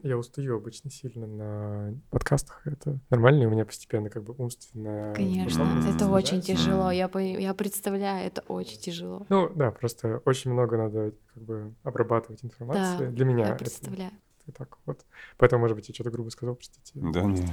Я 0.00 0.16
устаю 0.16 0.56
обычно 0.56 0.90
сильно 0.90 1.26
на 1.26 1.94
подкастах. 2.10 2.64
Это 2.66 3.00
нормально, 3.10 3.42
и 3.42 3.46
у 3.46 3.50
меня 3.50 3.64
постепенно 3.64 4.10
как 4.10 4.22
бы 4.22 4.34
умственная... 4.38 5.14
Конечно, 5.14 5.64
это 5.92 6.08
очень 6.08 6.40
тяжело. 6.40 6.90
Я, 6.90 7.10
я 7.18 7.54
представляю, 7.54 8.26
это 8.26 8.42
очень 8.42 8.78
тяжело. 8.78 9.26
Ну 9.28 9.48
да, 9.54 9.72
просто 9.72 10.22
очень 10.24 10.52
много 10.52 10.76
надо 10.76 11.12
как 11.34 11.42
бы 11.42 11.74
обрабатывать 11.82 12.44
информации. 12.44 13.06
Да, 13.06 13.10
Для 13.10 13.24
меня 13.24 13.48
я 13.48 13.54
представляю. 13.54 14.12
Это, 14.46 14.58
так 14.58 14.78
вот. 14.86 15.04
Поэтому, 15.36 15.60
может 15.62 15.76
быть, 15.76 15.88
я 15.88 15.94
что-то 15.94 16.10
грубо 16.10 16.30
сказал, 16.30 16.54
простите. 16.54 16.92
Да 16.94 17.22
нет. 17.22 17.50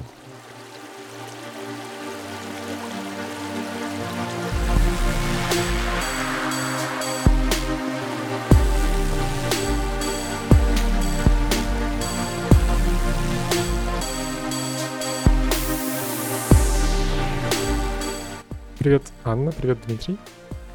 Привет, 18.85 19.11
Анна, 19.23 19.51
привет, 19.51 19.79
Дмитрий. 19.87 20.15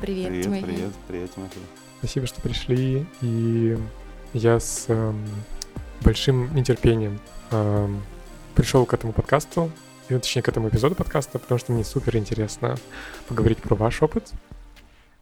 Привет, 0.00 0.30
Привет, 0.30 0.45
Тимофей. 0.45 0.64
привет, 0.64 0.92
привет, 1.06 1.32
Тимофей. 1.32 1.62
Спасибо, 1.98 2.27
что 2.27 2.41
пришли. 2.41 3.06
И 3.20 3.78
я 4.32 4.59
с 4.59 4.87
эм, 4.88 5.24
большим 6.02 6.52
нетерпением 6.52 7.20
эм, 7.52 8.02
пришел 8.56 8.84
к 8.84 8.95
этому 8.95 9.12
подкасту, 9.12 9.70
и, 10.09 10.15
точнее, 10.15 10.42
к 10.42 10.48
этому 10.48 10.70
эпизоду 10.70 10.96
подкаста, 10.96 11.38
потому 11.38 11.60
что 11.60 11.70
мне 11.70 11.84
супер 11.84 12.16
интересно 12.16 12.74
поговорить 13.28 13.59
про 13.59 13.77
ваш 13.77 14.02
опыт. 14.02 14.32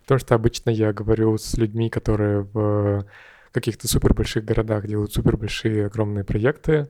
Потому 0.05 0.19
что 0.21 0.35
обычно 0.35 0.71
я 0.71 0.95
говорю 0.95 1.37
с 1.37 1.59
людьми, 1.59 1.91
которые 1.91 2.41
в 2.55 3.05
каких-то 3.53 3.87
супер 3.87 4.15
больших 4.15 4.47
городах 4.47 4.87
делают 4.87 5.13
супер 5.13 5.37
большие 5.37 5.85
огромные 5.85 6.25
проекты. 6.25 6.89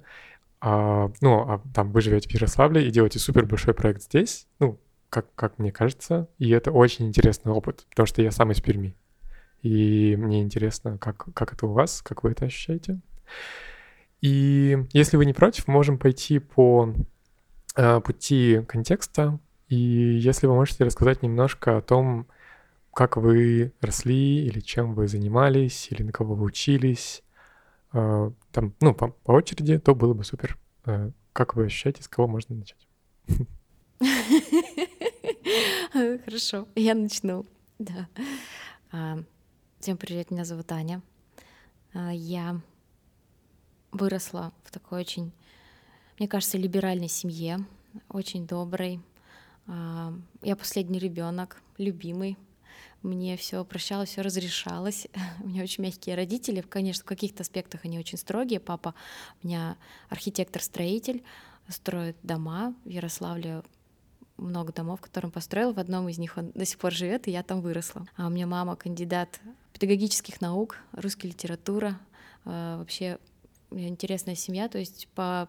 А, 0.60 1.10
ну, 1.20 1.40
а 1.40 1.60
там 1.74 1.90
вы 1.90 2.02
живете 2.02 2.28
в 2.28 2.32
Ярославле 2.34 2.86
и 2.86 2.92
делаете 2.92 3.18
супер 3.18 3.46
большой 3.46 3.74
проект 3.74 4.04
здесь, 4.04 4.46
ну, 4.60 4.78
как, 5.10 5.34
как 5.34 5.58
мне 5.58 5.72
кажется, 5.72 6.28
и 6.38 6.50
это 6.50 6.70
очень 6.70 7.06
интересный 7.06 7.52
опыт, 7.52 7.86
потому 7.90 8.06
что 8.06 8.22
я 8.22 8.30
сам 8.30 8.52
из 8.52 8.60
Перми. 8.60 8.94
И 9.62 10.16
мне 10.16 10.42
интересно, 10.42 10.98
как, 10.98 11.32
как 11.34 11.52
это 11.52 11.66
у 11.66 11.72
вас, 11.72 12.02
как 12.02 12.22
вы 12.22 12.30
это 12.32 12.46
ощущаете. 12.46 13.00
И 14.20 14.86
если 14.92 15.16
вы 15.16 15.26
не 15.26 15.32
против, 15.32 15.68
можем 15.68 15.98
пойти 15.98 16.38
по 16.38 16.92
э, 17.76 18.00
пути 18.00 18.62
контекста. 18.68 19.38
И 19.68 19.76
если 19.76 20.46
вы 20.46 20.54
можете 20.54 20.84
рассказать 20.84 21.22
немножко 21.22 21.78
о 21.78 21.82
том, 21.82 22.26
как 22.92 23.16
вы 23.16 23.72
росли, 23.80 24.46
или 24.46 24.60
чем 24.60 24.94
вы 24.94 25.08
занимались, 25.08 25.88
или 25.90 26.02
на 26.02 26.12
кого 26.12 26.34
вы 26.34 26.44
учились, 26.46 27.22
э, 27.92 28.30
там, 28.52 28.74
ну, 28.80 28.94
по, 28.94 29.08
по 29.08 29.32
очереди, 29.32 29.78
то 29.78 29.94
было 29.94 30.14
бы 30.14 30.24
супер. 30.24 30.58
Э, 30.84 31.10
как 31.32 31.54
вы 31.54 31.66
ощущаете, 31.66 32.02
с 32.02 32.08
кого 32.08 32.28
можно 32.28 32.56
начать? 32.56 32.88
Хорошо, 35.92 36.68
я 36.74 36.94
начну. 36.94 37.46
Да. 37.78 38.08
А, 38.90 39.18
всем 39.80 39.96
привет, 39.96 40.30
меня 40.30 40.44
зовут 40.44 40.70
Аня. 40.72 41.00
А, 41.94 42.12
я 42.12 42.60
выросла 43.92 44.52
в 44.64 44.70
такой 44.70 45.00
очень, 45.00 45.32
мне 46.18 46.28
кажется, 46.28 46.58
либеральной 46.58 47.08
семье, 47.08 47.58
очень 48.08 48.46
доброй. 48.46 49.00
А, 49.66 50.12
я 50.42 50.56
последний 50.56 50.98
ребенок, 50.98 51.62
любимый. 51.78 52.36
Мне 53.02 53.36
все 53.36 53.64
прощалось, 53.64 54.10
все 54.10 54.22
разрешалось. 54.22 55.06
У 55.42 55.48
меня 55.48 55.62
очень 55.62 55.84
мягкие 55.84 56.16
родители. 56.16 56.60
Конечно, 56.60 57.04
в 57.04 57.06
каких-то 57.06 57.42
аспектах 57.42 57.84
они 57.84 57.98
очень 57.98 58.18
строгие. 58.18 58.60
Папа 58.60 58.94
у 59.42 59.46
меня 59.46 59.76
архитектор-строитель, 60.08 61.22
строит 61.68 62.16
дома 62.22 62.74
в 62.84 62.88
Ярославле 62.88 63.62
много 64.38 64.72
домов, 64.72 65.00
которые 65.00 65.28
он 65.28 65.32
построил. 65.32 65.72
В 65.72 65.78
одном 65.78 66.08
из 66.08 66.18
них 66.18 66.36
он 66.36 66.52
до 66.52 66.64
сих 66.64 66.78
пор 66.78 66.92
живет, 66.92 67.28
и 67.28 67.30
я 67.30 67.42
там 67.42 67.60
выросла. 67.60 68.06
А 68.16 68.26
у 68.26 68.30
меня 68.30 68.46
мама 68.46 68.76
кандидат 68.76 69.40
педагогических 69.72 70.40
наук, 70.40 70.78
русская 70.92 71.28
литература. 71.28 71.98
А, 72.44 72.78
вообще 72.78 73.18
интересная 73.70 74.34
семья, 74.34 74.68
то 74.68 74.78
есть 74.78 75.08
по 75.14 75.48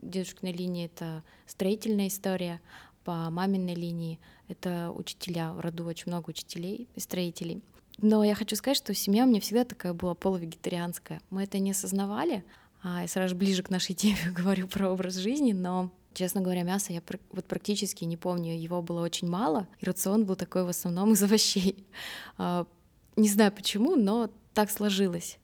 дедушкиной 0.00 0.52
линии 0.52 0.86
это 0.86 1.22
строительная 1.46 2.08
история, 2.08 2.60
по 3.04 3.30
маминой 3.30 3.74
линии 3.74 4.18
это 4.48 4.90
учителя, 4.90 5.52
в 5.52 5.60
роду 5.60 5.84
очень 5.84 6.04
много 6.06 6.30
учителей 6.30 6.88
и 6.94 7.00
строителей. 7.00 7.62
Но 8.00 8.22
я 8.22 8.34
хочу 8.34 8.54
сказать, 8.54 8.76
что 8.76 8.94
семья 8.94 9.24
у 9.24 9.26
меня 9.28 9.40
всегда 9.40 9.64
такая 9.64 9.92
была 9.92 10.14
полувегетарианская. 10.14 11.20
Мы 11.30 11.44
это 11.44 11.58
не 11.58 11.72
осознавали, 11.72 12.44
а 12.82 13.02
я 13.02 13.08
сразу 13.08 13.34
ближе 13.34 13.62
к 13.62 13.70
нашей 13.70 13.94
теме 13.94 14.18
говорю 14.34 14.68
про 14.68 14.90
образ 14.90 15.16
жизни, 15.16 15.52
но 15.52 15.90
Честно 16.14 16.40
говоря, 16.40 16.62
мясо 16.62 16.92
я 16.92 17.02
вот 17.32 17.44
практически 17.44 18.04
не 18.04 18.16
помню, 18.16 18.58
его 18.58 18.82
было 18.82 19.02
очень 19.02 19.28
мало, 19.28 19.68
и 19.80 19.84
рацион 19.84 20.24
был 20.24 20.36
такой 20.36 20.64
в 20.64 20.68
основном 20.68 21.12
из 21.12 21.22
овощей. 21.22 21.86
А, 22.40 22.66
не 23.16 23.28
знаю 23.28 23.50
почему, 23.50 23.96
но 23.96 24.30
так 24.54 24.70
сложилось. 24.70 25.38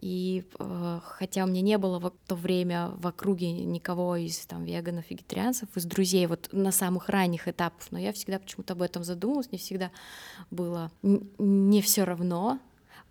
И 0.00 0.44
э, 0.58 1.00
хотя 1.02 1.44
у 1.44 1.48
меня 1.48 1.60
не 1.60 1.78
было 1.78 1.98
в 1.98 2.12
то 2.28 2.36
время 2.36 2.90
в 2.96 3.06
округе 3.06 3.50
никого 3.50 4.14
из 4.14 4.38
там 4.46 4.64
веганов, 4.64 5.10
вегетарианцев, 5.10 5.68
из 5.76 5.84
друзей 5.84 6.26
вот 6.26 6.48
на 6.52 6.70
самых 6.70 7.08
ранних 7.08 7.48
этапах, 7.48 7.82
но 7.90 7.98
я 7.98 8.12
всегда 8.12 8.38
почему-то 8.38 8.74
об 8.74 8.82
этом 8.82 9.02
задумалась, 9.02 9.48
мне 9.50 9.58
всегда 9.58 9.90
было 10.52 10.92
не 11.02 11.82
все 11.82 12.04
равно, 12.04 12.60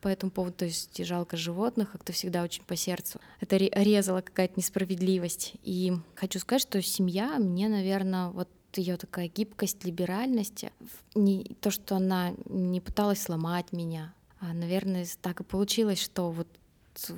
по 0.08 0.10
этому 0.10 0.32
поводу, 0.32 0.56
то 0.60 0.66
есть 0.66 1.06
жалко 1.06 1.36
животных, 1.36 1.92
как-то 1.92 2.14
всегда 2.14 2.42
очень 2.42 2.64
по 2.64 2.78
сердцу. 2.78 3.20
Это 3.42 3.58
резала 3.58 4.22
какая-то 4.22 4.54
несправедливость. 4.56 5.56
И 5.64 5.92
хочу 6.16 6.40
сказать, 6.40 6.62
что 6.62 6.82
семья 6.82 7.38
мне, 7.40 7.68
наверное, 7.68 8.30
вот 8.30 8.48
ее 8.74 8.96
такая 8.96 9.28
гибкость, 9.28 9.84
либеральность, 9.84 10.64
не, 11.14 11.44
то, 11.60 11.72
что 11.72 11.98
она 11.98 12.32
не 12.46 12.80
пыталась 12.80 13.22
сломать 13.22 13.74
меня, 13.74 14.14
а, 14.40 14.54
наверное, 14.54 15.06
так 15.22 15.42
и 15.42 15.44
получилось, 15.44 16.02
что 16.02 16.32
вот 16.32 16.48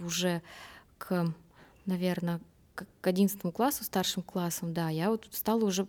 уже 0.03 0.41
к, 0.97 1.31
наверное, 1.85 2.41
к 2.73 3.05
одиннадцатому 3.05 3.53
классу, 3.53 3.83
старшим 3.83 4.23
классом, 4.23 4.73
да, 4.73 4.89
я 4.89 5.11
вот 5.11 5.28
стала 5.29 5.63
уже 5.63 5.85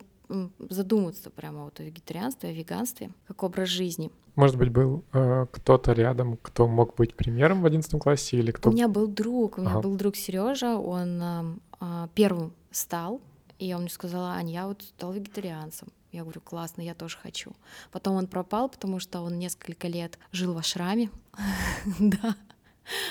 задумываться 0.59 1.31
прямо 1.31 1.65
вот 1.65 1.81
о 1.81 1.83
вегетарианстве, 1.83 2.51
о 2.51 2.53
веганстве, 2.53 3.11
как 3.27 3.43
образ 3.43 3.69
жизни. 3.69 4.11
Может 4.37 4.57
быть, 4.57 4.71
был 4.71 5.05
э, 5.13 5.47
кто-то 5.51 5.93
рядом, 5.93 6.39
кто 6.41 6.67
мог 6.67 6.95
быть 6.97 7.15
примером 7.15 7.63
в 7.63 7.67
одиннадцатом 7.67 8.01
классе 8.01 8.39
или 8.39 8.53
кто? 8.53 8.71
У 8.71 8.73
меня 8.73 8.89
был 8.89 9.07
друг, 9.07 9.59
у 9.59 9.61
меня 9.61 9.73
ага. 9.73 9.81
был 9.81 9.97
друг 9.97 10.17
Сережа, 10.17 10.77
он 10.77 11.59
э, 11.81 12.09
первым 12.15 12.53
стал, 12.71 13.21
и 13.59 13.75
он 13.75 13.83
мне 13.83 13.91
сказал, 13.91 14.25
Аня, 14.25 14.53
я 14.53 14.67
вот 14.69 14.83
стал 14.83 15.13
вегетарианцем. 15.13 15.89
Я 16.13 16.23
говорю, 16.23 16.41
классно, 16.41 16.83
я 16.83 16.95
тоже 16.95 17.17
хочу. 17.19 17.53
Потом 17.93 18.17
он 18.17 18.27
пропал, 18.27 18.69
потому 18.69 18.99
что 18.99 19.21
он 19.21 19.39
несколько 19.39 19.87
лет 19.87 20.19
жил 20.33 20.55
в 20.55 20.59
ашраме. 20.59 21.11
да. 21.99 22.37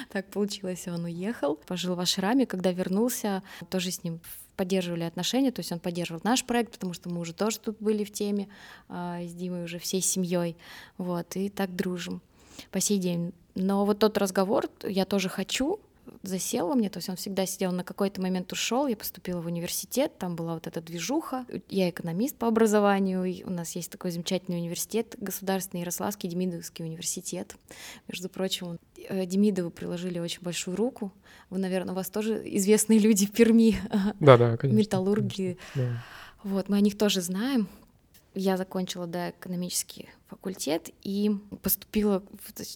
Так 0.09 0.29
получилось, 0.29 0.87
он 0.87 1.05
уехал, 1.05 1.55
пожил 1.55 1.95
в 1.95 1.99
ашраме, 1.99 2.45
когда 2.45 2.71
вернулся, 2.71 3.43
тоже 3.69 3.91
с 3.91 4.03
ним 4.03 4.19
поддерживали 4.59 5.03
отношения, 5.03 5.51
то 5.51 5.61
есть 5.61 5.71
он 5.71 5.79
поддерживал 5.79 6.19
наш 6.25 6.43
проект, 6.43 6.73
потому 6.73 6.91
что 6.91 7.09
мы 7.09 7.21
уже 7.21 7.31
тоже 7.31 7.59
тут 7.59 7.77
были 7.79 8.03
в 8.03 8.11
теме 8.11 8.49
э, 8.89 9.25
с 9.25 9.33
Димой 9.33 9.63
уже 9.63 9.79
всей 9.79 10.01
семьей, 10.01 10.57
вот, 10.97 11.37
и 11.37 11.47
так 11.47 11.73
дружим 11.73 12.21
по 12.69 12.81
сей 12.81 12.97
день. 12.97 13.31
Но 13.55 13.85
вот 13.85 13.99
тот 13.99 14.17
разговор 14.17 14.65
я 14.83 15.05
тоже 15.05 15.29
хочу, 15.29 15.79
засел 16.23 16.67
во 16.67 16.75
мне, 16.75 16.89
то 16.89 16.97
есть 16.97 17.09
он 17.09 17.15
всегда 17.15 17.45
сидел, 17.45 17.71
на 17.71 17.83
какой-то 17.83 18.21
момент 18.21 18.51
ушел, 18.51 18.87
я 18.87 18.95
поступила 18.95 19.41
в 19.41 19.45
университет, 19.45 20.17
там 20.17 20.35
была 20.35 20.53
вот 20.53 20.67
эта 20.67 20.81
движуха, 20.81 21.45
я 21.69 21.89
экономист 21.89 22.35
по 22.35 22.47
образованию, 22.47 23.23
и 23.23 23.43
у 23.43 23.49
нас 23.49 23.75
есть 23.75 23.91
такой 23.91 24.11
замечательный 24.11 24.57
университет, 24.57 25.15
государственный 25.19 25.81
Ярославский 25.81 26.29
Демидовский 26.29 26.85
университет, 26.85 27.55
между 28.07 28.29
прочим, 28.29 28.79
э, 28.97 29.25
Демидовы 29.25 29.71
приложили 29.71 30.19
очень 30.19 30.41
большую 30.41 30.75
руку, 30.75 31.11
вы, 31.49 31.59
наверное, 31.59 31.93
у 31.93 31.95
вас 31.95 32.09
тоже 32.09 32.41
известные 32.57 32.99
люди 32.99 33.25
в 33.25 33.31
Перми, 33.31 33.77
да, 34.19 34.37
да, 34.37 34.57
конечно, 34.57 34.79
металлурги, 34.79 35.57
конечно, 35.73 35.93
да. 35.93 36.03
вот, 36.43 36.69
мы 36.69 36.77
о 36.77 36.81
них 36.81 36.97
тоже 36.97 37.21
знаем, 37.21 37.67
я 38.33 38.57
закончила 38.57 39.07
да, 39.07 39.31
экономический 39.31 40.09
факультет 40.27 40.89
и 41.01 41.31
поступила, 41.61 42.23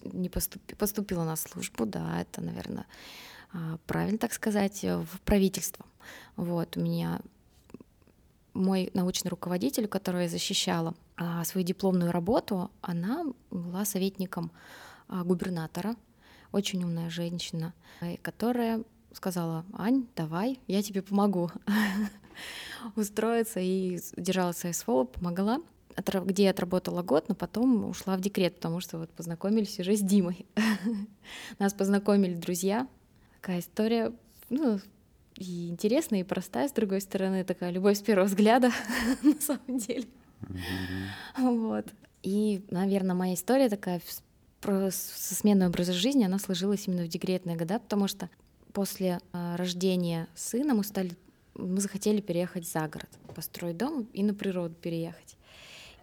не 0.04 0.28
поступила, 0.28 0.76
поступила 0.76 1.24
на 1.24 1.36
службу, 1.36 1.86
да, 1.86 2.20
это, 2.20 2.40
наверное, 2.40 2.86
а, 3.52 3.78
правильно 3.86 4.18
так 4.18 4.32
сказать, 4.32 4.82
в 4.82 5.20
правительство. 5.24 5.86
Вот, 6.36 6.76
у 6.76 6.80
меня 6.80 7.20
мой 8.52 8.90
научный 8.94 9.28
руководитель, 9.28 9.88
которого 9.88 10.22
я 10.22 10.28
защищала 10.28 10.94
а, 11.16 11.44
свою 11.44 11.66
дипломную 11.66 12.12
работу, 12.12 12.70
она 12.80 13.24
была 13.50 13.84
советником 13.84 14.50
а, 15.08 15.24
губернатора, 15.24 15.96
очень 16.52 16.82
умная 16.84 17.10
женщина, 17.10 17.74
которая 18.22 18.84
сказала, 19.12 19.64
Ань, 19.72 20.06
давай, 20.16 20.60
я 20.66 20.82
тебе 20.82 21.02
помогу 21.02 21.50
устроиться 22.96 23.60
и 23.60 23.98
держала 24.16 24.52
свое 24.52 24.74
слово, 24.74 25.04
помогла 25.04 25.60
где 25.96 26.44
я 26.44 26.50
отработала 26.50 27.02
год, 27.02 27.28
но 27.28 27.34
потом 27.34 27.88
ушла 27.88 28.16
в 28.16 28.20
декрет, 28.20 28.56
потому 28.56 28.80
что 28.80 28.98
вот 28.98 29.10
познакомились 29.10 29.78
уже 29.78 29.96
с 29.96 30.00
Димой. 30.00 30.46
Нас 31.58 31.72
познакомили 31.72 32.34
друзья. 32.34 32.88
Такая 33.40 33.60
история, 33.60 34.12
ну, 34.50 34.80
и 35.36 35.68
интересная, 35.68 36.20
и 36.20 36.24
простая, 36.24 36.68
с 36.68 36.72
другой 36.72 37.00
стороны, 37.00 37.44
такая 37.44 37.70
любовь 37.70 37.98
с 37.98 38.02
первого 38.02 38.26
взгляда, 38.26 38.70
на 39.22 39.40
самом 39.40 39.78
деле. 39.78 40.06
Вот. 41.36 41.86
И, 42.22 42.64
наверное, 42.70 43.14
моя 43.14 43.34
история 43.34 43.68
такая 43.68 44.00
со 44.62 45.34
сменой 45.34 45.68
образа 45.68 45.92
жизни, 45.92 46.24
она 46.24 46.38
сложилась 46.38 46.88
именно 46.88 47.04
в 47.04 47.08
декретные 47.08 47.54
года, 47.54 47.78
потому 47.78 48.08
что 48.08 48.30
после 48.72 49.20
э, 49.34 49.56
рождения 49.56 50.26
сына 50.34 50.72
мы 50.72 50.84
стали, 50.84 51.12
мы 51.54 51.80
захотели 51.80 52.20
переехать 52.20 52.68
за 52.68 52.88
город, 52.88 53.08
построить 53.34 53.76
дом 53.76 54.08
и 54.12 54.22
на 54.22 54.34
природу 54.34 54.74
переехать. 54.74 55.36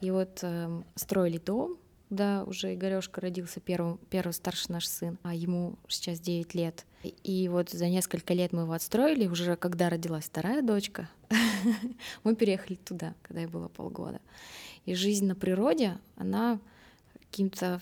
И 0.02 0.12
вот 0.12 0.40
э, 0.42 0.82
строили 0.96 1.38
дом, 1.38 1.78
когда 2.12 2.44
уже 2.44 2.74
Игорёшка 2.74 3.22
родился 3.22 3.62
первым, 3.62 3.98
первый 4.10 4.34
старший 4.34 4.74
наш 4.74 4.86
сын, 4.86 5.18
а 5.24 5.34
ему 5.34 5.78
сейчас 5.88 6.20
9 6.20 6.54
лет. 6.56 6.86
И 7.24 7.48
вот 7.48 7.70
за 7.70 7.88
несколько 7.88 8.34
лет 8.34 8.52
мы 8.52 8.64
его 8.64 8.74
отстроили, 8.74 9.28
уже 9.28 9.56
когда 9.56 9.90
родилась 9.90 10.26
вторая 10.26 10.62
дочка, 10.62 11.10
мы 12.26 12.36
переехали 12.36 12.76
туда, 12.76 13.16
когда 13.22 13.42
ей 13.42 13.48
было 13.48 13.70
полгода. 13.70 14.20
И 14.86 14.94
жизнь 14.94 15.26
на 15.26 15.36
природе, 15.36 16.00
она 16.18 16.60
каким-то 17.14 17.82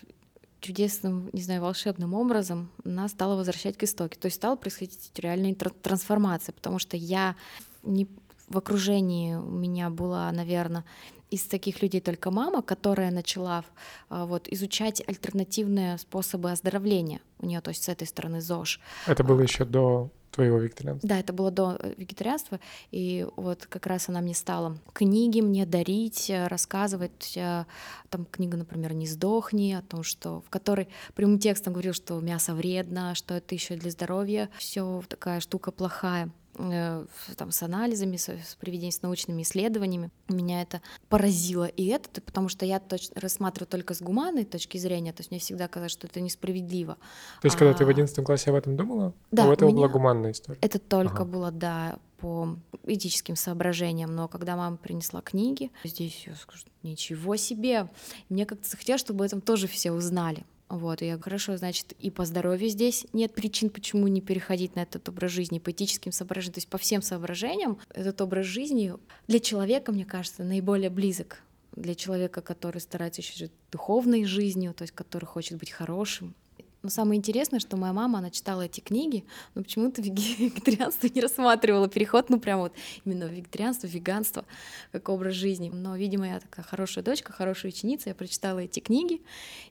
чудесным, 0.59 1.29
не 1.33 1.41
знаю, 1.41 1.61
волшебным 1.61 2.13
образом 2.13 2.69
нас 2.83 3.11
стала 3.11 3.35
возвращать 3.35 3.77
к 3.77 3.83
истоке. 3.83 4.17
То 4.19 4.25
есть 4.25 4.37
стала 4.37 4.55
происходить 4.55 5.11
реальная 5.17 5.53
трансформация, 5.55 6.53
потому 6.53 6.79
что 6.79 6.97
я 6.97 7.35
не 7.83 8.07
в 8.49 8.57
окружении 8.57 9.35
у 9.35 9.51
меня 9.51 9.89
была, 9.89 10.31
наверное, 10.31 10.83
из 11.29 11.43
таких 11.43 11.81
людей 11.83 12.01
только 12.01 12.31
мама, 12.31 12.61
которая 12.63 13.11
начала 13.11 13.63
а, 14.09 14.25
вот, 14.25 14.47
изучать 14.47 15.03
альтернативные 15.07 15.97
способы 15.99 16.51
оздоровления. 16.51 17.21
У 17.37 17.45
нее, 17.45 17.61
то 17.61 17.69
есть 17.69 17.83
с 17.83 17.89
этой 17.89 18.07
стороны 18.07 18.41
ЗОЖ. 18.41 18.79
Это 19.05 19.23
было 19.23 19.41
еще 19.41 19.65
до 19.65 20.09
твоего 20.31 20.57
вегетарианства? 20.57 21.07
Да, 21.07 21.19
это 21.19 21.33
было 21.33 21.51
до 21.51 21.77
э, 21.79 21.93
вегетарианства, 21.97 22.59
и 22.91 23.27
вот 23.35 23.65
как 23.65 23.87
раз 23.87 24.09
она 24.09 24.21
мне 24.21 24.33
стала 24.33 24.77
книги 24.93 25.41
мне 25.41 25.65
дарить, 25.65 26.29
э, 26.29 26.47
рассказывать, 26.47 27.33
э, 27.35 27.65
там 28.09 28.25
книга, 28.25 28.57
например, 28.57 28.93
«Не 28.93 29.07
сдохни», 29.07 29.73
о 29.73 29.81
том, 29.81 30.03
что 30.03 30.41
в 30.41 30.49
которой 30.49 30.87
прямым 31.15 31.39
текстом 31.39 31.73
говорил, 31.73 31.93
что 31.93 32.19
мясо 32.19 32.53
вредно, 32.53 33.15
что 33.15 33.35
это 33.35 33.55
еще 33.55 33.75
для 33.75 33.91
здоровья, 33.91 34.49
все 34.57 35.03
такая 35.07 35.39
штука 35.39 35.71
плохая. 35.71 36.29
Э, 36.61 37.05
там, 37.37 37.51
с 37.51 37.63
анализами, 37.63 38.17
с, 38.17 38.27
с 38.27 38.55
приведением, 38.59 38.91
с 38.91 39.01
научными 39.01 39.43
исследованиями. 39.43 40.11
Меня 40.27 40.61
это 40.61 40.81
поразило. 41.07 41.65
И 41.65 41.85
это 41.85 42.21
потому, 42.21 42.49
что 42.49 42.65
я 42.65 42.79
точно 42.79 43.19
рассматриваю 43.21 43.67
только 43.67 43.93
с 43.93 44.01
гуманной 44.01 44.43
точки 44.43 44.77
зрения, 44.77 45.13
то 45.13 45.21
есть 45.21 45.31
мне 45.31 45.39
всегда 45.39 45.69
казалось, 45.69 45.93
что 45.93 46.07
это 46.07 46.19
несправедливо. 46.19 46.95
То 47.41 47.45
есть, 47.45 47.55
а... 47.55 47.59
когда 47.59 47.73
ты 47.73 47.85
в 47.85 47.89
11 47.89 48.25
классе 48.25 48.49
об 48.49 48.57
этом 48.57 48.75
думала, 48.75 49.13
да, 49.31 49.47
у 49.47 49.53
этого 49.53 49.69
меня... 49.69 49.77
была 49.77 49.87
гуманная 49.87 50.31
история? 50.31 50.59
Это 50.61 50.79
только 50.79 51.23
ага. 51.23 51.25
было, 51.25 51.51
да, 51.51 51.97
по 52.17 52.57
этическим 52.85 53.37
соображениям, 53.37 54.13
но 54.13 54.27
когда 54.27 54.57
мама 54.57 54.75
принесла 54.75 55.21
книги, 55.21 55.71
здесь 55.85 56.25
я 56.27 56.35
скажу, 56.35 56.65
ничего 56.83 57.37
себе, 57.37 57.87
мне 58.27 58.45
как-то 58.45 58.67
захотелось, 58.67 58.99
чтобы 58.99 59.23
об 59.23 59.27
этом 59.27 59.39
тоже 59.39 59.67
все 59.67 59.93
узнали. 59.93 60.45
Вот, 60.69 61.01
и 61.01 61.07
я 61.07 61.17
хорошо, 61.17 61.57
значит, 61.57 61.93
и 61.93 62.11
по 62.11 62.25
здоровью 62.25 62.69
здесь 62.69 63.07
нет 63.11 63.33
причин, 63.33 63.71
почему 63.71 64.07
не 64.07 64.21
переходить 64.21 64.75
на 64.75 64.81
этот 64.81 65.09
образ 65.09 65.31
жизни, 65.31 65.57
по 65.57 65.71
этическим 65.71 66.11
соображениям, 66.11 66.53
то 66.53 66.57
есть 66.59 66.67
по 66.67 66.77
всем 66.77 67.01
соображениям. 67.01 67.79
Этот 67.89 68.21
образ 68.21 68.45
жизни 68.45 68.93
для 69.27 69.39
человека, 69.39 69.91
мне 69.91 70.05
кажется, 70.05 70.43
наиболее 70.43 70.91
близок. 70.91 71.41
Для 71.75 71.95
человека, 71.95 72.41
который 72.41 72.81
старается 72.81 73.21
еще 73.21 73.49
духовной 73.71 74.25
жизнью, 74.25 74.75
то 74.75 74.83
есть 74.83 74.93
который 74.93 75.25
хочет 75.25 75.57
быть 75.57 75.71
хорошим, 75.71 76.35
но 76.81 76.89
самое 76.89 77.17
интересное, 77.17 77.59
что 77.59 77.75
моя 77.75 77.91
мама, 77.91 78.19
она 78.19 78.29
читала 78.29 78.61
эти 78.61 78.79
книги, 78.79 79.25
но 79.53 79.63
почему-то 79.63 80.01
вегетарианство 80.01 81.07
не 81.07 81.21
рассматривала 81.21 81.89
переход, 81.89 82.29
ну 82.29 82.39
прям 82.39 82.59
вот 82.59 82.73
именно 83.03 83.25
вегетарианство, 83.25 83.87
веганство 83.87 84.45
как 84.91 85.09
образ 85.09 85.33
жизни. 85.33 85.69
Но, 85.69 85.97
видимо, 85.97 86.27
я 86.27 86.39
такая 86.39 86.65
хорошая 86.65 87.03
дочка, 87.03 87.33
хорошая 87.33 87.71
ученица, 87.71 88.09
я 88.09 88.15
прочитала 88.15 88.59
эти 88.59 88.79
книги 88.79 89.21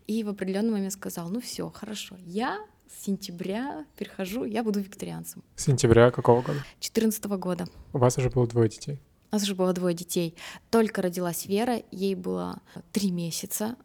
и 0.06 0.22
в 0.22 0.28
определенный 0.28 0.72
момент 0.72 0.92
сказала, 0.92 1.28
ну 1.28 1.40
все, 1.40 1.70
хорошо, 1.70 2.16
я 2.26 2.58
с 2.88 3.04
сентября 3.04 3.84
перехожу, 3.96 4.44
я 4.44 4.62
буду 4.62 4.80
вегетарианцем. 4.80 5.42
С 5.56 5.64
сентября 5.64 6.10
какого 6.10 6.42
года? 6.42 6.64
14 6.80 7.24
года. 7.24 7.66
У 7.92 7.98
вас 7.98 8.18
уже 8.18 8.30
было 8.30 8.46
двое 8.46 8.68
детей? 8.68 9.00
У 9.30 9.34
нас 9.34 9.42
уже 9.42 9.54
было 9.54 9.72
двое 9.74 9.94
детей. 9.94 10.34
Только 10.70 11.02
родилась 11.02 11.46
Вера, 11.46 11.82
ей 11.90 12.14
было 12.14 12.62
три 12.92 13.10
месяца 13.10 13.76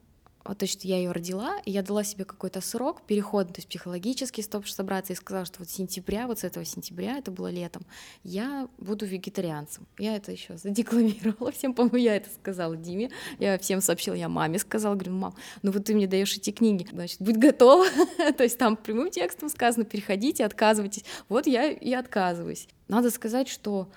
то 0.44 0.64
есть 0.64 0.84
я 0.84 0.98
ее 0.98 1.12
родила, 1.12 1.58
и 1.66 1.72
я 1.72 1.82
дала 1.82 2.04
себе 2.04 2.26
какой-то 2.26 2.60
срок 2.62 3.02
перехода, 3.04 3.54
то 3.54 3.60
есть 3.60 3.70
психологически, 3.70 4.42
чтобы 4.42 4.68
собраться, 4.68 5.14
и 5.14 5.16
сказала, 5.16 5.46
что 5.46 5.60
вот 5.60 5.70
сентября, 5.70 6.28
вот 6.28 6.40
с 6.40 6.44
этого 6.44 6.66
сентября, 6.66 7.18
это 7.18 7.32
было 7.32 7.50
летом, 7.50 7.86
я 8.24 8.68
буду 8.78 9.06
вегетарианцем. 9.06 9.88
Я 9.98 10.16
это 10.16 10.32
еще 10.32 10.58
задекламировала 10.58 11.52
всем, 11.52 11.74
по-моему, 11.74 11.98
я 11.98 12.16
это 12.18 12.30
сказала 12.30 12.76
Диме, 12.76 13.10
я 13.40 13.58
всем 13.58 13.82
сообщила, 13.82 14.16
я 14.16 14.28
маме 14.28 14.60
сказала, 14.60 14.96
говорю, 14.96 15.14
мам, 15.14 15.36
ну 15.62 15.72
вот 15.72 15.86
ты 15.86 15.96
мне 15.96 16.08
даешь 16.08 16.36
эти 16.36 16.52
книги, 16.52 16.88
значит, 16.92 17.22
будь 17.22 17.38
готова, 17.38 17.86
то 18.38 18.44
есть 18.44 18.58
там 18.58 18.76
прямым 18.76 19.12
текстом 19.12 19.50
сказано, 19.50 19.86
переходите, 19.86 20.46
отказывайтесь, 20.46 21.06
вот 21.30 21.48
я 21.48 21.72
и 21.72 21.94
отказываюсь. 21.94 22.68
Надо 22.90 23.12
сказать, 23.12 23.48
что 23.48 23.90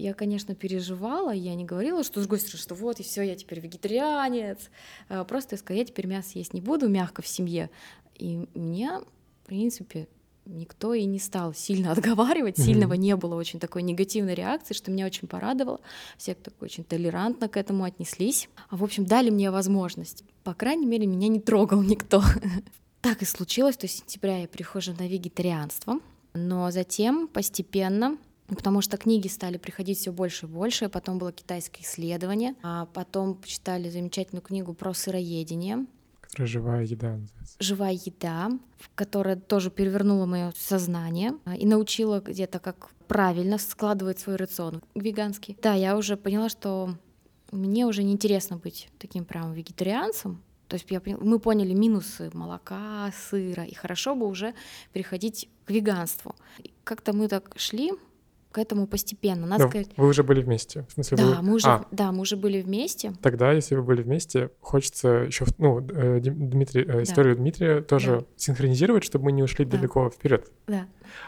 я, 0.00 0.14
конечно, 0.14 0.54
переживала, 0.54 1.30
я 1.30 1.54
не 1.54 1.64
говорила, 1.64 2.02
что 2.02 2.20
с 2.20 2.24
стороны, 2.24 2.58
что 2.58 2.74
вот, 2.74 3.00
и 3.00 3.02
все, 3.02 3.22
я 3.22 3.36
теперь 3.36 3.60
вегетарианец. 3.60 4.70
А, 5.08 5.24
просто 5.24 5.54
я 5.54 5.58
сказала, 5.58 5.78
я 5.78 5.84
теперь 5.84 6.06
мясо 6.06 6.30
есть 6.34 6.54
не 6.54 6.60
буду, 6.60 6.88
мягко 6.88 7.22
в 7.22 7.26
семье. 7.26 7.70
И 8.16 8.46
мне, 8.54 8.90
в 9.42 9.46
принципе, 9.46 10.08
никто 10.46 10.94
и 10.94 11.04
не 11.04 11.18
стал 11.18 11.54
сильно 11.54 11.92
отговаривать, 11.92 12.58
mm-hmm. 12.58 12.64
сильного 12.64 12.94
не 12.94 13.14
было 13.16 13.34
очень 13.34 13.60
такой 13.60 13.82
негативной 13.82 14.34
реакции, 14.34 14.74
что 14.74 14.90
меня 14.90 15.06
очень 15.06 15.28
порадовало. 15.28 15.80
Все 16.16 16.34
так 16.34 16.54
очень 16.60 16.84
толерантно 16.84 17.48
к 17.48 17.56
этому 17.56 17.84
отнеслись. 17.84 18.48
А, 18.68 18.76
в 18.76 18.84
общем, 18.84 19.04
дали 19.04 19.30
мне 19.30 19.50
возможность. 19.50 20.24
По 20.44 20.54
крайней 20.54 20.86
мере, 20.86 21.06
меня 21.06 21.28
не 21.28 21.40
трогал 21.40 21.82
никто. 21.82 22.22
так 23.00 23.22
и 23.22 23.24
случилось, 23.24 23.76
то 23.76 23.86
есть 23.86 23.98
сентября 24.00 24.38
я 24.38 24.48
прихожу 24.48 24.92
на 24.98 25.06
вегетарианство, 25.06 26.00
но 26.34 26.70
затем 26.70 27.28
постепенно 27.28 28.18
потому 28.54 28.80
что 28.80 28.96
книги 28.96 29.28
стали 29.28 29.58
приходить 29.58 29.98
все 29.98 30.12
больше 30.12 30.46
и 30.46 30.48
больше, 30.48 30.88
потом 30.88 31.18
было 31.18 31.32
китайское 31.32 31.82
исследование, 31.82 32.54
а 32.62 32.86
потом 32.86 33.34
почитали 33.34 33.88
замечательную 33.88 34.42
книгу 34.42 34.74
про 34.74 34.92
сыроедение. 34.94 35.86
Которая 36.20 36.48
«Живая 36.48 36.84
еда» 36.84 37.16
называется. 37.16 37.56
«Живая 37.58 37.92
еда», 37.92 38.50
которая 38.94 39.36
тоже 39.36 39.70
перевернула 39.70 40.26
мое 40.26 40.52
сознание 40.56 41.32
а, 41.44 41.56
и 41.56 41.66
научила 41.66 42.20
где-то, 42.20 42.60
как 42.60 42.90
правильно 43.08 43.58
складывать 43.58 44.20
свой 44.20 44.36
рацион 44.36 44.82
веганский. 44.94 45.56
Да, 45.60 45.74
я 45.74 45.96
уже 45.96 46.16
поняла, 46.16 46.48
что 46.48 46.94
мне 47.50 47.86
уже 47.86 48.04
неинтересно 48.04 48.58
быть 48.58 48.88
таким 48.98 49.24
прям 49.24 49.52
вегетарианцем, 49.52 50.40
то 50.70 50.74
есть 50.74 50.86
я, 50.88 51.02
мы 51.04 51.40
поняли 51.40 51.74
минусы 51.74 52.30
молока, 52.32 53.10
сыра, 53.28 53.64
и 53.64 53.74
хорошо 53.74 54.14
бы 54.14 54.28
уже 54.28 54.54
переходить 54.92 55.48
к 55.64 55.70
веганству. 55.70 56.36
Как-то 56.84 57.12
мы 57.12 57.26
так 57.26 57.52
шли, 57.56 57.90
к 58.52 58.58
этому 58.58 58.86
постепенно. 58.86 59.46
Надо 59.46 59.68
сказать... 59.68 59.88
Вы 59.96 60.08
уже 60.08 60.22
были 60.24 60.42
вместе? 60.42 60.84
В 60.88 60.92
смысле, 60.92 61.16
да, 61.18 61.24
вы... 61.24 61.42
мы 61.42 61.54
уже, 61.54 61.68
а. 61.68 61.86
да, 61.92 62.10
мы 62.10 62.22
уже 62.22 62.36
были 62.36 62.60
вместе. 62.60 63.12
Тогда, 63.22 63.52
если 63.52 63.76
вы 63.76 63.82
были 63.82 64.02
вместе, 64.02 64.50
хочется 64.60 65.08
еще, 65.08 65.44
ну, 65.58 65.80
э, 65.80 66.20
Дмитрий, 66.20 66.82
э, 66.82 67.02
историю 67.04 67.36
да. 67.36 67.42
Дмитрия 67.42 67.80
тоже 67.80 68.20
да. 68.20 68.26
синхронизировать, 68.36 69.04
чтобы 69.04 69.26
мы 69.26 69.32
не 69.32 69.42
ушли 69.42 69.64
да. 69.64 69.76
далеко 69.76 70.10
вперед. 70.10 70.50
Да. 70.66 70.86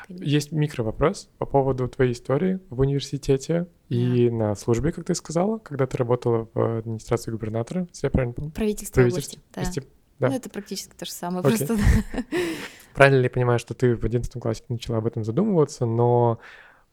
Конечно. 0.09 0.25
Есть 0.25 0.52
микро 0.52 0.83
вопрос 0.83 1.29
по 1.38 1.47
поводу 1.47 1.88
твоей 1.88 2.12
истории 2.12 2.59
в 2.71 2.81
университете 2.81 3.67
да. 3.88 3.97
и 3.97 4.29
на 4.29 4.55
службе, 4.57 4.91
как 4.91 5.05
ты 5.05 5.14
сказала, 5.14 5.59
когда 5.59 5.87
ты 5.87 5.97
работала 5.99 6.49
в 6.52 6.79
администрации 6.79 7.31
губернатора, 7.31 7.87
если 7.93 8.07
я 8.07 8.11
правильно 8.11 8.35
помню? 8.35 8.50
Правительство, 8.50 8.95
Правительство 8.95 9.41
области, 9.41 9.81
да. 9.81 9.87
Да. 10.19 10.29
Ну, 10.29 10.37
это 10.37 10.50
практически 10.50 10.95
то 10.97 11.05
же 11.05 11.11
самое, 11.11 11.45
okay. 11.45 11.57
просто. 11.57 11.79
Правильно 12.95 13.19
ли 13.19 13.25
я 13.25 13.31
понимаю, 13.31 13.59
что 13.59 13.75
ты 13.75 13.97
в 13.97 14.05
11 14.05 14.41
классе 14.41 14.62
начала 14.69 14.99
об 14.99 15.07
этом 15.07 15.25
задумываться, 15.25 15.85
но 15.85 16.38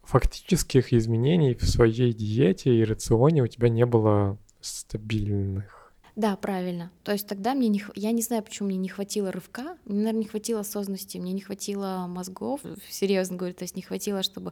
фактических 0.10 0.92
изменений 0.92 1.54
в 1.54 1.64
своей 1.70 2.14
диете 2.14 2.74
и 2.74 2.84
рационе 2.84 3.44
у 3.44 3.48
тебя 3.48 3.70
не 3.70 3.86
было 3.86 4.40
стабильных. 4.60 5.79
Да, 6.20 6.36
правильно. 6.36 6.92
То 7.06 7.14
есть 7.14 7.28
тогда 7.28 7.54
мне 7.54 7.70
не... 7.70 7.82
Я 7.96 8.12
не 8.12 8.22
знаю, 8.22 8.44
почему 8.44 8.68
мне 8.68 8.78
не 8.78 8.90
хватило 8.90 9.32
рывка. 9.32 9.78
Мне, 9.86 10.00
наверное, 10.00 10.20
не 10.20 10.26
хватило 10.26 10.60
осознанности, 10.60 11.18
мне 11.18 11.32
не 11.32 11.40
хватило 11.40 12.08
мозгов, 12.10 12.60
серьезно 12.90 13.38
говорю, 13.38 13.54
то 13.56 13.64
есть 13.64 13.78
не 13.78 13.82
хватило, 13.82 14.22
чтобы 14.22 14.52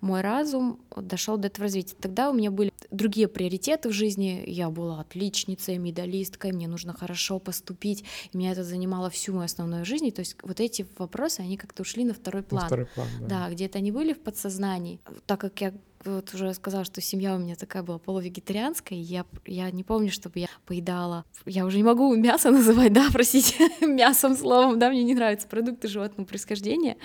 мой 0.00 0.20
разум 0.20 0.78
дошел 0.94 1.36
до 1.36 1.48
этого 1.48 1.64
развития. 1.64 1.96
Тогда 2.00 2.30
у 2.30 2.34
меня 2.34 2.52
были 2.52 2.72
другие 2.92 3.26
приоритеты 3.26 3.88
в 3.88 3.92
жизни. 3.92 4.44
Я 4.46 4.70
была 4.70 5.00
отличницей, 5.00 5.76
медалисткой, 5.78 6.52
мне 6.52 6.68
нужно 6.68 6.92
хорошо 6.92 7.40
поступить. 7.40 8.04
И 8.32 8.38
меня 8.38 8.52
это 8.52 8.62
занимало 8.62 9.10
всю 9.10 9.32
мою 9.32 9.46
основную 9.46 9.84
жизнь. 9.84 10.12
То 10.12 10.20
есть 10.20 10.36
вот 10.44 10.60
эти 10.60 10.86
вопросы, 10.98 11.40
они 11.40 11.56
как-то 11.56 11.82
ушли 11.82 12.04
на 12.04 12.14
второй 12.14 12.44
план. 12.44 12.62
На 12.62 12.66
второй 12.68 12.86
план, 12.86 13.08
да. 13.22 13.26
Да, 13.26 13.50
где-то 13.50 13.78
они 13.78 13.90
были 13.90 14.12
в 14.12 14.20
подсознании. 14.20 15.00
Так 15.26 15.40
как 15.40 15.60
я 15.60 15.74
вот 16.04 16.32
уже 16.34 16.52
сказала, 16.54 16.84
что 16.84 17.00
семья 17.00 17.34
у 17.34 17.38
меня 17.38 17.56
такая 17.56 17.82
была 17.82 17.98
полувегетарианская, 17.98 18.98
я, 18.98 19.24
я 19.46 19.70
не 19.70 19.84
помню, 19.84 20.10
чтобы 20.10 20.38
я 20.40 20.48
поедала... 20.66 21.24
Я 21.44 21.66
уже 21.66 21.76
не 21.76 21.82
могу 21.82 22.14
мясо 22.14 22.50
называть, 22.52 22.92
да, 22.92 23.08
простите, 23.12 23.68
мясом 23.86 24.36
словом, 24.36 24.78
да, 24.78 24.90
мне 24.90 25.04
не 25.04 25.14
нравятся 25.14 25.48
продукты 25.48 25.88
животного 25.88 26.26
происхождения. 26.26 26.96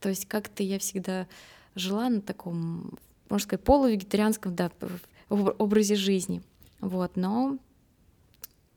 То 0.00 0.08
есть 0.08 0.26
как-то 0.26 0.62
я 0.62 0.78
всегда 0.78 1.26
жила 1.74 2.08
на 2.08 2.20
таком, 2.20 2.98
можно 3.28 3.44
сказать, 3.44 3.64
полувегетарианском 3.64 4.54
да, 4.54 4.70
образе 5.28 5.94
жизни. 5.94 6.42
Вот, 6.80 7.16
но 7.16 7.58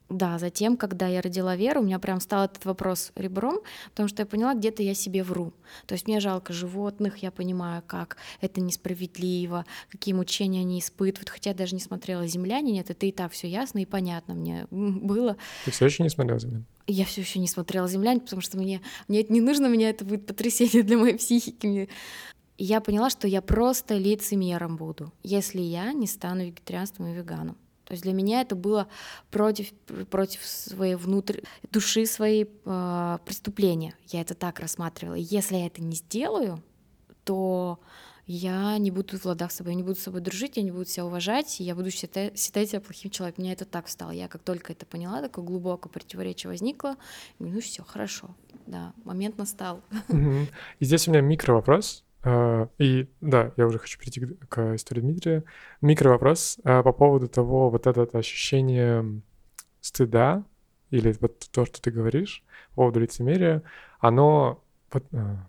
да, 0.09 0.37
затем, 0.37 0.77
когда 0.77 1.07
я 1.07 1.21
родила 1.21 1.55
Веру, 1.55 1.81
у 1.81 1.83
меня 1.83 1.97
прям 1.97 2.19
стал 2.19 2.45
этот 2.45 2.65
вопрос 2.65 3.11
ребром, 3.15 3.59
потому 3.89 4.09
что 4.09 4.21
я 4.21 4.25
поняла, 4.25 4.53
где-то 4.53 4.83
я 4.83 4.93
себе 4.93 5.23
вру. 5.23 5.53
То 5.85 5.93
есть 5.93 6.07
мне 6.07 6.19
жалко 6.19 6.53
животных, 6.53 7.17
я 7.17 7.31
понимаю, 7.31 7.83
как 7.85 8.17
это 8.41 8.61
несправедливо, 8.61 9.65
какие 9.89 10.13
мучения 10.13 10.61
они 10.61 10.79
испытывают, 10.79 11.29
хотя 11.29 11.51
я 11.51 11.55
даже 11.55 11.73
не 11.73 11.81
смотрела 11.81 12.27
«Земляне», 12.27 12.73
нет, 12.73 12.89
это 12.89 13.05
и 13.05 13.11
так 13.11 13.31
все 13.31 13.47
ясно 13.47 13.79
и 13.79 13.85
понятно 13.85 14.35
мне 14.35 14.67
было. 14.69 15.37
Ты 15.65 15.71
все 15.71 15.85
еще 15.85 16.03
не 16.03 16.09
смотрела 16.09 16.39
«Земляне»? 16.39 16.65
Я 16.85 17.05
все 17.05 17.21
еще 17.21 17.39
не 17.39 17.47
смотрела 17.47 17.87
«Земляне», 17.87 18.19
потому 18.19 18.41
что 18.41 18.57
мне, 18.57 18.81
мне 19.07 19.21
это 19.21 19.33
не 19.33 19.41
нужно, 19.41 19.69
мне 19.69 19.89
это 19.89 20.05
будет 20.05 20.25
потрясение 20.25 20.83
для 20.83 20.97
моей 20.97 21.17
психики. 21.17 21.65
Мне... 21.65 21.87
И 22.57 22.65
я 22.65 22.81
поняла, 22.81 23.09
что 23.09 23.27
я 23.27 23.41
просто 23.41 23.97
лицемером 23.97 24.77
буду, 24.77 25.11
если 25.23 25.59
я 25.59 25.91
не 25.91 26.05
стану 26.05 26.45
вегетарианством 26.45 27.07
и 27.07 27.13
веганом. 27.13 27.57
То 27.93 27.95
есть 27.95 28.05
для 28.05 28.13
меня 28.13 28.41
это 28.41 28.55
было 28.55 28.87
против, 29.29 29.71
против 30.09 30.43
своей 30.43 30.95
внутренней 30.95 31.43
души, 31.71 32.07
своей 32.07 32.49
э, 32.65 33.17
преступления. 33.23 33.93
Я 34.07 34.21
это 34.21 34.33
так 34.33 34.59
рассматривала. 34.59 35.13
Если 35.13 35.57
я 35.57 35.67
это 35.67 35.83
не 35.83 35.95
сделаю, 35.95 36.63
то 37.23 37.79
я 38.25 38.79
не 38.79 38.89
буду 38.89 39.19
в 39.19 39.25
ладах 39.25 39.51
с 39.51 39.57
собой, 39.57 39.73
я 39.73 39.77
не 39.77 39.83
буду 39.83 39.93
с 39.93 39.99
собой 39.99 40.21
дружить, 40.21 40.57
я 40.57 40.63
не 40.63 40.71
буду 40.71 40.85
себя 40.85 41.05
уважать, 41.05 41.61
и 41.61 41.63
я 41.63 41.75
буду 41.75 41.91
считать, 41.91 42.35
считать 42.35 42.71
себя 42.71 42.81
плохим 42.81 43.11
человеком. 43.11 43.43
Меня 43.43 43.53
это 43.53 43.65
так 43.65 43.85
встало. 43.85 44.09
Я 44.09 44.27
как 44.27 44.41
только 44.41 44.73
это 44.73 44.87
поняла, 44.87 45.21
такое 45.21 45.45
глубокое 45.45 45.91
противоречие 45.91 46.49
возникло, 46.49 46.95
ну 47.37 47.61
все, 47.61 47.83
хорошо, 47.83 48.35
да, 48.65 48.93
момент 49.03 49.37
настал. 49.37 49.83
И 50.79 50.85
здесь 50.85 51.07
у 51.07 51.11
меня 51.11 51.21
микро 51.21 51.53
вопрос. 51.53 52.03
А, 52.23 52.69
и 52.77 53.09
да, 53.21 53.51
я 53.57 53.67
уже 53.67 53.79
хочу 53.79 53.99
перейти 53.99 54.21
к 54.21 54.75
истории 54.75 55.01
Дмитрия. 55.01 55.43
Микро 55.81 56.09
вопрос 56.09 56.57
а, 56.63 56.81
по 56.81 56.93
поводу 56.93 57.27
того, 57.27 57.69
вот 57.69 57.85
это 57.85 58.17
ощущение 58.17 59.21
стыда, 59.81 60.45
или 60.89 61.15
вот 61.19 61.49
то, 61.51 61.65
что 61.65 61.81
ты 61.81 61.91
говоришь 61.91 62.43
по 62.69 62.83
поводу 62.83 62.99
лицемерия, 62.99 63.63
оно 63.99 64.63
вот, 64.91 65.05
а, 65.11 65.47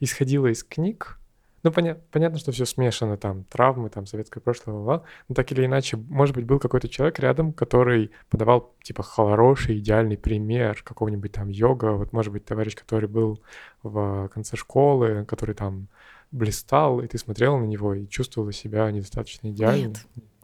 исходило 0.00 0.48
из 0.48 0.64
книг, 0.64 1.19
ну, 1.62 1.70
поня- 1.70 1.98
понятно, 2.10 2.38
что 2.38 2.52
все 2.52 2.64
смешано, 2.64 3.16
там, 3.16 3.44
травмы, 3.44 3.90
там, 3.90 4.06
советское 4.06 4.40
прошлое, 4.40 4.76
ла 4.76 5.02
но 5.28 5.34
так 5.34 5.50
или 5.52 5.64
иначе, 5.66 5.96
может 5.96 6.34
быть, 6.34 6.44
был 6.44 6.58
какой-то 6.58 6.88
человек 6.88 7.18
рядом, 7.18 7.52
который 7.52 8.10
подавал, 8.28 8.74
типа, 8.82 9.02
хороший, 9.02 9.78
идеальный 9.78 10.16
пример 10.16 10.82
какого-нибудь 10.82 11.32
там 11.32 11.48
йога, 11.48 11.92
вот, 11.92 12.12
может 12.12 12.32
быть, 12.32 12.44
товарищ, 12.44 12.74
который 12.74 13.08
был 13.08 13.40
в 13.82 14.28
конце 14.28 14.56
школы, 14.56 15.24
который 15.26 15.54
там 15.54 15.88
блистал, 16.32 17.00
и 17.00 17.06
ты 17.06 17.18
смотрела 17.18 17.58
на 17.58 17.64
него 17.64 17.94
и 17.94 18.06
чувствовала 18.08 18.52
себя 18.52 18.90
недостаточно 18.90 19.48
идеально. 19.48 19.88
Нет, 19.88 19.96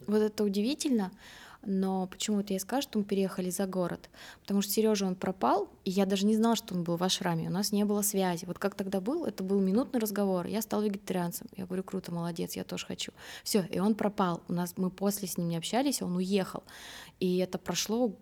вот 0.06 0.18
это 0.18 0.44
удивительно, 0.44 1.10
но 1.66 2.06
почему-то 2.06 2.52
я 2.52 2.60
скажу, 2.60 2.82
что 2.82 2.98
мы 2.98 3.04
переехали 3.04 3.50
за 3.50 3.66
город, 3.66 4.08
потому 4.40 4.62
что 4.62 4.72
Сережа 4.72 5.04
он 5.04 5.16
пропал, 5.16 5.68
и 5.84 5.90
я 5.90 6.06
даже 6.06 6.24
не 6.24 6.36
знала, 6.36 6.54
что 6.54 6.74
он 6.74 6.84
был 6.84 6.96
в 6.96 7.02
Ашраме, 7.02 7.48
у 7.48 7.52
нас 7.52 7.72
не 7.72 7.84
было 7.84 8.02
связи. 8.02 8.44
Вот 8.44 8.58
как 8.58 8.76
тогда 8.76 9.00
был, 9.00 9.24
это 9.24 9.42
был 9.42 9.60
минутный 9.60 9.98
разговор, 9.98 10.46
я 10.46 10.62
стал 10.62 10.82
вегетарианцем, 10.82 11.48
я 11.56 11.66
говорю, 11.66 11.82
круто, 11.82 12.12
молодец, 12.12 12.54
я 12.54 12.62
тоже 12.62 12.86
хочу. 12.86 13.12
Все, 13.42 13.66
и 13.68 13.80
он 13.80 13.96
пропал, 13.96 14.42
у 14.48 14.52
нас 14.52 14.74
мы 14.76 14.90
после 14.90 15.26
с 15.26 15.36
ним 15.36 15.48
не 15.48 15.56
общались, 15.56 16.02
он 16.02 16.14
уехал, 16.16 16.62
и 17.18 17.38
это 17.38 17.58
прошло 17.58 18.12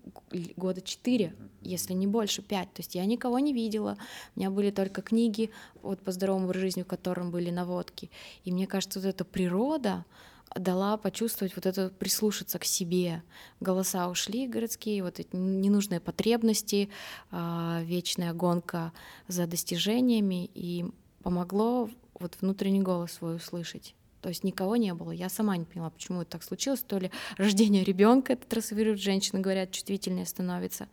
года 0.57 0.81
четыре, 0.81 1.35
если 1.61 1.93
не 1.93 2.07
больше, 2.07 2.41
пять, 2.41 2.73
то 2.73 2.81
есть 2.81 2.95
я 2.95 3.05
никого 3.05 3.39
не 3.39 3.53
видела, 3.53 3.99
у 4.35 4.41
меня 4.41 4.51
были 4.51 4.71
только 4.71 5.03
книги 5.03 5.51
вот 5.83 6.01
по 6.01 6.13
здоровому 6.13 6.55
жизни, 6.55 6.83
в 6.83 6.87
котором 6.87 7.31
были 7.31 7.51
наводки, 7.51 8.11
и 8.45 8.53
мне 8.53 8.67
кажется, 8.67 9.01
вот 9.01 9.07
эта 9.07 9.25
природа, 9.27 10.07
дала 10.55 10.97
почувствовать 10.97 11.55
вот 11.57 11.67
это, 11.67 11.91
прислушаться 11.91 12.59
к 12.59 12.65
себе. 12.65 13.23
Голоса 13.61 14.09
ушли 14.09 14.47
городские, 14.47 15.03
вот 15.03 15.21
эти 15.21 15.35
ненужные 15.35 16.01
потребности, 16.01 16.91
а, 17.31 17.81
вечная 17.83 18.33
гонка 18.33 18.93
за 19.29 19.47
достижениями, 19.47 20.51
и 20.55 20.87
помогло 21.23 21.91
вот 22.19 22.37
внутренний 22.41 22.81
голос 22.81 23.13
свой 23.13 23.37
услышать. 23.37 23.95
То 24.21 24.31
есть 24.31 24.43
никого 24.43 24.77
не 24.77 24.95
было. 24.95 25.11
Я 25.11 25.29
сама 25.29 25.57
не 25.57 25.67
поняла, 25.67 25.91
почему 25.91 26.23
это 26.23 26.31
так 26.31 26.43
случилось. 26.43 26.83
То 26.83 26.99
ли 26.99 27.11
рождение 27.37 27.85
ребенка 27.85 28.33
это 28.33 28.47
трассирует, 28.47 28.99
женщины 28.99 29.41
говорят, 29.41 29.71
чувствительнее 29.71 30.25
становится, 30.25 30.89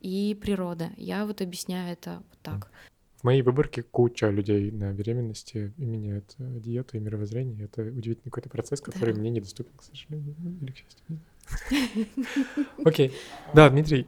и 0.00 0.36
природа. 0.38 0.90
Я 0.98 1.24
вот 1.24 1.40
объясняю 1.40 1.92
это 1.92 2.22
вот 2.28 2.38
так. 2.42 2.70
В 3.24 3.26
моей 3.26 3.40
выборке 3.40 3.82
куча 3.82 4.28
людей 4.28 4.70
на 4.70 4.92
беременности 4.92 5.72
и 5.78 5.84
меняют 5.86 6.34
э, 6.36 6.58
диету 6.60 6.98
и 6.98 7.00
мировоззрение. 7.00 7.64
Это 7.64 7.80
удивительный 7.80 8.30
какой-то 8.30 8.50
процесс, 8.50 8.82
который 8.82 9.14
да. 9.14 9.20
мне 9.20 9.30
недоступен, 9.30 9.72
к 9.78 9.82
сожалению, 9.82 10.34
ну, 10.38 10.50
или 10.60 10.72
к 10.72 10.76
счастью. 10.76 12.66
Окей. 12.84 13.14
Да, 13.54 13.70
Дмитрий, 13.70 14.06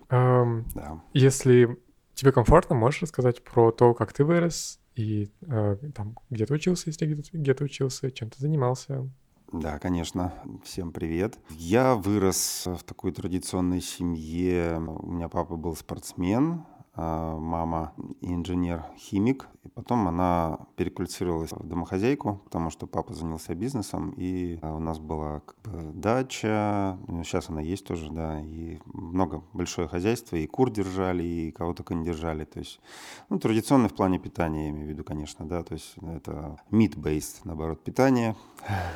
если 1.15 1.79
тебе 2.13 2.31
комфортно, 2.31 2.77
можешь 2.77 3.01
рассказать 3.01 3.43
про 3.43 3.73
то, 3.73 3.95
как 3.95 4.13
ты 4.13 4.23
вырос 4.23 4.81
и 4.97 5.31
э, 5.49 5.79
там, 5.95 6.19
где 6.29 6.45
ты 6.45 6.53
учился, 6.53 6.91
если 6.91 7.07
где 7.07 7.55
ты 7.55 7.65
учился, 7.65 8.11
чем 8.11 8.29
ты 8.29 8.39
занимался, 8.39 9.09
да, 9.53 9.79
конечно. 9.79 10.35
Всем 10.65 10.91
привет. 10.91 11.39
Я 11.51 11.95
вырос 11.95 12.65
в 12.67 12.83
такой 12.83 13.13
традиционной 13.13 13.81
семье. 13.81 14.79
У 14.79 15.13
меня 15.13 15.29
папа 15.29 15.57
был 15.57 15.77
спортсмен, 15.77 16.65
мама 16.97 17.93
инженер-химик. 18.21 19.49
И 19.67 19.69
потом 19.69 20.07
она 20.07 20.61
переквалифицировалась 20.77 21.51
в 21.51 21.67
домохозяйку, 21.67 22.41
потому 22.45 22.71
что 22.71 22.87
папа 22.87 23.15
занялся 23.15 23.55
бизнесом, 23.55 24.15
и 24.17 24.59
а, 24.63 24.75
у 24.77 24.79
нас 24.79 24.99
была 25.01 25.41
как 25.41 25.57
бы 25.63 25.93
дача, 25.93 26.99
сейчас 27.25 27.51
она 27.51 27.61
есть 27.61 27.85
тоже, 27.85 28.11
да, 28.11 28.41
и 28.41 28.79
много, 28.85 29.43
большое 29.53 29.89
хозяйство, 29.89 30.37
и 30.37 30.47
кур 30.47 30.71
держали, 30.71 31.25
и 31.25 31.51
кого 31.51 31.75
только 31.75 31.95
не 31.95 32.05
держали. 32.05 32.45
То 32.45 32.61
есть, 32.61 32.81
ну, 33.29 33.39
традиционно 33.41 33.89
в 33.89 33.95
плане 33.95 34.21
питания, 34.21 34.67
я 34.67 34.71
имею 34.71 34.87
в 34.87 34.91
виду, 34.91 35.03
конечно, 35.03 35.47
да, 35.47 35.65
то 35.65 35.75
есть 35.75 35.97
это 36.01 36.61
meat-based, 36.71 37.41
наоборот, 37.45 37.83
питание. 37.83 38.37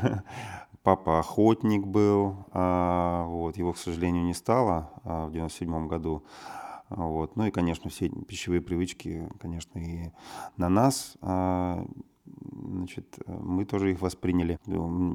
Папа 0.83 1.19
охотник 1.19 1.85
был, 1.85 2.47
а, 2.53 3.27
вот, 3.27 3.57
его, 3.57 3.73
к 3.73 3.79
сожалению, 3.79 4.25
не 4.25 4.35
стало 4.35 4.91
в 5.05 5.33
97 5.33 5.89
году. 5.89 6.23
Вот. 6.91 7.37
Ну 7.37 7.47
и, 7.47 7.51
конечно, 7.51 7.89
все 7.91 8.09
пищевые 8.09 8.61
привычки, 8.61 9.29
конечно, 9.41 9.79
и 9.79 10.11
на 10.57 10.69
нас 10.69 11.17
а, 11.23 11.87
значит, 12.53 13.19
мы 13.27 13.65
тоже 13.65 13.93
их 13.93 14.01
восприняли. 14.01 14.59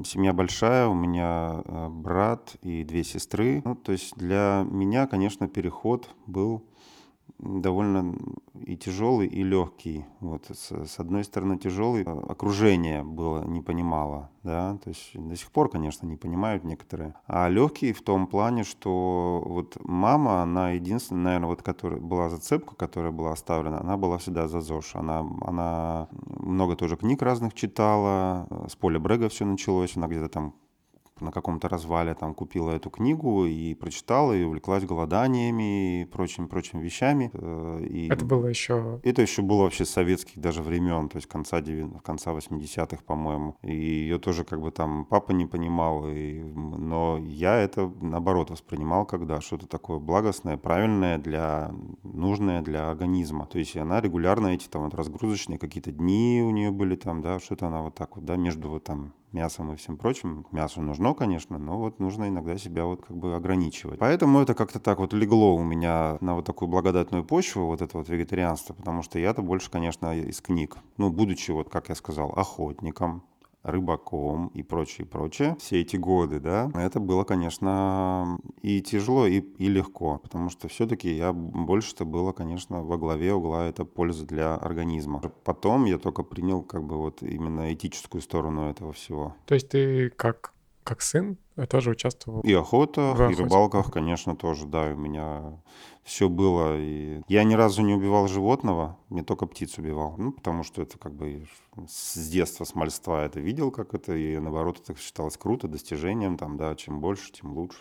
Семья 0.04 0.32
большая, 0.32 0.86
у 0.88 0.94
меня 0.94 1.62
а, 1.64 1.88
брат 1.90 2.56
и 2.62 2.84
две 2.84 3.04
сестры. 3.04 3.62
Ну, 3.64 3.74
то 3.74 3.92
есть 3.92 4.16
для 4.16 4.66
меня, 4.68 5.06
конечно, 5.06 5.48
переход 5.48 6.08
был 6.26 6.64
довольно 7.38 8.14
и 8.64 8.76
тяжелый, 8.76 9.26
и 9.26 9.42
легкий. 9.42 10.04
Вот 10.20 10.46
с, 10.52 10.72
с 10.72 10.98
одной 10.98 11.24
стороны 11.24 11.58
тяжелый, 11.58 12.04
а, 12.04 12.24
окружение 12.28 13.02
было 13.02 13.44
не 13.44 13.60
понимало, 13.60 14.30
да, 14.42 14.78
то 14.82 14.90
есть 14.90 15.10
до 15.14 15.36
сих 15.36 15.50
пор, 15.50 15.68
конечно, 15.68 16.06
не 16.06 16.16
понимают 16.16 16.64
некоторые. 16.64 17.14
А 17.26 17.48
легкий 17.48 17.92
в 17.92 18.02
том 18.02 18.26
плане, 18.26 18.64
что 18.64 19.42
вот 19.46 19.76
мама, 19.84 20.42
она 20.42 20.70
единственная, 20.70 21.24
наверное, 21.24 21.48
вот 21.48 21.62
которая 21.62 22.00
была 22.00 22.28
зацепка, 22.28 22.74
которая 22.74 23.12
была 23.12 23.32
оставлена, 23.32 23.80
она 23.80 23.96
была 23.96 24.18
всегда 24.18 24.48
за 24.48 24.60
ЗОЖ. 24.60 24.96
Она, 24.96 25.26
она 25.42 26.08
много 26.26 26.76
тоже 26.76 26.96
книг 26.96 27.22
разных 27.22 27.54
читала, 27.54 28.48
с 28.68 28.76
поля 28.76 28.98
Брега 28.98 29.28
все 29.28 29.44
началось, 29.44 29.96
она 29.96 30.06
где-то 30.06 30.28
там 30.28 30.54
на 31.20 31.32
каком-то 31.32 31.68
развале 31.68 32.14
там 32.14 32.34
купила 32.34 32.72
эту 32.72 32.90
книгу 32.90 33.46
и 33.46 33.74
прочитала, 33.74 34.32
и 34.32 34.42
увлеклась 34.42 34.84
голоданиями 34.84 36.02
и 36.02 36.04
прочими 36.04 36.82
вещами. 36.82 37.30
Э, 37.32 37.84
и 37.84 38.08
это 38.08 38.24
было 38.24 38.46
еще... 38.46 39.00
Это 39.02 39.22
еще 39.22 39.42
было 39.42 39.62
вообще 39.62 39.84
советских 39.84 40.38
даже 40.38 40.62
времен, 40.62 41.08
то 41.08 41.16
есть 41.16 41.26
конца, 41.26 41.60
9... 41.60 42.02
конца 42.02 42.32
80-х, 42.32 43.02
по-моему. 43.06 43.56
И 43.62 43.74
ее 43.74 44.18
тоже 44.18 44.44
как 44.44 44.60
бы 44.60 44.70
там 44.70 45.06
папа 45.06 45.32
не 45.32 45.46
понимал, 45.46 46.06
и... 46.08 46.40
но 46.40 47.18
я 47.18 47.56
это 47.56 47.90
наоборот 48.00 48.50
воспринимал, 48.50 49.06
когда 49.06 49.40
что-то 49.40 49.66
такое 49.66 49.98
благостное, 49.98 50.58
правильное, 50.58 51.18
для... 51.18 51.72
нужное 52.02 52.60
для 52.60 52.90
организма. 52.90 53.46
То 53.46 53.58
есть 53.58 53.76
она 53.76 54.00
регулярно 54.00 54.48
эти 54.48 54.68
там 54.68 54.84
вот 54.84 54.94
разгрузочные 54.94 55.58
какие-то 55.58 55.92
дни 55.92 56.42
у 56.44 56.50
нее 56.50 56.70
были 56.70 56.96
там, 56.96 57.22
да, 57.22 57.40
что-то 57.40 57.68
она 57.68 57.82
вот 57.82 57.94
так 57.94 58.16
вот, 58.16 58.24
да, 58.24 58.36
между 58.36 58.68
вот 58.68 58.84
там 58.84 59.14
мясом 59.32 59.72
и 59.72 59.76
всем 59.76 59.96
прочим. 59.96 60.46
Мясо 60.52 60.80
нужно, 60.80 61.14
конечно, 61.14 61.58
но 61.58 61.78
вот 61.78 62.00
нужно 62.00 62.28
иногда 62.28 62.56
себя 62.56 62.84
вот 62.84 63.04
как 63.04 63.16
бы 63.16 63.34
ограничивать. 63.34 63.98
Поэтому 63.98 64.40
это 64.40 64.54
как-то 64.54 64.80
так 64.80 64.98
вот 64.98 65.12
легло 65.12 65.54
у 65.54 65.62
меня 65.62 66.18
на 66.20 66.34
вот 66.34 66.44
такую 66.44 66.68
благодатную 66.68 67.24
почву, 67.24 67.66
вот 67.66 67.82
это 67.82 67.98
вот 67.98 68.08
вегетарианство, 68.08 68.74
потому 68.74 69.02
что 69.02 69.18
я-то 69.18 69.42
больше, 69.42 69.70
конечно, 69.70 70.16
из 70.16 70.40
книг. 70.40 70.76
Ну, 70.96 71.10
будучи 71.10 71.50
вот, 71.50 71.68
как 71.68 71.88
я 71.88 71.94
сказал, 71.94 72.30
охотником, 72.30 73.22
рыбаком 73.66 74.48
и 74.48 74.62
прочее, 74.62 75.06
прочее, 75.06 75.56
все 75.60 75.80
эти 75.80 75.96
годы, 75.96 76.40
да, 76.40 76.70
это 76.74 77.00
было, 77.00 77.24
конечно, 77.24 78.38
и 78.62 78.80
тяжело, 78.80 79.26
и, 79.26 79.40
и 79.40 79.68
легко, 79.68 80.18
потому 80.18 80.50
что 80.50 80.68
все-таки 80.68 81.12
я 81.12 81.32
больше-то 81.32 82.04
было, 82.04 82.32
конечно, 82.32 82.82
во 82.82 82.96
главе 82.96 83.34
угла 83.34 83.66
это 83.66 83.84
польза 83.84 84.26
для 84.26 84.54
организма. 84.54 85.20
Потом 85.44 85.84
я 85.84 85.98
только 85.98 86.22
принял 86.22 86.62
как 86.62 86.84
бы 86.84 86.96
вот 86.96 87.22
именно 87.22 87.72
этическую 87.72 88.20
сторону 88.20 88.70
этого 88.70 88.92
всего. 88.92 89.34
То 89.46 89.54
есть 89.54 89.68
ты 89.68 90.10
как 90.10 90.52
как 90.84 91.02
сын 91.02 91.36
тоже 91.68 91.90
участвовал? 91.90 92.42
И 92.42 92.52
охота, 92.52 93.28
и 93.28 93.34
рыбалках, 93.34 93.90
конечно, 93.90 94.36
тоже, 94.36 94.66
да, 94.66 94.84
у 94.84 94.94
меня 94.94 95.60
все 96.06 96.28
было. 96.28 96.78
И 96.78 97.20
я 97.28 97.44
ни 97.44 97.54
разу 97.54 97.82
не 97.82 97.92
убивал 97.92 98.28
животного, 98.28 98.96
не 99.10 99.22
только 99.22 99.46
птиц 99.46 99.76
убивал. 99.76 100.14
Ну, 100.16 100.32
потому 100.32 100.62
что 100.62 100.80
это 100.80 100.98
как 100.98 101.12
бы 101.12 101.46
с 101.88 102.28
детства, 102.28 102.64
с 102.64 102.74
мальства 102.74 103.24
это 103.24 103.40
видел, 103.40 103.70
как 103.72 103.92
это, 103.92 104.14
и 104.14 104.38
наоборот, 104.38 104.80
это 104.82 104.98
считалось 104.98 105.36
круто, 105.36 105.66
достижением, 105.68 106.38
там, 106.38 106.56
да, 106.56 106.74
чем 106.76 107.00
больше, 107.00 107.32
тем 107.32 107.52
лучше 107.52 107.78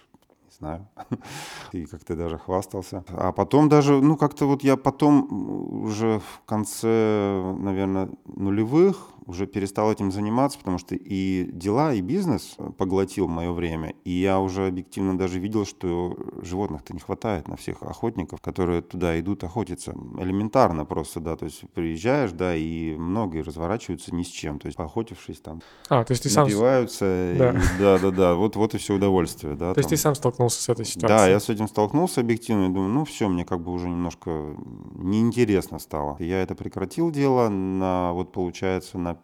знаю, 0.57 0.87
и 1.71 1.85
как-то 1.85 2.15
даже 2.15 2.37
хвастался. 2.37 3.03
А 3.09 3.31
потом 3.31 3.69
даже, 3.69 4.01
ну, 4.01 4.17
как-то 4.17 4.45
вот 4.45 4.63
я 4.63 4.77
потом 4.77 5.83
уже 5.83 6.19
в 6.19 6.41
конце, 6.45 7.55
наверное, 7.59 8.09
нулевых 8.25 9.15
уже 9.27 9.47
перестал 9.47 9.91
этим 9.91 10.11
заниматься, 10.11 10.59
потому 10.59 10.77
что 10.77 10.95
и 10.95 11.49
дела, 11.51 11.93
и 11.93 12.01
бизнес 12.01 12.57
поглотил 12.77 13.27
мое 13.27 13.51
время. 13.51 13.95
И 14.03 14.11
я 14.11 14.39
уже 14.39 14.67
объективно 14.67 15.17
даже 15.17 15.39
видел, 15.39 15.65
что 15.65 16.15
животных-то 16.41 16.93
не 16.93 16.99
хватает 16.99 17.47
на 17.47 17.55
всех 17.55 17.81
охотников, 17.81 18.41
которые 18.41 18.81
туда 18.81 19.19
идут 19.19 19.43
охотиться. 19.43 19.95
Элементарно 20.19 20.85
просто, 20.85 21.19
да. 21.19 21.35
То 21.35 21.45
есть 21.45 21.63
приезжаешь, 21.73 22.31
да, 22.31 22.55
и 22.55 22.95
многие 22.95 23.41
разворачиваются 23.41 24.13
ни 24.13 24.23
с 24.23 24.27
чем. 24.27 24.59
То 24.59 24.67
есть 24.67 24.77
поохотившись 24.77 25.39
там, 25.39 25.61
а, 25.89 26.03
то 26.03 26.11
есть 26.11 26.23
ты 26.23 26.29
сам... 26.29 26.43
напиваются. 26.43 27.33
Да. 27.37 27.49
И, 27.51 27.79
да, 27.79 27.99
да, 27.99 28.11
да. 28.11 28.33
Вот, 28.35 28.55
вот 28.55 28.75
и 28.75 28.77
все 28.77 28.93
удовольствие, 28.93 29.55
да. 29.55 29.69
То 29.69 29.75
там. 29.75 29.79
есть 29.81 29.89
ты 29.89 29.97
сам 29.97 30.13
столкнулся 30.13 30.44
с 30.49 30.69
этой 30.69 30.85
ситуацией? 30.85 31.17
Да, 31.17 31.27
я 31.27 31.39
с 31.39 31.49
этим 31.49 31.67
столкнулся 31.67 32.21
объективно 32.21 32.65
и 32.65 32.69
думаю, 32.69 32.89
ну 32.89 33.05
все, 33.05 33.27
мне 33.27 33.45
как 33.45 33.61
бы 33.61 33.71
уже 33.71 33.89
немножко 33.89 34.55
неинтересно 34.95 35.79
стало. 35.79 36.17
Я 36.19 36.41
это 36.41 36.55
прекратил 36.55 37.11
дело 37.11 37.49
на, 37.49 38.13
вот 38.13 38.31
получается, 38.31 38.97
на 38.97 39.17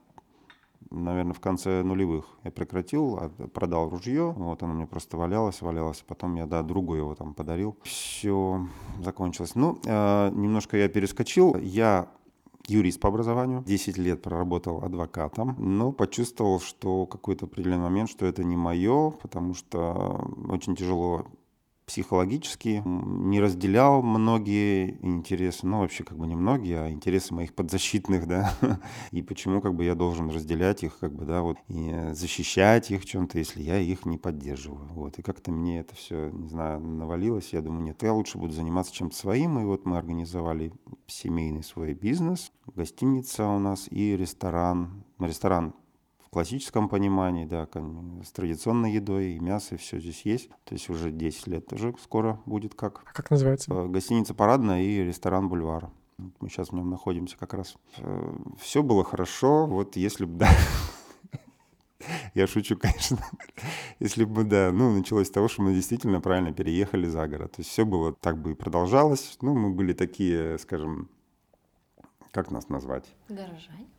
наверное, 0.91 1.33
в 1.33 1.39
конце 1.39 1.83
нулевых. 1.83 2.25
Я 2.43 2.51
прекратил, 2.51 3.17
а, 3.19 3.29
продал 3.47 3.89
ружье, 3.89 4.33
вот 4.35 4.61
оно 4.61 4.73
мне 4.73 4.85
просто 4.85 5.17
валялось, 5.17 5.61
валялось, 5.61 6.03
потом 6.05 6.35
я, 6.35 6.45
да, 6.45 6.61
другу 6.61 6.95
его 6.95 7.15
там 7.15 7.33
подарил. 7.33 7.77
Все 7.83 8.67
закончилось. 9.01 9.55
Ну, 9.55 9.79
э, 9.85 10.29
немножко 10.33 10.77
я 10.77 10.89
перескочил. 10.89 11.55
Я 11.55 12.09
юрист 12.67 12.99
по 12.99 13.09
образованию, 13.09 13.63
10 13.65 13.97
лет 13.97 14.21
проработал 14.21 14.83
адвокатом, 14.83 15.55
но 15.57 15.91
почувствовал, 15.91 16.59
что 16.59 17.05
какой-то 17.05 17.45
определенный 17.45 17.83
момент, 17.83 18.09
что 18.09 18.25
это 18.25 18.43
не 18.43 18.55
мое, 18.55 19.11
потому 19.11 19.53
что 19.53 20.27
очень 20.49 20.75
тяжело 20.75 21.25
психологически, 21.85 22.81
не 22.85 23.41
разделял 23.41 24.01
многие 24.01 24.97
интересы, 25.01 25.67
ну 25.67 25.79
вообще 25.79 26.03
как 26.03 26.17
бы 26.17 26.27
не 26.27 26.35
многие, 26.35 26.79
а 26.79 26.89
интересы 26.89 27.33
моих 27.33 27.53
подзащитных, 27.53 28.27
да, 28.27 28.53
и 29.11 29.21
почему 29.21 29.61
как 29.61 29.75
бы 29.75 29.83
я 29.83 29.95
должен 29.95 30.29
разделять 30.29 30.83
их, 30.83 30.97
как 30.99 31.13
бы, 31.13 31.25
да, 31.25 31.41
вот, 31.41 31.57
и 31.67 32.11
защищать 32.13 32.91
их 32.91 33.05
чем-то, 33.05 33.37
если 33.37 33.61
я 33.61 33.77
их 33.77 34.05
не 34.05 34.17
поддерживаю, 34.17 34.87
вот, 34.93 35.19
и 35.19 35.21
как-то 35.21 35.51
мне 35.51 35.79
это 35.79 35.95
все, 35.95 36.29
не 36.29 36.47
знаю, 36.47 36.79
навалилось, 36.79 37.53
я 37.53 37.61
думаю, 37.61 37.83
нет, 37.83 38.01
я 38.03 38.13
лучше 38.13 38.37
буду 38.37 38.53
заниматься 38.53 38.93
чем-то 38.93 39.15
своим, 39.15 39.59
и 39.59 39.65
вот 39.65 39.85
мы 39.85 39.97
организовали 39.97 40.71
семейный 41.07 41.63
свой 41.63 41.93
бизнес, 41.93 42.51
гостиница 42.73 43.47
у 43.47 43.59
нас 43.59 43.87
и 43.91 44.15
ресторан, 44.15 45.03
ресторан 45.19 45.73
классическом 46.31 46.87
понимании, 46.87 47.45
да, 47.45 47.67
с 48.23 48.31
традиционной 48.31 48.93
едой, 48.93 49.33
и 49.33 49.39
мясо, 49.39 49.75
и 49.75 49.77
все 49.77 49.99
здесь 49.99 50.21
есть. 50.25 50.49
То 50.63 50.73
есть 50.73 50.89
уже 50.89 51.11
10 51.11 51.47
лет 51.47 51.67
тоже 51.67 51.93
скоро 52.01 52.39
будет 52.45 52.73
как. 52.73 53.03
А 53.05 53.13
как 53.13 53.29
называется? 53.29 53.71
Э, 53.71 53.87
гостиница 53.87 54.33
«Парадная» 54.33 54.81
и 54.81 55.03
ресторан 55.03 55.49
«Бульвар». 55.49 55.89
Мы 56.39 56.49
сейчас 56.49 56.69
в 56.69 56.73
нем 56.73 56.89
находимся 56.89 57.37
как 57.37 57.53
раз. 57.53 57.75
Э, 57.97 58.33
все 58.59 58.81
было 58.81 59.03
хорошо, 59.03 59.65
вот 59.65 59.97
если 59.97 60.23
бы, 60.23 60.37
да, 60.37 60.49
я 62.33 62.47
шучу, 62.47 62.77
конечно. 62.77 63.17
Если 63.99 64.23
бы, 64.23 64.45
да, 64.45 64.71
ну, 64.71 64.97
началось 64.97 65.27
с 65.27 65.31
того, 65.31 65.49
что 65.49 65.63
мы 65.63 65.73
действительно 65.73 66.21
правильно 66.21 66.53
переехали 66.53 67.07
за 67.07 67.27
город. 67.27 67.51
То 67.51 67.59
есть 67.59 67.71
все 67.71 67.85
было 67.85 68.13
так 68.13 68.41
бы 68.41 68.51
и 68.51 68.55
продолжалось. 68.55 69.37
Ну, 69.41 69.53
мы 69.53 69.71
были 69.71 69.91
такие, 69.91 70.57
скажем, 70.59 71.09
как 72.31 72.51
нас 72.51 72.69
назвать? 72.69 73.13
Горожане 73.27 73.89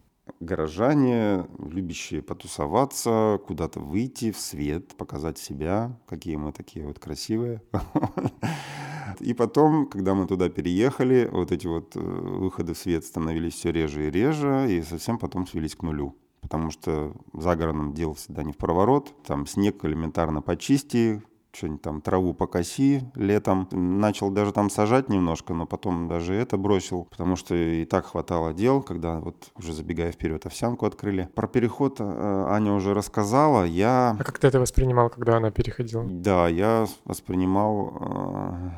горожане, 0.40 1.46
любящие 1.58 2.22
потусоваться, 2.22 3.40
куда-то 3.46 3.80
выйти 3.80 4.30
в 4.30 4.38
свет, 4.38 4.94
показать 4.96 5.38
себя, 5.38 5.98
какие 6.06 6.36
мы 6.36 6.52
такие 6.52 6.86
вот 6.86 6.98
красивые. 6.98 7.62
И 9.20 9.34
потом, 9.34 9.86
когда 9.86 10.14
мы 10.14 10.26
туда 10.26 10.48
переехали, 10.48 11.28
вот 11.30 11.52
эти 11.52 11.66
вот 11.66 11.96
э, 11.96 12.00
выходы 12.00 12.74
в 12.74 12.78
свет 12.78 13.04
становились 13.04 13.54
все 13.54 13.70
реже 13.70 14.06
и 14.06 14.10
реже, 14.10 14.66
и 14.70 14.82
совсем 14.82 15.18
потом 15.18 15.46
свелись 15.46 15.74
к 15.76 15.82
нулю. 15.82 16.16
Потому 16.40 16.70
что 16.70 17.14
за 17.32 17.54
городом 17.54 17.92
дел 17.94 18.14
всегда 18.14 18.42
не 18.42 18.52
в 18.52 18.56
проворот, 18.56 19.14
там 19.24 19.46
снег 19.46 19.84
элементарно 19.84 20.40
почисти, 20.42 21.22
что-нибудь 21.52 21.82
там 21.82 22.00
траву 22.00 22.34
покоси 22.34 23.04
летом. 23.14 23.68
Начал 23.70 24.30
даже 24.30 24.52
там 24.52 24.70
сажать 24.70 25.08
немножко, 25.08 25.54
но 25.54 25.66
потом 25.66 26.08
даже 26.08 26.34
это 26.34 26.56
бросил, 26.56 27.04
потому 27.10 27.36
что 27.36 27.54
и 27.54 27.84
так 27.84 28.06
хватало 28.06 28.52
дел, 28.52 28.82
когда 28.82 29.20
вот 29.20 29.50
уже 29.56 29.72
забегая 29.72 30.12
вперед 30.12 30.46
овсянку 30.46 30.86
открыли. 30.86 31.28
Про 31.34 31.48
переход 31.48 31.96
э, 32.00 32.46
Аня 32.48 32.72
уже 32.72 32.94
рассказала. 32.94 33.64
Я... 33.64 34.16
А 34.18 34.24
как 34.24 34.38
ты 34.38 34.46
это 34.46 34.60
воспринимал, 34.60 35.10
когда 35.10 35.36
она 35.36 35.50
переходила? 35.50 36.04
Да, 36.04 36.48
я 36.48 36.86
воспринимал 37.04 37.96
э, 38.00 38.70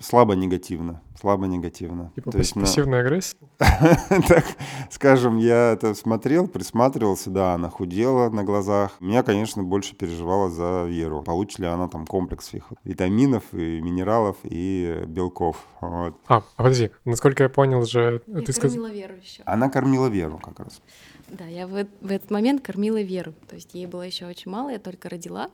слабо 0.00 0.34
негативно. 0.34 1.02
Слабо 1.20 1.46
негативно. 1.46 2.12
Типа 2.14 2.30
То 2.30 2.38
есть, 2.38 2.54
пассивная 2.54 3.02
на... 3.02 3.06
агрессия? 3.06 3.36
так, 3.58 4.44
скажем, 4.90 5.36
я 5.38 5.72
это 5.72 5.94
смотрел, 5.94 6.46
присматривался, 6.46 7.30
да, 7.30 7.54
она 7.54 7.70
худела 7.70 8.30
на 8.30 8.44
глазах. 8.44 8.92
Меня, 9.00 9.22
конечно, 9.22 9.64
больше 9.64 9.96
переживала 9.96 10.48
за 10.48 10.84
Веру. 10.86 11.22
Получит 11.22 11.58
ли 11.58 11.66
она 11.66 11.88
там 11.88 12.06
комплекс 12.06 12.48
всех 12.48 12.72
витаминов, 12.84 13.42
и 13.52 13.80
минералов, 13.80 14.36
и 14.44 15.02
белков. 15.06 15.56
Вот. 15.80 16.14
А, 16.28 16.42
подожди, 16.56 16.90
насколько 17.04 17.42
я 17.42 17.48
понял 17.48 17.84
же... 17.84 18.22
Я 18.26 18.42
ты 18.42 18.52
кормила 18.52 18.86
сказ... 18.86 18.94
Веру 18.96 19.14
еще. 19.14 19.42
Она 19.44 19.68
кормила 19.68 20.06
Веру 20.06 20.38
как 20.38 20.60
раз. 20.60 20.80
Да, 21.30 21.44
я 21.44 21.66
в, 21.66 21.86
в 22.00 22.10
этот 22.10 22.30
момент 22.30 22.62
кормила 22.62 23.00
Веру. 23.02 23.34
То 23.48 23.56
есть 23.56 23.74
ей 23.74 23.86
было 23.86 24.02
еще 24.02 24.26
очень 24.26 24.50
мало, 24.50 24.70
я 24.70 24.78
только 24.78 25.08
родила. 25.08 25.50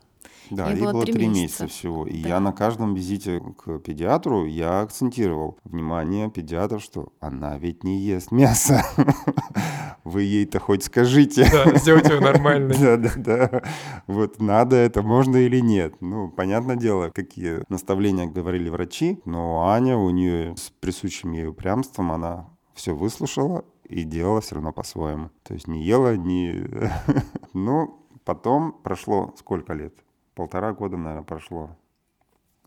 Да, 0.50 0.70
ей, 0.70 0.76
ей 0.76 0.92
было 0.92 1.04
три 1.04 1.26
месяца. 1.26 1.64
месяца 1.64 1.66
всего. 1.66 2.06
И 2.06 2.22
да. 2.22 2.28
я 2.28 2.40
на 2.40 2.52
каждом 2.52 2.94
визите 2.94 3.40
к 3.40 3.78
педиатру 3.78 4.44
я 4.46 4.80
акцентировал 4.80 5.58
внимание 5.64 6.30
педиатра, 6.30 6.78
что 6.78 7.12
она 7.20 7.58
ведь 7.58 7.84
не 7.84 7.98
ест 7.98 8.30
мясо. 8.30 8.84
Вы 10.04 10.22
ей-то 10.22 10.60
хоть 10.60 10.84
скажите. 10.84 11.48
Да, 11.50 11.76
сделайте 11.78 12.14
ее 12.14 12.20
нормально. 12.20 12.74
Да, 12.84 12.96
да, 12.96 13.10
да. 13.16 13.62
Вот 14.06 14.40
надо 14.40 14.76
это, 14.76 15.02
можно 15.02 15.36
или 15.36 15.60
нет. 15.60 15.94
Ну, 16.00 16.28
понятное 16.28 16.76
дело, 16.76 17.10
какие 17.10 17.60
наставления 17.68 18.26
говорили 18.26 18.68
врачи, 18.68 19.20
но 19.24 19.70
Аня 19.70 19.96
у 19.96 20.10
нее 20.10 20.54
с 20.56 20.70
присущим 20.80 21.32
ей 21.32 21.46
упрямством, 21.46 22.12
она 22.12 22.48
все 22.74 22.94
выслушала 22.94 23.64
и 23.88 24.04
делала 24.04 24.40
все 24.40 24.56
равно 24.56 24.72
по-своему. 24.72 25.30
То 25.42 25.54
есть 25.54 25.66
не 25.66 25.82
ела, 25.82 26.16
не... 26.16 26.68
Ну, 27.54 28.00
потом 28.24 28.72
прошло 28.82 29.34
сколько 29.38 29.72
лет? 29.72 29.94
Полтора 30.34 30.72
года, 30.72 30.96
наверное, 30.96 31.24
прошло. 31.24 31.76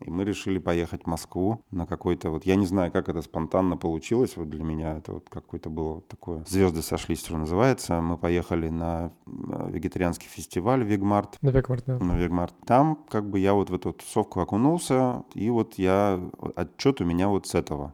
И 0.00 0.10
мы 0.10 0.24
решили 0.24 0.58
поехать 0.58 1.02
в 1.04 1.06
Москву 1.06 1.64
на 1.72 1.84
какой-то 1.84 2.30
вот, 2.30 2.46
я 2.46 2.54
не 2.54 2.66
знаю, 2.66 2.92
как 2.92 3.08
это 3.08 3.20
спонтанно 3.20 3.76
получилось, 3.76 4.36
вот 4.36 4.48
для 4.48 4.62
меня 4.62 4.98
это 4.98 5.14
вот 5.14 5.28
какое-то 5.28 5.70
было 5.70 5.94
вот 5.94 6.08
такое, 6.08 6.44
звезды 6.46 6.82
сошлись, 6.82 7.20
что 7.20 7.36
называется. 7.36 8.00
Мы 8.00 8.16
поехали 8.16 8.68
на 8.68 9.12
э, 9.26 9.70
вегетарианский 9.70 10.28
фестиваль 10.28 10.84
Вегмарт. 10.84 11.38
На 11.42 11.50
Вегмарт, 11.50 11.84
да. 11.86 11.98
На 11.98 12.16
Вегмарт. 12.16 12.54
Там 12.64 13.04
как 13.10 13.28
бы 13.28 13.40
я 13.40 13.54
вот 13.54 13.70
в 13.70 13.74
эту 13.74 13.92
тусовку 13.92 14.40
окунулся, 14.40 15.24
и 15.34 15.50
вот 15.50 15.74
я, 15.74 16.20
отчет 16.54 17.00
у 17.00 17.04
меня 17.04 17.28
вот 17.28 17.48
с 17.48 17.56
этого 17.56 17.92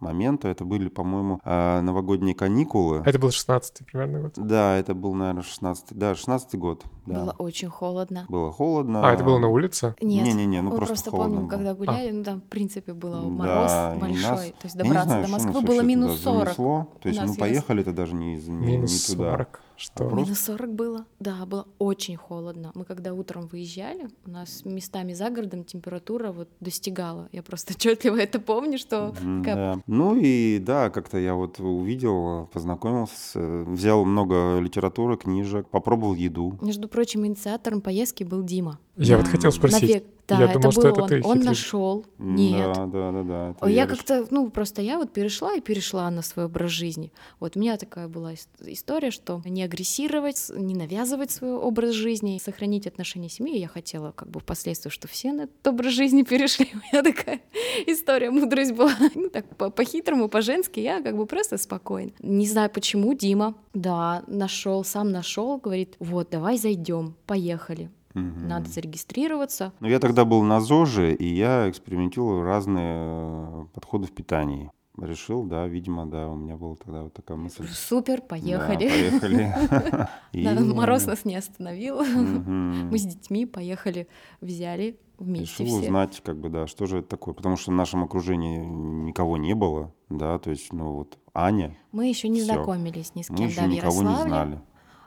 момента. 0.00 0.48
Это 0.48 0.64
были, 0.64 0.88
по-моему, 0.88 1.40
а, 1.44 1.80
новогодние 1.82 2.34
каникулы. 2.34 3.02
Это 3.04 3.18
был 3.18 3.28
16-й 3.28 3.84
примерно 3.84 4.20
год? 4.20 4.34
Да, 4.36 4.76
это 4.76 4.94
был, 4.94 5.14
наверное, 5.14 5.42
16-й. 5.42 5.94
Да, 5.94 6.12
16-й 6.12 6.58
год. 6.58 6.84
Да. 7.06 7.20
Было 7.20 7.34
очень 7.38 7.68
холодно. 7.68 8.26
Было 8.28 8.52
холодно. 8.52 9.08
А, 9.08 9.12
это 9.12 9.24
было 9.24 9.38
на 9.38 9.48
улице? 9.48 9.94
Нет. 10.00 10.24
Не-не-не, 10.24 10.60
ну 10.60 10.70
Мы 10.70 10.76
просто, 10.76 10.94
просто 10.94 11.10
холодно 11.10 11.34
помним, 11.34 11.48
было. 11.48 11.56
когда 11.56 11.74
гуляли, 11.74 12.10
а. 12.10 12.12
ну 12.12 12.24
там, 12.24 12.40
в 12.40 12.44
принципе, 12.44 12.92
было 12.92 13.20
мороз 13.20 13.70
да, 13.70 13.96
большой. 14.00 14.22
Нас... 14.22 14.40
То 14.40 14.64
есть 14.64 14.76
добраться 14.76 15.08
знаю, 15.08 15.26
до 15.26 15.32
Москвы 15.32 15.60
было 15.62 15.80
минус 15.82 16.20
40. 16.20 16.56
То 16.56 16.88
есть 17.04 17.22
мы 17.22 17.34
поехали, 17.34 17.82
это 17.82 17.92
даже 17.92 18.14
не, 18.14 18.36
не, 18.36 18.50
минус 18.50 19.08
не 19.08 19.14
туда. 19.14 19.30
40. 19.32 19.60
Что... 19.76 20.04
Минус 20.04 20.40
40 20.40 20.72
было. 20.74 21.04
Да, 21.20 21.44
было 21.46 21.66
очень 21.78 22.16
холодно. 22.16 22.72
Мы 22.74 22.84
когда 22.84 23.12
утром 23.12 23.46
выезжали, 23.46 24.08
у 24.26 24.30
нас 24.30 24.64
местами 24.64 25.12
за 25.12 25.28
городом 25.30 25.64
температура 25.64 26.32
вот 26.32 26.48
достигала. 26.60 27.28
Я 27.32 27.42
просто 27.42 27.72
отчетливо 27.76 28.16
это 28.16 28.40
помню, 28.40 28.78
что 28.78 29.14
да. 29.44 29.80
Ну 29.86 30.16
и 30.16 30.58
да, 30.58 30.90
как-то 30.90 31.18
я 31.18 31.34
вот 31.34 31.60
увидел, 31.60 32.46
познакомился, 32.52 33.64
взял 33.66 34.04
много 34.04 34.58
литературы, 34.60 35.16
книжек, 35.16 35.68
попробовал 35.68 36.14
еду. 36.14 36.58
Между 36.62 36.88
прочим, 36.88 37.26
инициатором 37.26 37.80
поездки 37.80 38.24
был 38.24 38.42
Дима. 38.42 38.78
Я 38.96 39.16
вот 39.18 39.26
М. 39.26 39.32
хотел 39.32 39.52
спросить. 39.52 39.82
Навек. 39.82 40.04
Да, 40.28 40.38
Я 40.40 40.44
это 40.46 40.54
думал, 40.54 40.72
что 40.72 40.80
был 40.80 40.88
это 40.90 41.02
он. 41.02 41.08
ты 41.08 41.22
Он 41.22 41.38
нашел. 41.40 42.04
Нет. 42.18 42.74
Да, 42.74 42.86
да, 42.86 43.12
да, 43.12 43.22
да. 43.22 43.50
это 43.50 43.66
Я 43.68 43.84
реш- 43.84 43.88
как-то, 43.90 44.26
ну, 44.30 44.50
просто 44.50 44.82
я 44.82 44.98
вот 44.98 45.12
перешла 45.12 45.54
и 45.54 45.60
перешла 45.60 46.10
на 46.10 46.22
свой 46.22 46.46
образ 46.46 46.72
жизни. 46.72 47.12
Вот 47.38 47.56
у 47.56 47.60
меня 47.60 47.76
такая 47.76 48.08
была 48.08 48.32
ис- 48.32 48.48
история, 48.62 49.12
что 49.12 49.40
не 49.44 49.62
агрессировать, 49.66 50.50
не 50.54 50.74
навязывать 50.74 51.30
свой 51.30 51.52
образ 51.52 51.92
жизни, 51.92 52.40
сохранить 52.42 52.86
отношения 52.86 53.28
с 53.28 53.34
семьей. 53.34 53.60
Я 53.60 53.68
хотела 53.68 54.12
как 54.12 54.30
бы 54.30 54.40
впоследствии, 54.40 54.90
что 54.90 55.08
все 55.08 55.32
на 55.32 55.42
этот 55.42 55.66
образ 55.66 55.92
жизни 55.92 56.22
перешли. 56.22 56.68
У 56.72 56.76
меня 56.76 57.02
такая 57.02 57.40
история, 57.86 58.30
мудрость 58.30 58.72
была. 58.72 58.92
Ну, 59.14 59.30
так 59.30 59.56
по- 59.56 59.70
по-хитрому, 59.70 60.28
по-женски, 60.28 60.80
я 60.80 61.00
как 61.00 61.16
бы 61.16 61.26
просто 61.26 61.58
спокойно. 61.58 62.12
Не 62.20 62.46
знаю 62.46 62.70
почему, 62.70 63.14
Дима, 63.14 63.54
да, 63.74 64.24
нашел, 64.26 64.84
сам 64.84 65.10
нашел, 65.10 65.58
говорит, 65.58 65.96
вот, 65.98 66.30
давай 66.30 66.58
зайдем, 66.58 67.14
поехали. 67.26 67.90
Мгм. 68.14 68.48
Надо 68.48 68.70
зарегистрироваться. 68.70 69.72
Ну, 69.80 69.88
я 69.88 69.98
тогда 69.98 70.24
был 70.24 70.42
на 70.42 70.60
ЗОЖе, 70.60 71.14
и 71.14 71.26
я 71.34 71.68
экспериментировал 71.68 72.42
разные 72.42 72.94
э, 72.96 73.64
подходы 73.74 74.06
в 74.06 74.12
питании. 74.12 74.70
Решил, 74.98 75.42
да, 75.44 75.66
видимо, 75.66 76.06
да, 76.06 76.28
у 76.28 76.36
меня 76.36 76.56
была 76.56 76.74
тогда 76.76 77.02
вот 77.02 77.12
такая 77.12 77.36
мысль. 77.36 77.66
Супер, 77.68 78.20
Да, 78.20 78.26
поехали. 78.26 78.88
поехали. 78.88 80.08
И- 80.32 80.42
Да, 80.44 80.54
Мороз 80.60 81.06
нас 81.06 81.24
не 81.26 81.36
остановил. 81.36 82.02
Мы 82.02 82.96
с 82.98 83.02
детьми 83.02 83.44
поехали, 83.44 84.08
взяли 84.40 84.98
вместе 85.18 85.64
Решил 85.64 85.78
все. 85.78 85.86
узнать, 85.86 86.22
как 86.24 86.38
бы, 86.38 86.48
да, 86.48 86.66
что 86.66 86.86
же 86.86 86.98
это 87.00 87.08
такое. 87.08 87.34
Потому 87.34 87.56
что 87.56 87.72
в 87.72 87.74
нашем 87.74 88.04
окружении 88.04 88.58
никого 88.64 89.36
не 89.36 89.54
было, 89.54 89.92
да, 90.08 90.38
то 90.38 90.50
есть, 90.50 90.72
ну 90.72 90.92
вот, 90.94 91.18
Аня, 91.34 91.76
Мы 91.92 92.08
еще 92.08 92.28
не 92.28 92.40
Всё. 92.40 92.54
знакомились 92.54 93.14
ни 93.14 93.20
с 93.22 93.26
кем, 93.28 93.46
еще 93.48 93.60
да, 93.60 93.66
в 93.66 93.68
никого 93.68 94.02
не 94.02 94.16
знали. 94.16 94.60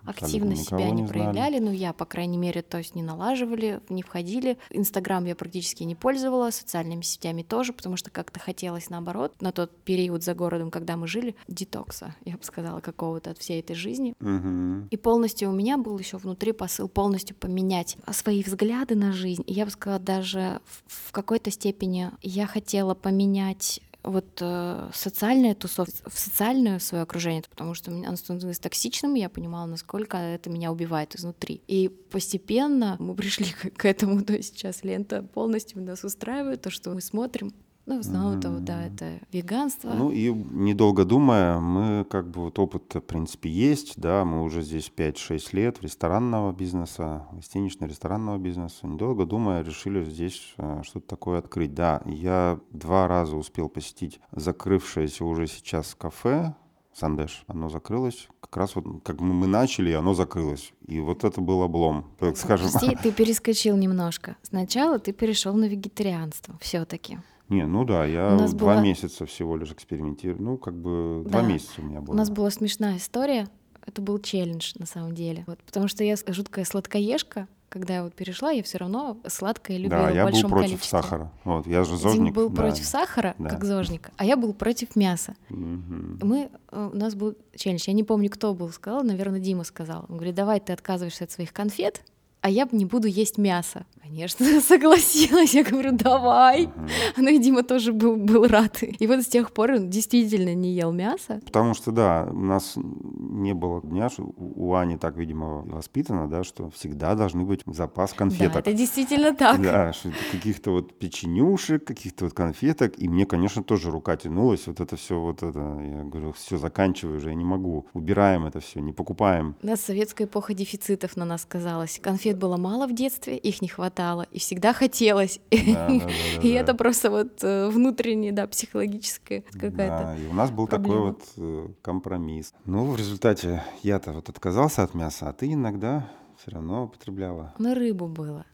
Активно 0.05 0.55
себя 0.55 0.89
не 0.89 1.01
не 1.01 1.07
знали. 1.07 1.07
проявляли, 1.07 1.59
ну 1.59 1.71
я, 1.71 1.93
по 1.93 2.05
крайней 2.05 2.37
мере, 2.37 2.61
то 2.61 2.77
есть 2.77 2.95
не 2.95 3.03
налаживали, 3.03 3.81
не 3.89 4.01
входили. 4.01 4.57
Инстаграм 4.69 5.25
я 5.25 5.35
практически 5.35 5.83
не 5.83 5.95
пользовалась, 5.95 6.55
социальными 6.55 7.01
сетями 7.01 7.43
тоже, 7.43 7.73
потому 7.73 7.97
что 7.97 8.09
как-то 8.09 8.39
хотелось 8.39 8.89
наоборот, 8.89 9.33
на 9.41 9.51
тот 9.51 9.75
период 9.83 10.23
за 10.23 10.33
городом, 10.33 10.71
когда 10.71 10.97
мы 10.97 11.07
жили, 11.07 11.35
детокса, 11.47 12.15
я 12.25 12.37
бы 12.37 12.43
сказала, 12.43 12.79
какого-то 12.79 13.31
от 13.31 13.37
всей 13.37 13.59
этой 13.59 13.75
жизни. 13.75 14.13
Мгм. 14.19 14.87
И 14.89 14.97
полностью 14.97 15.49
у 15.49 15.53
меня 15.53 15.77
был 15.77 15.97
еще 15.97 16.17
внутри 16.17 16.51
посыл 16.51 16.87
полностью 16.87 17.35
поменять 17.35 17.97
свои 18.11 18.43
взгляды 18.43 18.95
на 18.95 19.11
жизнь. 19.11 19.43
И 19.47 19.53
я 19.53 19.65
бы 19.65 19.71
сказала, 19.71 19.99
даже 19.99 20.61
в 20.87 21.11
какой-то 21.11 21.51
степени 21.51 22.11
я 22.21 22.47
хотела 22.47 22.93
поменять 22.93 23.81
вот 24.03 24.25
э, 24.41 24.89
социальная 24.93 25.55
тусовка, 25.55 26.09
в 26.09 26.17
социальное 26.17 26.79
свое 26.79 27.03
окружение, 27.03 27.43
потому 27.49 27.73
что 27.73 27.91
оно 27.91 28.15
становилось 28.15 28.59
токсичным, 28.59 29.15
и 29.15 29.19
я 29.19 29.29
понимала, 29.29 29.65
насколько 29.65 30.17
это 30.17 30.49
меня 30.49 30.71
убивает 30.71 31.15
изнутри. 31.15 31.61
И 31.67 31.89
постепенно 31.89 32.95
мы 32.99 33.15
пришли 33.15 33.51
к, 33.51 33.71
к 33.71 33.85
этому, 33.85 34.23
то 34.23 34.33
есть 34.33 34.55
сейчас 34.55 34.83
лента 34.83 35.23
полностью 35.23 35.83
нас 35.83 36.03
устраивает, 36.03 36.61
то, 36.61 36.69
что 36.69 36.91
мы 36.91 37.01
смотрим. 37.01 37.53
Ну, 37.89 37.97
в 37.97 38.01
основном 38.01 38.37
это, 38.37 38.51
вот, 38.51 38.63
да, 38.63 38.85
это 38.85 39.19
веганство. 39.31 39.89
Ну 39.89 40.11
и 40.11 40.31
недолго 40.31 41.05
думая, 41.05 41.59
мы 41.59 42.05
как 42.05 42.29
бы 42.29 42.41
вот 42.41 42.59
опыт, 42.59 42.93
в 42.93 43.01
принципе, 43.01 43.49
есть, 43.49 43.99
да, 43.99 44.25
мы 44.25 44.43
уже 44.43 44.61
здесь 44.61 44.91
5-6 44.95 45.49
лет 45.53 45.81
ресторанного 45.81 46.51
бизнеса, 46.51 47.25
гостинично-ресторанного 47.31 48.37
бизнеса. 48.37 48.85
Недолго 48.85 49.25
думая, 49.25 49.63
решили 49.63 50.03
здесь 50.03 50.53
э, 50.57 50.83
что-то 50.83 51.07
такое 51.07 51.39
открыть. 51.39 51.73
Да, 51.73 52.03
я 52.05 52.59
два 52.69 53.07
раза 53.07 53.35
успел 53.35 53.69
посетить 53.69 54.19
закрывшееся 54.33 55.25
уже 55.25 55.47
сейчас 55.47 55.95
кафе, 55.95 56.53
Сандеш, 56.93 57.43
оно 57.47 57.69
закрылось. 57.69 58.27
Как 58.39 58.57
раз 58.57 58.75
вот 58.75 58.85
как 59.03 59.19
мы 59.19 59.47
начали, 59.47 59.93
оно 59.93 60.13
закрылось. 60.13 60.73
И 60.85 60.99
вот 60.99 61.23
это 61.23 61.41
был 61.41 61.63
облом, 61.63 62.05
так 62.19 62.37
скажем. 62.37 62.69
Прости, 62.69 62.95
ты 63.01 63.11
перескочил 63.11 63.77
немножко. 63.77 64.35
Сначала 64.43 64.99
ты 64.99 65.11
перешел 65.11 65.55
на 65.55 65.65
вегетарианство 65.65 66.55
все-таки. 66.61 67.17
Не, 67.49 67.65
ну 67.65 67.83
да, 67.83 68.05
я 68.05 68.35
два 68.37 68.75
была- 68.75 68.81
месяца 68.81 69.25
всего 69.25 69.57
лишь 69.57 69.71
экспериментирую. 69.71 70.41
Ну, 70.41 70.57
как 70.57 70.75
бы 70.75 71.23
два 71.27 71.41
Да. 71.41 71.47
месяца 71.47 71.73
у 71.79 71.83
меня 71.83 72.01
было. 72.01 72.13
У 72.13 72.17
нас 72.17 72.29
была 72.29 72.49
смешная 72.51 72.97
история. 72.97 73.47
Это 73.85 74.01
был 74.01 74.19
челлендж 74.19 74.73
на 74.77 74.85
самом 74.85 75.15
деле. 75.15 75.43
Вот, 75.47 75.59
потому 75.63 75.87
что 75.87 76.03
я 76.03 76.15
жуткая 76.27 76.63
сладкоежка. 76.65 77.47
Когда 77.69 77.93
я 77.95 78.03
вот 78.03 78.15
перешла, 78.15 78.49
я 78.49 78.63
все 78.63 78.79
равно 78.79 79.17
сладкое 79.27 79.77
любила 79.77 80.01
Да, 80.07 80.11
в 80.11 80.15
я 80.15 80.23
был 80.25 80.31
большом 80.31 80.49
против 80.51 80.65
количестве. 80.69 80.89
сахара. 80.89 81.31
Вот, 81.43 81.67
я 81.67 81.83
же 81.83 81.91
Дим 81.91 81.99
зожник. 81.99 82.33
был 82.33 82.49
да. 82.49 82.55
против 82.55 82.83
сахара, 82.85 83.35
Да. 83.37 83.49
как 83.49 83.63
зожник, 83.63 84.09
а 84.17 84.25
я 84.25 84.37
был 84.37 84.53
против 84.53 84.95
мяса. 84.95 85.35
Мгм. 85.49 86.19
Мы, 86.23 86.49
э, 86.71 86.89
у 86.93 86.97
нас 86.97 87.13
был 87.13 87.35
челлендж. 87.55 87.83
Я 87.85 87.93
не 87.93 88.03
помню, 88.03 88.31
кто 88.31 88.55
был, 88.55 88.69
сказал, 88.69 89.03
наверное, 89.03 89.39
Дима 89.39 89.63
сказал. 89.63 90.05
Он 90.09 90.15
говорит, 90.15 90.33
давай 90.33 90.59
ты 90.59 90.73
отказываешься 90.73 91.25
от 91.25 91.31
своих 91.31 91.53
конфет, 91.53 92.01
а 92.41 92.49
я 92.49 92.67
не 92.71 92.85
буду 92.85 93.07
есть 93.07 93.37
мясо. 93.37 93.85
Конечно, 94.01 94.45
согласилась. 94.61 95.53
Я 95.53 95.63
говорю, 95.63 95.91
давай. 95.91 96.69
Ну 97.17 97.29
и 97.29 97.37
Дима 97.37 97.63
тоже 97.63 97.93
был, 97.93 98.15
был 98.15 98.47
рад. 98.47 98.81
И 98.81 99.05
вот 99.07 99.21
с 99.23 99.27
тех 99.27 99.51
пор 99.51 99.71
он 99.71 99.89
действительно 99.89 100.55
не 100.55 100.73
ел 100.73 100.91
мясо. 100.91 101.39
Потому 101.45 101.73
что, 101.75 101.91
да, 101.91 102.27
у 102.31 102.39
нас 102.39 102.73
не 102.75 103.53
было 103.53 103.81
дня, 103.81 104.09
что 104.09 104.31
у 104.37 104.73
Ани 104.73 104.97
так, 104.97 105.15
видимо, 105.17 105.61
воспитано, 105.61 106.27
да, 106.27 106.43
что 106.43 106.69
всегда 106.71 107.13
должны 107.13 107.43
быть 107.43 107.61
запас 107.67 108.11
Да, 108.11 108.17
конфеток. 108.17 108.55
это 108.57 108.73
действительно 108.73 109.35
так. 109.35 109.61
Да, 109.61 109.91
каких-то 110.31 110.71
вот 110.71 110.97
печенюшек, 110.97 111.85
каких-то 111.85 112.25
вот 112.25 112.33
конфеток. 112.33 112.97
И 112.97 113.07
мне, 113.07 113.25
конечно, 113.25 113.63
тоже 113.63 113.91
рука 113.91 114.15
тянулась. 114.17 114.65
Вот 114.65 114.79
это 114.79 114.95
все, 114.95 115.19
вот 115.19 115.43
это. 115.43 115.59
Я 115.59 116.03
говорю, 116.03 116.31
все, 116.33 116.57
заканчиваю 116.57 117.17
уже, 117.17 117.29
я 117.29 117.35
не 117.35 117.45
могу. 117.45 117.85
Убираем 117.93 118.45
это 118.45 118.59
все, 118.59 118.79
не 118.79 118.91
покупаем. 118.93 119.55
У 119.61 119.67
нас 119.67 119.81
советская 119.81 120.25
эпоха 120.25 120.53
дефицитов 120.53 121.15
на 121.15 121.25
нас 121.25 121.43
сказалась. 121.43 121.99
Конфет 122.29 122.37
было 122.37 122.57
мало 122.57 122.87
в 122.87 122.93
детстве, 122.93 123.37
их 123.37 123.61
не 123.61 123.67
хватало, 123.67 124.27
и 124.31 124.37
всегда 124.37 124.73
хотелось. 124.73 125.39
И 125.49 126.49
это 126.49 126.75
просто 126.75 127.09
вот 127.09 127.43
э, 127.43 127.69
внутренняя, 127.69 128.31
да, 128.31 128.45
психологическая 128.45 129.43
какая-то. 129.51 130.13
Да, 130.13 130.15
и 130.15 130.27
у 130.27 130.33
нас 130.33 130.51
был 130.51 130.67
такой 130.67 130.99
вот 130.99 131.21
э, 131.37 131.67
компромисс. 131.81 132.53
Ну, 132.65 132.91
в 132.91 132.95
результате 132.95 133.63
я-то 133.81 134.11
вот 134.11 134.29
отказался 134.29 134.83
от 134.83 134.93
мяса, 134.93 135.29
а 135.29 135.33
ты 135.33 135.51
иногда 135.51 136.07
все 136.37 136.51
равно 136.51 136.83
употребляла. 136.83 137.53
Но 137.57 137.73
рыбу 137.73 138.07
было. 138.07 138.45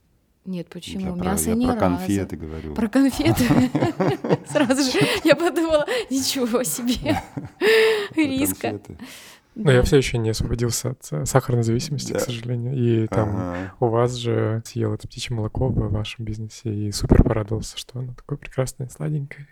Нет, 0.46 0.68
почему? 0.70 1.08
Я 1.08 1.14
про, 1.14 1.26
Мясо 1.32 1.50
я 1.50 1.56
ни 1.56 1.66
про 1.66 1.74
разу. 1.74 1.98
конфеты 1.98 2.38
говорю. 2.38 2.76
Про 2.76 2.88
конфеты. 2.88 3.44
Сразу 4.48 4.92
же 4.92 5.00
я 5.24 5.36
подумала, 5.36 5.86
ничего 6.10 6.64
себе. 6.64 7.22
Про 8.14 8.22
Риска. 8.22 8.80
Но 9.56 9.72
я 9.72 9.78
Да. 9.80 9.84
все 9.84 9.98
еще 9.98 10.18
не 10.18 10.30
освободился 10.32 10.92
от 10.92 11.08
э, 11.12 11.26
сахарной 11.26 11.64
зависимости, 11.64 12.12
Да. 12.12 12.20
к 12.20 12.22
сожалению. 12.24 12.74
И 12.76 13.08
там 13.08 13.30
Ага. 13.36 13.74
у 13.80 13.88
вас 13.88 14.14
же 14.16 14.62
съел 14.66 14.94
это 14.94 15.08
птичье 15.08 15.36
молоко 15.36 15.70
в 15.70 15.92
вашем 15.92 16.26
бизнесе 16.26 16.74
и 16.74 16.92
супер 16.92 17.24
порадовался, 17.24 17.78
что 17.78 18.00
оно 18.00 18.14
такое 18.14 18.38
прекрасное, 18.38 18.90
сладенькое. 18.90 19.48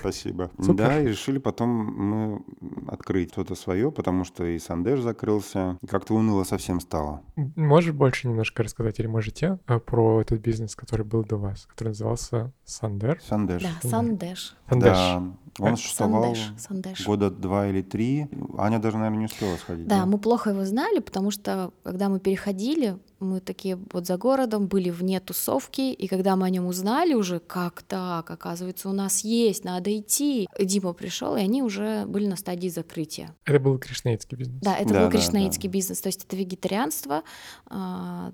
Спасибо. 0.00 0.50
Да, 0.58 1.00
и 1.00 1.06
решили 1.08 1.38
потом 1.38 1.68
мы 1.70 2.42
открыть 2.88 3.32
что-то 3.32 3.54
свое, 3.54 3.90
потому 3.90 4.24
что 4.24 4.44
и 4.44 4.58
Сандеш 4.58 5.00
закрылся. 5.00 5.78
и 5.82 5.86
Как-то 5.86 6.14
уныло 6.14 6.44
совсем 6.44 6.80
стало. 6.80 7.22
Можешь 7.56 7.92
больше 7.94 8.28
немножко 8.28 8.62
рассказать 8.62 8.98
или 9.00 9.06
можете 9.06 9.58
э, 9.66 9.78
про 9.78 10.20
этот 10.20 10.40
бизнес, 10.40 10.76
который 10.76 11.04
был 11.04 11.24
до 11.24 11.36
вас, 11.36 11.66
который 11.66 11.88
назывался 11.88 12.52
Сандер? 12.64 13.20
Сандеш. 13.22 13.62
Да, 13.62 13.88
Сандеш. 13.88 14.56
Сандеш. 14.68 14.90
Да, 14.96 15.22
он 15.58 15.76
существовал 15.76 16.34
Сандеш. 16.34 16.52
Сандеш. 16.58 17.06
года 17.06 17.30
два 17.30 17.68
или 17.68 17.82
три. 17.82 18.28
Аня 18.58 18.78
даже, 18.78 18.96
наверное, 18.96 19.18
не 19.20 19.24
успела 19.26 19.56
сходить. 19.56 19.86
Да, 19.86 20.06
мы 20.06 20.18
плохо 20.18 20.50
его 20.50 20.64
знали, 20.64 21.00
потому 21.00 21.30
что 21.30 21.72
когда 21.82 22.08
мы 22.08 22.20
переходили, 22.20 22.98
мы 23.20 23.40
такие 23.40 23.78
вот 23.92 24.06
за 24.06 24.16
городом 24.16 24.66
были 24.66 24.90
вне 24.90 25.20
тусовки, 25.20 25.92
и 25.92 26.06
когда 26.08 26.36
мы 26.36 26.46
о 26.46 26.50
нем 26.50 26.66
узнали 26.66 27.14
уже, 27.14 27.38
как 27.38 27.82
так, 27.82 28.30
оказывается, 28.30 28.88
у 28.88 28.92
нас 28.92 29.20
есть, 29.20 29.64
надо 29.64 29.96
идти. 29.96 30.48
Дима 30.58 30.92
пришел, 30.92 31.36
и 31.36 31.40
они 31.40 31.62
уже 31.62 32.06
были 32.06 32.26
на 32.26 32.36
стадии 32.36 32.68
закрытия. 32.68 33.34
Это 33.44 33.60
был 33.60 33.78
кришнаитский 33.78 34.36
бизнес. 34.36 34.60
Да, 34.62 34.76
это 34.76 34.94
Да, 34.94 35.00
был 35.00 35.10
да, 35.10 35.16
кришнаитский 35.18 35.68
да. 35.68 35.72
бизнес, 35.72 36.00
то 36.00 36.08
есть 36.08 36.24
это 36.24 36.36
вегетарианство, 36.36 37.22
а, 37.66 38.32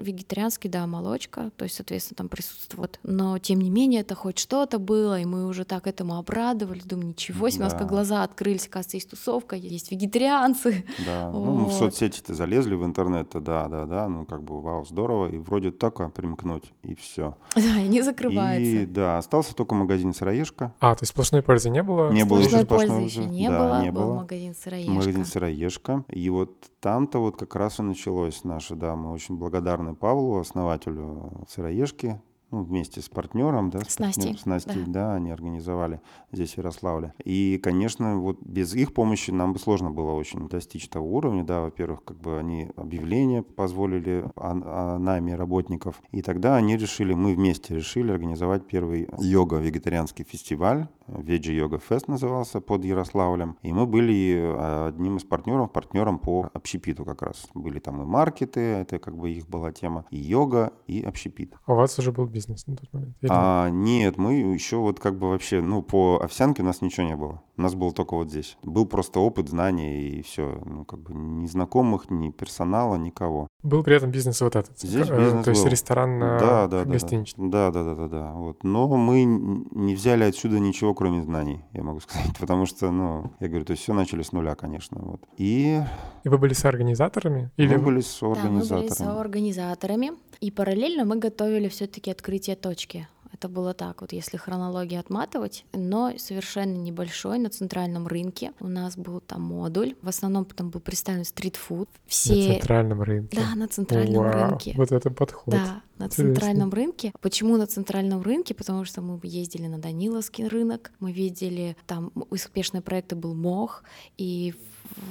вегетарианский, 0.00 0.68
да, 0.70 0.86
молочка, 0.86 1.50
то 1.56 1.64
есть, 1.64 1.76
соответственно, 1.76 2.16
там 2.16 2.28
присутствует. 2.28 2.98
Но, 3.02 3.38
тем 3.38 3.60
не 3.60 3.70
менее, 3.70 4.00
это 4.00 4.14
хоть 4.14 4.38
что-то 4.38 4.78
было, 4.78 5.20
и 5.20 5.24
мы 5.24 5.46
уже 5.46 5.64
так 5.64 5.86
этому 5.86 6.16
обрадовались. 6.16 6.84
Думаю, 6.84 7.08
ничего 7.08 7.48
себе, 7.48 7.60
да. 7.60 7.66
у 7.66 7.68
нас 7.70 7.78
как 7.78 7.88
глаза 7.88 8.22
открылись, 8.22 8.66
оказывается, 8.66 8.96
есть 8.96 9.10
тусовка, 9.10 9.56
есть 9.56 9.90
вегетарианцы. 9.90 10.84
Да, 11.04 11.30
вот. 11.30 11.44
ну, 11.44 11.54
мы 11.54 11.66
в 11.66 11.72
соцсети-то 11.72 12.34
залезли 12.34 12.74
в 12.74 12.84
интернет-то, 12.84 13.40
да, 13.40 13.68
да, 13.68 13.86
да, 13.86 14.08
ну, 14.08 14.24
как 14.24 14.42
бы, 14.42 14.60
вау, 14.60 14.84
здорово, 14.84 15.28
и 15.28 15.38
вроде 15.38 15.70
только 15.70 16.08
примкнуть, 16.08 16.72
и 16.82 16.94
все. 16.94 17.36
Да, 17.66 17.80
и 17.80 17.88
не 17.88 18.02
закрывается. 18.02 18.82
И, 18.82 18.86
да, 18.86 19.18
остался 19.18 19.54
только 19.54 19.74
магазин 19.74 20.14
«Сыроежка». 20.14 20.72
А, 20.78 20.94
то 20.94 21.02
есть 21.02 21.12
сплошной 21.12 21.42
пользы 21.42 21.70
не 21.70 21.82
было? 21.82 22.12
Не 22.12 22.24
было 22.24 22.38
еще 22.38 22.62
сплошной 22.62 22.66
пользы 22.66 23.00
еще 23.02 23.24
не 23.24 23.48
да, 23.48 23.58
было, 23.58 23.82
не 23.82 23.90
был 23.90 24.02
было. 24.02 24.14
магазин 24.14 24.54
«Сыроежка». 24.54 24.92
Магазин 24.92 25.24
«Сыроежка», 25.24 26.04
и 26.08 26.30
вот 26.30 26.52
там-то 26.80 27.18
вот 27.18 27.36
как 27.36 27.56
раз 27.56 27.80
и 27.80 27.82
началось 27.82 28.44
наше, 28.44 28.74
да, 28.76 28.94
мы 28.94 29.12
очень 29.12 29.36
благодарны 29.36 29.85
Павлу, 29.94 30.38
основателю 30.38 31.44
«Сыроежки», 31.48 32.20
ну, 32.50 32.62
вместе 32.62 33.00
с 33.00 33.08
партнером, 33.08 33.70
да, 33.70 33.80
с, 33.80 33.98
Настей, 33.98 34.38
с 34.38 34.46
Настей, 34.46 34.84
да. 34.86 34.92
да, 34.92 35.14
они 35.14 35.30
организовали 35.30 36.00
здесь 36.32 36.54
в 36.54 36.58
Ярославле. 36.58 37.12
И, 37.24 37.58
конечно, 37.62 38.18
вот 38.18 38.40
без 38.42 38.74
их 38.74 38.94
помощи 38.94 39.30
нам 39.30 39.52
бы 39.52 39.58
сложно 39.58 39.90
было 39.90 40.12
очень 40.12 40.48
достичь 40.48 40.88
того 40.88 41.14
уровня, 41.16 41.44
да, 41.44 41.60
во-первых, 41.60 42.04
как 42.04 42.20
бы 42.20 42.38
они 42.38 42.70
объявления 42.76 43.42
позволили 43.42 44.24
о, 44.36 44.94
о 44.94 44.98
найме 44.98 45.34
работников, 45.34 46.00
и 46.12 46.22
тогда 46.22 46.56
они 46.56 46.76
решили, 46.76 47.14
мы 47.14 47.34
вместе 47.34 47.74
решили 47.74 48.12
организовать 48.12 48.66
первый 48.66 49.08
йога-вегетарианский 49.18 50.24
фестиваль, 50.24 50.88
Veggie 51.08 51.56
Yoga 51.56 51.80
Fest 51.88 52.04
назывался, 52.08 52.60
под 52.60 52.84
Ярославлем, 52.84 53.56
и 53.62 53.72
мы 53.72 53.86
были 53.86 54.36
э, 54.36 54.88
одним 54.88 55.16
из 55.16 55.24
партнеров, 55.24 55.72
партнером 55.72 56.18
по 56.18 56.50
общепиту 56.52 57.04
как 57.04 57.22
раз. 57.22 57.48
Были 57.54 57.78
там 57.78 58.02
и 58.02 58.04
маркеты, 58.04 58.60
это 58.60 58.98
как 58.98 59.16
бы 59.16 59.30
их 59.30 59.48
была 59.48 59.72
тема, 59.72 60.04
и 60.10 60.16
йога, 60.16 60.72
и 60.86 61.02
общепит. 61.02 61.54
А 61.64 61.72
у 61.72 61.76
вас 61.76 61.98
уже 61.98 62.12
был 62.12 62.26
бизнес 62.36 62.66
на 62.66 62.76
тот 62.76 62.92
момент? 62.92 63.16
Или... 63.22 63.30
А, 63.32 63.70
нет, 63.70 64.18
мы 64.18 64.34
еще 64.34 64.76
вот 64.76 65.00
как 65.00 65.18
бы 65.18 65.30
вообще, 65.30 65.62
ну, 65.62 65.82
по 65.82 66.20
овсянке 66.22 66.62
у 66.62 66.66
нас 66.66 66.82
ничего 66.82 67.06
не 67.06 67.16
было. 67.16 67.42
У 67.56 67.62
нас 67.62 67.74
было 67.74 67.92
только 67.92 68.14
вот 68.14 68.28
здесь. 68.28 68.58
Был 68.62 68.84
просто 68.84 69.18
опыт, 69.20 69.48
знания 69.48 70.02
и 70.02 70.22
все. 70.22 70.60
Ну, 70.66 70.84
как 70.84 71.00
бы 71.00 71.14
ни 71.14 71.46
знакомых, 71.46 72.10
ни 72.10 72.30
персонала, 72.30 72.96
никого. 72.96 73.48
Был 73.62 73.82
при 73.82 73.96
этом 73.96 74.10
бизнес 74.10 74.40
вот 74.42 74.56
этот. 74.56 74.78
Здесь 74.78 75.08
э, 75.08 75.18
бизнес 75.18 75.44
То 75.44 75.50
есть 75.50 75.62
был. 75.62 75.70
ресторан 75.70 76.20
да, 76.20 76.66
да, 76.66 76.84
гостиничный. 76.84 77.48
Да, 77.48 77.70
да, 77.70 77.82
да, 77.82 77.94
да, 77.94 78.08
да. 78.08 78.32
Вот. 78.32 78.62
Но 78.62 78.86
мы 78.88 79.24
не 79.24 79.94
взяли 79.94 80.24
отсюда 80.24 80.58
ничего, 80.58 80.94
кроме 80.94 81.22
знаний, 81.22 81.64
я 81.72 81.82
могу 81.82 82.00
сказать. 82.06 82.36
Потому 82.38 82.66
что, 82.66 82.90
ну, 82.90 83.32
я 83.40 83.48
говорю, 83.48 83.64
то 83.64 83.70
есть 83.70 83.82
все 83.82 83.94
начали 83.94 84.22
с 84.22 84.32
нуля, 84.32 84.54
конечно. 84.54 84.98
Вот. 85.00 85.22
И... 85.38 85.80
И 86.24 86.28
вы 86.28 86.36
были 86.36 86.52
с 86.52 86.64
организаторами? 86.66 87.50
Или... 87.56 87.76
Мы 87.76 87.82
были 87.82 88.00
с 88.00 88.22
организаторами. 88.22 88.58
Да, 88.58 88.66
мы 88.66 88.74
были 88.74 88.88
с 88.88 89.00
организаторами. 89.00 90.12
И 90.40 90.50
параллельно 90.50 91.04
мы 91.04 91.16
готовили 91.16 91.68
все-таки 91.68 92.10
открытие 92.10 92.56
точки. 92.56 93.08
Это 93.32 93.48
было 93.48 93.74
так, 93.74 94.00
вот 94.00 94.14
если 94.14 94.38
хронологию 94.38 94.98
отматывать, 94.98 95.66
но 95.74 96.12
совершенно 96.16 96.76
небольшой 96.76 97.38
на 97.38 97.50
центральном 97.50 98.06
рынке. 98.06 98.52
У 98.60 98.66
нас 98.66 98.96
был 98.96 99.20
там 99.20 99.42
модуль, 99.42 99.94
в 100.00 100.08
основном 100.08 100.46
там 100.46 100.70
был 100.70 100.80
представлен 100.80 101.24
стритфуд. 101.24 101.88
Все... 102.06 102.34
На 102.34 102.54
центральном 102.54 103.02
рынке? 103.02 103.36
Да, 103.36 103.54
на 103.54 103.68
центральном 103.68 104.24
Вау, 104.24 104.50
рынке. 104.50 104.72
Вот 104.76 104.90
это 104.90 105.10
подход. 105.10 105.52
Да, 105.52 105.82
на 105.98 106.04
Интересно. 106.04 106.34
центральном 106.34 106.70
рынке. 106.70 107.12
Почему 107.20 107.58
на 107.58 107.66
центральном 107.66 108.22
рынке? 108.22 108.54
Потому 108.54 108.86
что 108.86 109.02
мы 109.02 109.20
ездили 109.22 109.66
на 109.66 109.78
Даниловский 109.78 110.46
рынок, 110.46 110.92
мы 111.00 111.12
видели, 111.12 111.76
там 111.86 112.12
успешный 112.30 112.80
проект 112.80 113.12
был 113.12 113.34
МОХ, 113.34 113.84
и 114.16 114.54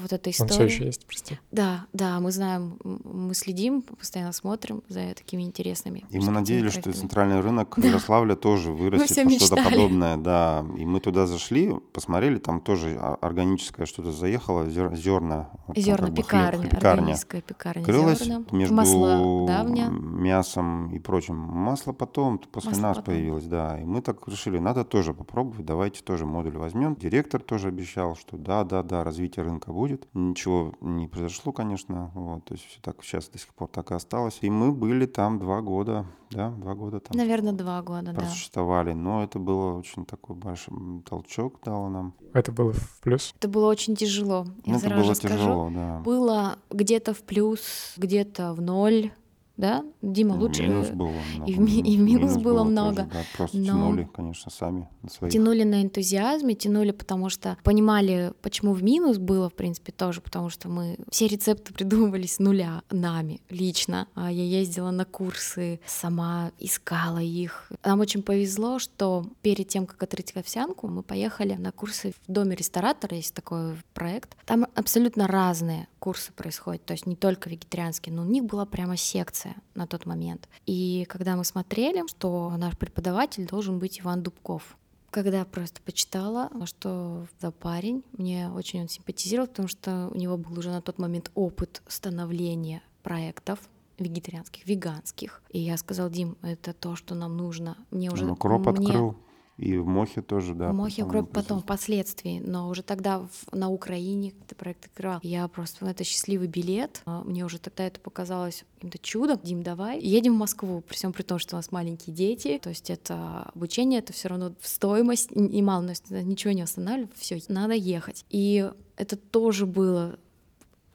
вот 0.02 0.14
эта 0.14 0.30
история. 0.30 0.52
Он 0.52 0.56
все 0.56 0.64
еще 0.64 0.86
есть, 0.86 1.06
прости. 1.06 1.40
Да, 1.52 1.86
да, 1.94 2.20
мы 2.20 2.32
знаем, 2.32 2.78
мы 2.84 3.34
следим, 3.34 3.82
постоянно 3.82 4.32
смотрим 4.34 4.84
за 4.88 5.14
такими 5.16 5.44
интересными. 5.44 6.06
И 6.10 6.20
мы 6.20 6.32
надеялись, 6.32 6.74
что 6.74 6.92
центральный 6.94 7.40
рынок 7.40 7.78
Ярославля 7.84 8.36
тоже 8.36 8.72
вырастет 8.72 9.26
во 9.26 9.32
что-то 9.32 9.64
подобное, 9.64 10.18
да. 10.18 10.66
И 10.78 10.86
мы 10.86 11.00
туда 11.00 11.28
зашли, 11.28 11.74
посмотрели, 11.94 12.38
там 12.38 12.62
тоже 12.62 12.98
органическое 13.22 13.86
что-то 13.86 14.12
заехало, 14.12 14.70
зерна. 14.70 15.50
Зерна, 15.76 16.12
пекарня, 16.12 16.70
органическая 16.70 17.42
пекарня. 17.42 17.84
Крылась 17.84 18.24
зерна. 18.24 18.46
между 18.52 18.76
Масло 18.76 19.48
давня. 19.48 19.88
мясом 19.90 20.92
и 20.92 21.00
прочим. 21.00 21.36
Масло 21.36 21.94
потом, 21.94 22.40
после 22.40 22.72
Масло 22.72 22.82
нас 22.82 22.98
потом. 22.98 23.14
появилось, 23.14 23.46
да. 23.46 23.80
И 23.80 23.86
мы 23.86 24.02
так 24.02 24.28
решили, 24.28 24.58
надо 24.60 24.84
тоже 24.84 25.14
попробовать, 25.14 25.66
давайте 25.66 26.02
тоже 26.04 26.26
модуль 26.26 26.58
возьмем. 26.58 26.96
Директор 26.96 27.42
тоже 27.42 27.70
обещал, 27.70 28.16
что 28.16 28.38
да, 28.38 28.64
да, 28.64 28.84
да, 28.84 29.04
развитие 29.04 29.46
рынка 29.46 29.65
будет. 29.74 30.08
Ничего 30.14 30.74
не 30.82 31.08
произошло, 31.08 31.52
конечно. 31.52 32.12
Вот, 32.14 32.46
то 32.46 32.54
есть 32.54 32.66
все 32.66 32.80
так 32.82 33.04
сейчас 33.04 33.30
до 33.30 33.38
сих 33.38 33.54
пор 33.54 33.68
так 33.70 33.92
и 33.92 33.96
осталось. 33.96 34.40
И 34.42 34.50
мы 34.50 34.72
были 34.72 35.06
там 35.06 35.40
два 35.40 35.62
года, 35.62 36.06
да, 36.32 36.52
два 36.52 36.76
года 36.76 37.00
там. 37.00 37.18
Наверное, 37.18 37.54
два 37.54 37.82
года, 37.82 38.14
да. 38.14 38.26
Существовали, 38.26 38.94
но 38.94 39.24
это 39.24 39.40
было 39.40 39.78
очень 39.78 40.06
такой 40.06 40.36
большой 40.36 40.76
толчок 41.08 41.60
дало 41.64 41.90
нам. 41.90 42.14
Это 42.34 42.52
было 42.52 42.74
в 42.74 43.02
плюс? 43.02 43.34
Это 43.38 43.48
было 43.48 43.68
очень 43.68 43.96
тяжело. 43.96 44.46
Я 44.66 44.78
это 44.78 44.90
было 44.90 45.14
скажу. 45.14 45.36
тяжело, 45.36 45.72
да. 45.74 46.00
Было 46.00 46.58
где-то 46.70 47.14
в 47.14 47.24
плюс, 47.24 47.94
где-то 47.98 48.54
в 48.54 48.62
ноль 48.62 49.12
да? 49.58 49.84
Дима 50.02 50.34
лучше. 50.34 50.64
Минус 50.64 50.90
было 50.90 51.12
много. 51.36 51.52
И 51.52 51.54
в, 51.54 51.60
ми- 51.60 51.80
и 51.80 51.98
в 51.98 52.02
минус, 52.02 52.22
минус 52.22 52.38
было, 52.38 52.54
было 52.54 52.64
много. 52.64 52.96
Тоже, 53.04 53.10
да, 53.14 53.24
просто 53.38 53.58
но... 53.58 53.66
тянули, 53.66 54.10
конечно, 54.14 54.52
сами 54.52 54.90
на 55.02 55.10
своих. 55.10 55.34
Тянули 55.34 55.64
на 55.64 55.82
энтузиазме, 55.84 56.56
тянули, 56.56 56.92
потому 56.92 57.30
что 57.30 57.58
понимали, 57.64 58.34
почему 58.42 58.74
в 58.74 58.84
минус 58.84 59.18
было, 59.18 59.50
в 59.50 59.54
принципе, 59.54 59.92
тоже, 59.92 60.22
потому 60.22 60.50
что 60.50 60.70
мы 60.70 60.98
все 61.10 61.28
рецепты 61.28 61.74
придумывали 61.74 62.26
с 62.28 62.40
нуля 62.40 62.82
нами 62.90 63.42
лично. 63.50 64.08
А 64.16 64.32
я 64.32 64.44
ездила 64.44 64.92
на 64.92 65.06
курсы, 65.06 65.80
сама 65.86 66.52
искала 66.60 67.20
их. 67.20 67.72
Нам 67.84 68.00
очень 68.00 68.24
повезло, 68.24 68.80
что 68.80 69.26
перед 69.42 69.68
тем, 69.68 69.86
как 69.86 70.02
открыть 70.04 70.36
овсянку, 70.36 70.88
мы 70.88 71.04
поехали 71.04 71.54
на 71.54 71.72
курсы 71.72 72.14
в 72.28 72.32
доме 72.32 72.56
ресторатора, 72.56 73.16
есть 73.16 73.34
такой 73.34 73.76
проект. 73.94 74.36
Там 74.46 74.68
абсолютно 74.76 75.28
разные 75.28 75.88
курсы 76.06 76.32
происходят, 76.32 76.86
то 76.86 76.94
есть 76.94 77.08
не 77.08 77.16
только 77.16 77.50
вегетарианские, 77.50 78.14
но 78.14 78.22
у 78.22 78.26
них 78.26 78.46
была 78.46 78.68
прямо 78.68 78.96
секция 78.96 79.56
на 79.74 79.88
тот 79.88 80.06
момент. 80.06 80.48
И 80.68 81.04
когда 81.10 81.36
мы 81.36 81.44
смотрели, 81.44 82.08
что 82.08 82.54
наш 82.58 82.78
преподаватель 82.78 83.48
должен 83.48 83.80
быть 83.80 84.02
Иван 84.02 84.22
Дубков, 84.22 84.78
когда 85.10 85.44
просто 85.46 85.82
почитала, 85.82 86.52
что 86.66 87.26
за 87.42 87.50
парень, 87.50 88.04
мне 88.20 88.52
очень 88.52 88.82
он 88.82 88.88
симпатизировал, 88.88 89.48
потому 89.48 89.68
что 89.68 90.12
у 90.14 90.16
него 90.16 90.38
был 90.38 90.60
уже 90.60 90.70
на 90.70 90.84
тот 90.84 91.00
момент 91.00 91.32
опыт 91.34 91.82
становления 91.88 92.84
проектов 93.02 93.58
вегетарианских, 93.98 94.68
веганских. 94.68 95.42
И 95.50 95.58
я 95.58 95.76
сказал, 95.78 96.12
Дим, 96.12 96.38
это 96.44 96.74
то, 96.74 96.96
что 96.96 97.16
нам 97.16 97.36
нужно. 97.36 97.78
Мне 97.90 98.12
уже... 98.12 98.26
Ну, 98.26 98.36
кроп 98.36 98.68
мне... 98.68 98.90
открыл. 98.90 99.18
И 99.58 99.78
в 99.78 99.86
Мохе 99.86 100.22
тоже, 100.22 100.54
да. 100.54 100.72
В 100.72 100.76
Мохе 100.76 101.06
потом, 101.06 101.26
потом, 101.28 101.62
впоследствии, 101.62 102.40
но 102.40 102.68
уже 102.68 102.84
тогда 102.84 103.20
в, 103.20 103.56
на 103.56 103.70
Украине 103.70 104.34
этот 104.42 104.58
проект 104.58 104.90
играл. 104.94 105.20
Я 105.24 105.48
просто, 105.48 105.86
это 105.86 106.04
счастливый 106.04 106.48
билет. 106.48 107.02
А, 107.06 107.24
мне 107.24 107.46
уже 107.46 107.60
тогда 107.60 107.86
это 107.86 108.00
показалось 108.02 108.66
каким-то 108.76 108.98
чудом. 108.98 109.40
Дим, 109.44 109.64
давай. 109.64 110.00
Едем 110.02 110.36
в 110.36 110.38
Москву, 110.38 110.82
при 110.82 110.96
всем 110.96 111.14
при 111.14 111.24
том, 111.24 111.40
что 111.40 111.56
у 111.56 111.60
нас 111.60 111.72
маленькие 111.72 112.14
дети. 112.14 112.60
То 112.62 112.70
есть 112.70 112.90
это 112.90 113.44
обучение, 113.56 114.00
это 114.00 114.12
все 114.12 114.28
равно 114.28 114.54
в 114.60 114.68
стоимость 114.68 115.30
и 115.32 115.62
мало, 115.62 115.82
но 115.82 116.22
ничего 116.22 116.52
не 116.52 116.62
останавливает, 116.62 117.16
все, 117.16 117.40
надо 117.48 117.74
ехать. 117.74 118.26
И 118.30 118.70
это 118.98 119.16
тоже 119.16 119.66
было 119.66 120.20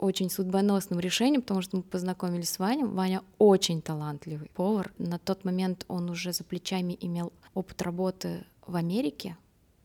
очень 0.00 0.30
судьбоносным 0.30 0.98
решением, 0.98 1.42
потому 1.42 1.62
что 1.62 1.76
мы 1.76 1.82
познакомились 1.82 2.50
с 2.50 2.58
Ваней. 2.58 2.84
Ваня 2.84 3.22
очень 3.38 3.82
талантливый 3.82 4.50
повар. 4.54 4.92
На 4.98 5.18
тот 5.18 5.44
момент 5.44 5.84
он 5.88 6.10
уже 6.10 6.32
за 6.32 6.42
плечами 6.42 6.96
имел 7.00 7.32
опыт 7.54 7.82
работы 7.82 8.44
в 8.66 8.76
Америке, 8.76 9.36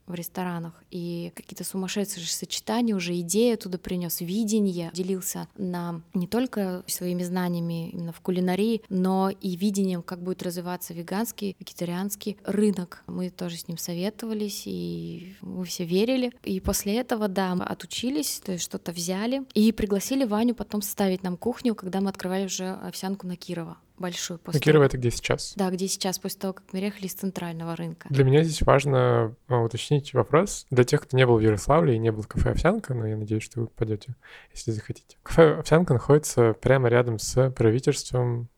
в 0.07 0.13
ресторанах, 0.13 0.73
и 0.91 1.31
какие-то 1.35 1.63
сумасшедшие 1.63 2.25
сочетания, 2.25 2.95
уже 2.95 3.19
идеи 3.19 3.53
оттуда 3.53 3.77
принес, 3.77 4.21
видение, 4.21 4.91
делился 4.93 5.47
на 5.57 6.01
не 6.13 6.27
только 6.27 6.83
своими 6.87 7.23
знаниями 7.23 7.89
именно 7.89 8.11
в 8.11 8.21
кулинарии, 8.21 8.81
но 8.89 9.29
и 9.29 9.55
видением, 9.55 10.03
как 10.03 10.21
будет 10.21 10.43
развиваться 10.43 10.93
веганский, 10.93 11.55
вегетарианский 11.59 12.37
рынок. 12.43 13.03
Мы 13.07 13.29
тоже 13.29 13.57
с 13.57 13.67
ним 13.67 13.77
советовались, 13.77 14.63
и 14.65 15.35
мы 15.41 15.65
все 15.65 15.85
верили. 15.85 16.31
И 16.43 16.59
после 16.59 16.97
этого, 16.97 17.27
да, 17.27 17.55
мы 17.55 17.65
отучились, 17.65 18.41
то 18.43 18.51
есть 18.51 18.63
что-то 18.63 18.91
взяли, 18.91 19.43
и 19.53 19.71
пригласили 19.71 20.25
Ваню 20.25 20.55
потом 20.55 20.81
ставить 20.81 21.23
нам 21.23 21.37
кухню, 21.37 21.75
когда 21.75 22.01
мы 22.01 22.09
открывали 22.09 22.45
уже 22.45 22.69
овсянку 22.69 23.27
на 23.27 23.35
Кирова 23.35 23.77
большую. 23.97 24.39
После... 24.39 24.59
Кирово 24.59 24.83
это 24.83 24.97
где 24.97 25.11
сейчас? 25.11 25.53
Да, 25.55 25.69
где 25.69 25.87
сейчас, 25.87 26.19
после 26.19 26.39
того, 26.39 26.53
как 26.53 26.65
мы 26.73 26.79
ехали 26.79 27.05
из 27.05 27.13
центрального 27.13 27.75
рынка. 27.75 28.07
Для 28.09 28.23
меня 28.23 28.43
здесь 28.43 28.61
важно 28.61 29.35
а, 29.47 29.61
уточнить 29.61 30.13
вопрос. 30.13 30.65
Для 30.69 30.83
тех, 30.83 31.01
кто 31.01 31.17
не 31.17 31.25
был 31.25 31.37
в 31.37 31.41
Ярославле 31.41 31.95
и 31.95 31.97
не 31.97 32.11
был 32.11 32.21
в 32.21 32.27
кафе 32.27 32.51
«Овсянка», 32.51 32.93
но 32.93 33.07
я 33.07 33.17
надеюсь, 33.17 33.43
что 33.43 33.61
вы 33.61 33.67
пойдете, 33.67 34.15
если 34.53 34.71
захотите. 34.71 35.17
Кафе 35.23 35.59
«Овсянка» 35.59 35.93
находится 35.93 36.53
прямо 36.53 36.89
рядом 36.89 37.19
с 37.19 37.49
правительством 37.51 38.49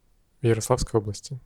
Ярославской 0.42 1.00
области. 1.00 1.40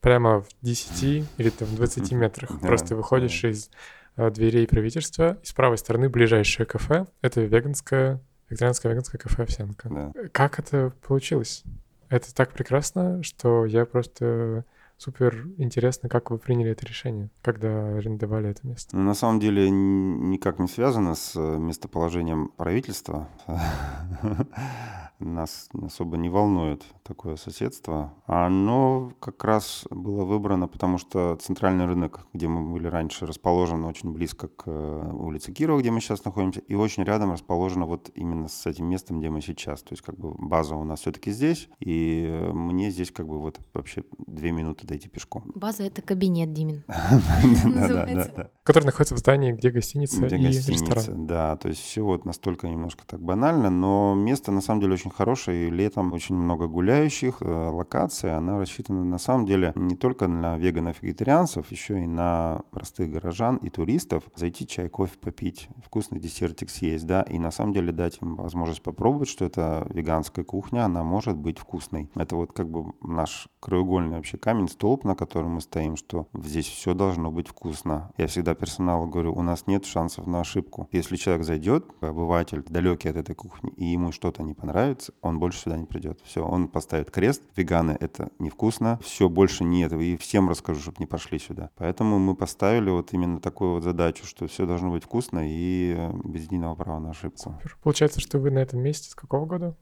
Прямо 0.00 0.42
в 0.42 0.48
10 0.62 1.24
или 1.36 1.50
там 1.50 1.74
20 1.74 2.12
метрах. 2.12 2.60
Да, 2.60 2.66
Просто 2.66 2.94
выходишь 2.94 3.42
да. 3.42 3.50
из 3.50 3.70
а, 4.16 4.30
дверей 4.30 4.66
правительства, 4.66 5.38
и 5.42 5.46
с 5.46 5.52
правой 5.52 5.78
стороны 5.78 6.08
ближайшее 6.08 6.66
кафе— 6.66 7.06
это 7.22 7.40
веганское, 7.40 8.20
вегетарианское 8.48 8.92
веганское 8.92 9.18
кафе 9.18 9.42
«Овсянка». 9.42 9.88
Да. 9.88 10.12
Как 10.32 10.58
это 10.58 10.92
получилось? 11.06 11.64
Это 12.08 12.34
так 12.34 12.52
прекрасно, 12.52 13.22
что 13.22 13.64
я 13.66 13.84
просто 13.84 14.64
супер 14.96 15.48
интересно, 15.58 16.08
как 16.08 16.30
вы 16.30 16.38
приняли 16.38 16.70
это 16.70 16.86
решение, 16.86 17.30
когда 17.42 17.96
арендовали 17.96 18.50
это 18.50 18.66
место. 18.66 18.96
На 18.96 19.14
самом 19.14 19.40
деле 19.40 19.70
никак 19.70 20.58
не 20.58 20.68
связано 20.68 21.14
с 21.14 21.36
э, 21.36 21.58
местоположением 21.58 22.48
правительства. 22.56 23.28
Нас 25.18 25.70
особо 25.82 26.18
не 26.18 26.28
волнует 26.28 26.84
такое 27.02 27.36
соседство. 27.36 28.12
Оно 28.26 29.12
как 29.18 29.44
раз 29.44 29.86
было 29.88 30.24
выбрано, 30.24 30.68
потому 30.68 30.98
что 30.98 31.36
центральный 31.36 31.86
рынок, 31.86 32.26
где 32.34 32.48
мы 32.48 32.70
были 32.70 32.86
раньше, 32.86 33.24
расположен 33.24 33.84
очень 33.84 34.12
близко 34.12 34.48
к 34.48 34.64
э, 34.66 35.10
улице 35.14 35.52
Кирова, 35.52 35.80
где 35.80 35.90
мы 35.90 36.00
сейчас 36.00 36.24
находимся, 36.24 36.60
и 36.60 36.74
очень 36.74 37.04
рядом 37.04 37.32
расположено 37.32 37.86
вот 37.86 38.10
именно 38.14 38.48
с 38.48 38.66
этим 38.66 38.86
местом, 38.86 39.20
где 39.20 39.30
мы 39.30 39.40
сейчас. 39.40 39.82
То 39.82 39.94
есть 39.94 40.02
как 40.02 40.18
бы 40.18 40.34
база 40.34 40.76
у 40.76 40.84
нас 40.84 41.00
все-таки 41.00 41.30
здесь, 41.30 41.70
и 41.80 42.50
мне 42.52 42.90
здесь 42.90 43.10
как 43.10 43.26
бы 43.26 43.38
вот 43.38 43.58
вообще 43.72 44.04
две 44.26 44.52
минуты 44.52 44.85
дойти 44.86 45.08
пешком. 45.08 45.50
База— 45.54 45.82
это 45.84 46.02
кабинет, 46.02 46.52
Димин. 46.52 46.84
Который 48.62 48.84
находится 48.84 49.14
в 49.14 49.18
здании, 49.18 49.52
где 49.52 49.70
гостиница 49.70 50.24
и 50.24 50.28
ресторан. 50.28 51.26
Да, 51.26 51.56
то 51.56 51.68
есть 51.68 51.80
все 51.80 52.02
вот 52.02 52.24
настолько 52.24 52.68
немножко 52.68 53.04
так 53.06 53.20
банально, 53.20 53.70
но 53.70 54.14
место 54.14 54.52
на 54.52 54.60
самом 54.60 54.80
деле 54.80 54.94
очень 54.94 55.10
хорошее, 55.10 55.68
и 55.68 55.70
летом 55.70 56.12
очень 56.12 56.34
много 56.34 56.66
гуляющих. 56.66 57.38
Э, 57.40 57.68
локация, 57.70 58.36
она 58.36 58.58
рассчитана 58.58 59.04
на 59.04 59.18
самом 59.18 59.46
деле 59.46 59.72
не 59.74 59.96
только 59.96 60.28
на 60.28 60.56
веганов 60.58 61.02
и 61.02 61.06
вегетарианцев, 61.06 61.70
еще 61.70 62.02
и 62.02 62.06
на 62.06 62.62
простых 62.70 63.10
горожан 63.10 63.56
и 63.56 63.70
туристов. 63.70 64.24
Зайти 64.34 64.66
чай, 64.66 64.88
кофе 64.88 65.16
попить, 65.18 65.68
вкусный 65.84 66.18
десертик 66.18 66.70
съесть, 66.70 67.06
да, 67.06 67.22
и 67.22 67.38
на 67.38 67.50
самом 67.50 67.72
деле 67.72 67.92
дать 67.92 68.18
им 68.20 68.36
возможность 68.36 68.82
попробовать, 68.82 69.28
что 69.28 69.44
это 69.44 69.86
веганская 69.90 70.44
кухня, 70.44 70.84
она 70.84 71.02
может 71.02 71.36
быть 71.36 71.58
вкусной. 71.58 72.10
Это 72.14 72.36
вот 72.36 72.52
как 72.52 72.68
бы 72.70 72.92
наш 73.00 73.48
краеугольный 73.60 74.16
вообще 74.16 74.38
камень, 74.38 74.68
столб, 74.76 75.04
на 75.04 75.14
котором 75.14 75.52
мы 75.52 75.60
стоим, 75.60 75.96
что 75.96 76.26
здесь 76.34 76.66
все 76.66 76.94
должно 76.94 77.30
быть 77.30 77.48
вкусно. 77.48 78.10
Я 78.18 78.26
всегда 78.26 78.54
персоналу 78.54 79.06
говорю, 79.06 79.32
у 79.34 79.42
нас 79.42 79.66
нет 79.66 79.86
шансов 79.86 80.26
на 80.26 80.40
ошибку. 80.40 80.88
Если 80.92 81.16
человек 81.16 81.44
зайдет, 81.44 81.86
обыватель, 82.00 82.62
далекий 82.68 83.08
от 83.08 83.16
этой 83.16 83.34
кухни, 83.34 83.72
и 83.76 83.86
ему 83.86 84.12
что-то 84.12 84.42
не 84.42 84.52
понравится, 84.52 85.12
он 85.22 85.38
больше 85.38 85.60
сюда 85.60 85.78
не 85.78 85.86
придет. 85.86 86.20
Все, 86.24 86.44
он 86.44 86.68
поставит 86.68 87.10
крест. 87.10 87.42
Веганы— 87.56 87.96
это 88.00 88.28
невкусно. 88.38 89.00
Все, 89.02 89.28
больше 89.28 89.64
нет. 89.64 89.92
И 89.92 90.16
всем 90.18 90.50
расскажу, 90.50 90.80
чтобы 90.80 90.96
не 91.00 91.06
пошли 91.06 91.38
сюда. 91.38 91.70
Поэтому 91.76 92.18
мы 92.18 92.36
поставили 92.36 92.90
вот 92.90 93.14
именно 93.14 93.40
такую 93.40 93.72
вот 93.72 93.82
задачу, 93.82 94.26
что 94.26 94.46
все 94.46 94.66
должно 94.66 94.90
быть 94.90 95.04
вкусно 95.04 95.40
и 95.42 95.94
э, 95.96 96.12
без 96.24 96.44
единого 96.44 96.74
права 96.74 97.00
на 97.00 97.10
ошибку. 97.10 97.54
Получается, 97.82 98.20
что 98.20 98.38
вы 98.38 98.50
на 98.50 98.58
этом 98.58 98.80
месте 98.80 99.10
с 99.10 99.14
какого 99.14 99.46
года? 99.46 99.76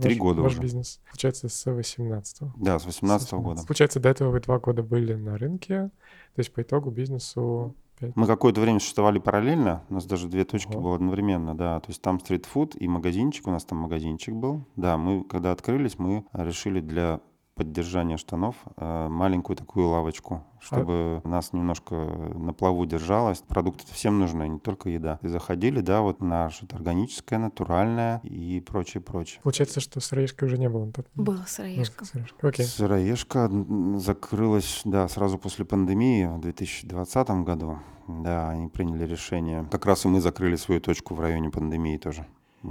Три 0.00 0.14
ваш, 0.14 0.18
года 0.18 0.42
ваш 0.42 0.52
уже. 0.52 0.62
бизнес. 0.62 1.00
Получается, 1.06 1.48
с 1.48 1.66
18-го. 1.66 2.52
Да, 2.56 2.78
с 2.78 2.86
18 2.86 3.32
-го 3.32 3.40
года. 3.40 3.62
Получается, 3.62 4.00
до 4.00 4.08
этого 4.08 4.30
вы 4.30 4.40
два 4.40 4.58
года 4.58 4.82
были 4.82 5.14
на 5.14 5.38
рынке, 5.38 5.90
то 6.34 6.38
есть 6.38 6.52
по 6.52 6.62
итогу 6.62 6.90
бизнесу 6.90 7.74
5. 8.00 8.16
Мы 8.16 8.26
какое-то 8.26 8.60
время 8.60 8.78
существовали 8.78 9.18
параллельно, 9.18 9.82
у 9.88 9.94
нас 9.94 10.04
даже 10.04 10.28
две 10.28 10.44
точки 10.44 10.72
Ого. 10.72 10.82
было 10.82 10.94
одновременно, 10.96 11.56
да, 11.56 11.80
то 11.80 11.88
есть 11.88 12.02
там 12.02 12.20
стритфуд 12.20 12.76
и 12.80 12.88
магазинчик, 12.88 13.46
у 13.46 13.50
нас 13.50 13.64
там 13.64 13.78
магазинчик 13.78 14.34
был. 14.34 14.64
Да, 14.76 14.96
мы, 14.98 15.24
когда 15.24 15.52
открылись, 15.52 15.98
мы 15.98 16.24
решили 16.32 16.80
для 16.80 17.20
поддержания 17.56 18.18
штанов 18.18 18.54
э, 18.76 19.08
маленькую 19.08 19.56
такую 19.56 19.88
лавочку, 19.88 20.44
чтобы 20.60 21.22
а... 21.24 21.28
нас 21.28 21.54
немножко 21.54 21.94
на 21.94 22.52
плаву 22.52 22.84
держалось. 22.84 23.38
Продукты 23.38 23.84
всем 23.92 24.20
нужны, 24.20 24.46
не 24.46 24.58
только 24.58 24.90
еда. 24.90 25.18
И 25.22 25.28
заходили, 25.28 25.80
да, 25.80 26.02
вот 26.02 26.20
на 26.20 26.50
что-то 26.50 26.76
органическое, 26.76 27.38
натуральное 27.38 28.20
и 28.22 28.60
прочее, 28.60 29.02
прочее. 29.02 29.40
Получается, 29.42 29.80
что 29.80 30.00
сыроежка 30.00 30.44
уже 30.44 30.58
не 30.58 30.68
было? 30.68 30.92
Была 31.14 31.46
сыроежка. 31.46 32.00
Ну, 32.00 32.06
сыроежка. 32.06 32.48
Окей. 32.48 32.66
Сыроежка 32.66 33.50
закрылась, 33.96 34.82
да, 34.84 35.08
сразу 35.08 35.38
после 35.38 35.64
пандемии 35.64 36.26
в 36.26 36.40
2020 36.40 37.28
году. 37.42 37.78
Да, 38.06 38.50
они 38.50 38.68
приняли 38.68 39.06
решение. 39.06 39.66
Как 39.70 39.86
раз 39.86 40.04
и 40.04 40.08
мы 40.08 40.20
закрыли 40.20 40.56
свою 40.56 40.80
точку 40.80 41.14
в 41.14 41.20
районе 41.20 41.50
пандемии 41.50 41.96
тоже 41.96 42.26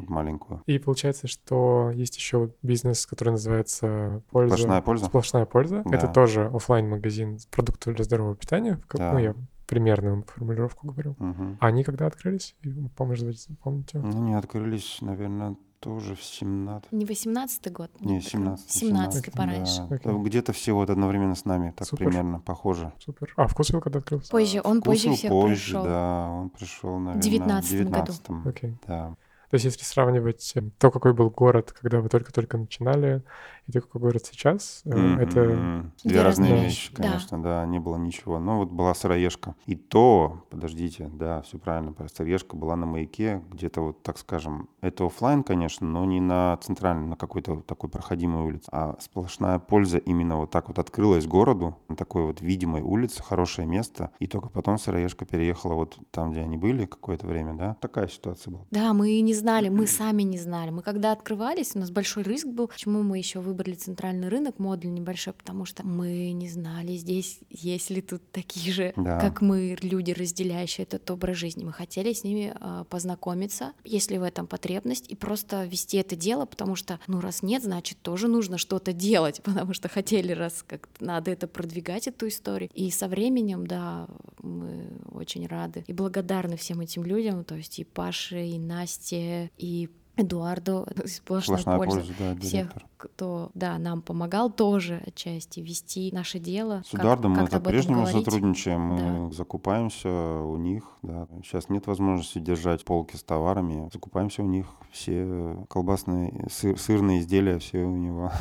маленькую. 0.08 0.62
И 0.66 0.80
получается, 0.80 1.28
что 1.28 1.92
есть 1.94 2.16
еще 2.18 2.52
бизнес, 2.62 3.06
который 3.06 3.32
называется 3.32 4.22
польза. 4.32 4.56
Сплошная 4.56 4.82
польза. 4.82 5.06
Сплошная 5.06 5.46
польза. 5.46 5.84
Да. 5.86 5.96
Это 5.96 6.08
тоже 6.08 6.46
офлайн 6.54 6.90
магазин 6.90 7.38
продуктов 7.52 7.96
для 7.96 8.04
здорового 8.04 8.36
питания. 8.36 8.80
Да. 8.94 9.14
Ну, 9.14 9.20
я 9.20 9.36
примерную 9.68 10.24
формулировку 10.24 10.88
говорю. 10.88 11.16
Угу. 11.20 11.58
А 11.60 11.68
они 11.68 11.84
когда 11.84 12.08
открылись? 12.08 12.56
Может 12.98 13.38
помните? 13.64 14.00
Ну, 14.00 14.10
они 14.10 14.34
открылись, 14.36 15.00
наверное, 15.02 15.56
тоже 15.86 16.16
в 16.16 16.24
17 16.24 16.92
Не 16.92 17.06
18 17.06 17.72
год? 17.72 17.92
Не, 18.00 18.20
17 18.20 18.72
17 18.72 19.32
пораньше. 19.32 19.86
Да. 19.88 19.96
Okay. 19.98 20.24
Где-то 20.24 20.52
все 20.52 20.74
вот 20.74 20.90
одновременно 20.90 21.36
с 21.36 21.46
нами, 21.46 21.74
так 21.78 21.88
Супер. 21.88 22.08
примерно, 22.08 22.40
похоже. 22.40 22.92
Супер. 23.00 23.34
А 23.38 23.48
вкусвилл 23.48 23.82
когда 23.82 24.00
открылся? 24.00 24.32
Позже, 24.32 24.62
он 24.64 24.82
Вкусвилл 24.82 25.12
позже 25.12 25.18
всех 25.18 25.32
позже, 25.32 25.64
пришел. 25.64 25.84
да, 25.84 26.30
он 26.32 26.50
пришел, 26.50 26.98
наверное, 26.98 27.22
в 27.22 27.24
19 27.24 27.70
в 27.70 27.72
19 27.72 28.30
году. 28.30 28.50
Окей. 28.50 28.70
Okay. 28.72 28.76
Да. 28.88 29.16
То 29.56 29.58
есть 29.58 29.64
если 29.64 29.86
сравнивать 29.86 30.52
э, 30.56 30.64
то, 30.80 30.92
какой 30.92 31.14
был 31.14 31.30
город, 31.30 31.72
когда 31.72 32.02
вы 32.02 32.10
только-только 32.10 32.58
начинали, 32.58 33.24
и 33.68 33.72
какой 33.72 34.00
город 34.00 34.24
сейчас, 34.32 34.84
mm-hmm. 34.86 35.20
это... 35.20 35.92
Две 36.04 36.22
разные 36.22 36.64
вещи, 36.64 36.94
конечно, 36.94 37.42
да. 37.42 37.62
да, 37.62 37.66
не 37.66 37.80
было 37.80 37.98
ничего. 37.98 38.40
Но 38.40 38.60
вот 38.60 38.70
была 38.70 38.94
сыроежка. 38.94 39.56
И 39.66 39.76
то, 39.76 40.46
подождите, 40.52 41.10
да, 41.12 41.42
все 41.42 41.58
правильно, 41.58 41.96
сыроежка 42.14 42.56
была 42.56 42.76
на 42.76 42.86
маяке, 42.86 43.42
где-то 43.52 43.82
вот, 43.82 44.04
так 44.04 44.20
скажем, 44.20 44.70
это 44.82 45.06
офлайн, 45.06 45.44
конечно, 45.44 45.88
но 45.88 46.06
не 46.06 46.20
на 46.20 46.58
центральной, 46.58 47.08
на 47.08 47.16
какой-то 47.16 47.62
такой 47.62 47.90
проходимой 47.90 48.46
улице, 48.46 48.70
а 48.72 48.98
сплошная 49.00 49.58
польза 49.58 49.98
именно 49.98 50.38
вот 50.38 50.52
так 50.52 50.68
вот 50.68 50.78
открылась 50.78 51.26
городу, 51.26 51.76
на 51.90 51.96
такой 51.96 52.24
вот 52.24 52.42
видимой 52.42 52.82
улице, 52.82 53.24
хорошее 53.24 53.68
место, 53.68 54.12
и 54.20 54.28
только 54.28 54.50
потом 54.50 54.78
сыроежка 54.78 55.26
переехала 55.26 55.74
вот 55.74 55.98
там, 56.12 56.32
где 56.32 56.42
они 56.42 56.58
были 56.58 56.86
какое-то 56.86 57.26
время, 57.26 57.56
да, 57.56 57.78
такая 57.82 58.08
ситуация 58.08 58.52
была. 58.52 58.66
Да, 58.70 58.94
мы 58.94 59.20
не 59.22 59.34
знали, 59.34 59.70
мы 59.70 59.88
сами 59.88 60.22
не 60.22 60.38
знали. 60.38 60.70
Мы 60.70 60.84
когда 60.84 61.12
открывались, 61.12 61.72
у 61.76 61.80
нас 61.80 61.90
большой 61.90 62.24
риск 62.24 62.46
был. 62.48 62.68
Почему 62.68 63.02
мы 63.02 63.18
еще 63.18 63.40
выбрали 63.40 63.55
центральный 63.64 64.30
рынок, 64.30 64.60
модуль 64.60 64.92
небольшой? 64.92 65.34
Потому 65.34 65.66
что 65.66 65.86
мы 65.86 66.32
не 66.32 66.50
знали 66.50 66.96
здесь, 66.96 67.40
есть 67.50 67.90
ли 67.90 68.02
тут 68.02 68.22
такие 68.32 68.74
же, 68.74 68.94
да. 68.96 69.20
как 69.20 69.42
мы, 69.42 69.78
люди, 69.82 70.12
разделяющие 70.12 70.84
этот 70.84 71.10
образ 71.10 71.38
жизни. 71.38 71.64
Мы 71.64 71.74
хотели 71.74 72.14
с 72.14 72.24
ними 72.24 72.54
э, 72.60 72.86
познакомиться, 72.90 73.74
если 73.84 74.18
в 74.18 74.24
этом 74.24 74.48
потребность, 74.48 75.10
и 75.10 75.16
просто 75.16 75.66
вести 75.66 75.98
это 75.98 76.16
дело, 76.16 76.46
потому 76.46 76.76
что, 76.76 77.00
ну, 77.08 77.22
раз 77.22 77.44
нет, 77.44 77.64
значит, 77.64 77.98
тоже 78.02 78.28
нужно 78.28 78.58
что-то 78.58 78.94
делать, 78.94 79.42
потому 79.44 79.74
что 79.74 79.90
хотели, 79.90 80.32
раз 80.34 80.64
как 80.68 80.90
надо 81.00 81.32
это 81.32 81.48
продвигать, 81.48 82.08
эту 82.08 82.28
историю. 82.28 82.70
И 82.74 82.92
со 82.92 83.08
временем, 83.08 83.68
да, 83.68 84.08
мы 84.42 84.90
очень 85.12 85.48
рады 85.48 85.84
и 85.88 85.94
благодарны 85.94 86.58
всем 86.58 86.82
этим 86.82 87.04
людям, 87.04 87.44
то 87.44 87.56
есть 87.56 87.80
и 87.80 87.84
Паше, 87.84 88.46
и 88.46 88.60
Насте, 88.60 89.52
и 89.58 89.90
Эдуарду 90.18 90.88
сплошная, 91.06 91.60
сплошная 91.60 91.78
польза. 91.78 91.98
польза 91.98 92.14
да, 92.20 92.36
Всех, 92.40 92.70
кто 92.98 93.52
да, 93.54 93.78
нам 93.78 94.02
помогал 94.02 94.50
тоже 94.50 95.02
отчасти 95.06 95.60
вести 95.60 96.12
наше 96.14 96.40
дело. 96.40 96.84
С 96.90 96.94
Эдуардом 96.94 97.32
мы 97.34 97.48
по-прежнему 97.48 98.08
сотрудничаем, 98.08 98.82
мы 98.82 99.30
да. 99.30 99.36
закупаемся 99.36 100.10
у 100.10 100.58
них. 100.58 100.84
Да. 101.02 101.28
Сейчас 101.44 101.70
нет 101.70 101.88
возможности 101.88 102.40
держать 102.40 102.86
полки 102.86 103.16
с 103.16 103.24
товарами, 103.24 103.90
закупаемся 103.92 104.44
у 104.44 104.48
них. 104.48 104.68
Все 104.92 105.66
колбасные, 105.70 106.48
сыр, 106.50 106.80
сырные 106.80 107.20
изделия, 107.20 107.60
все 107.60 107.84
у 107.84 107.96
него. 107.96 108.32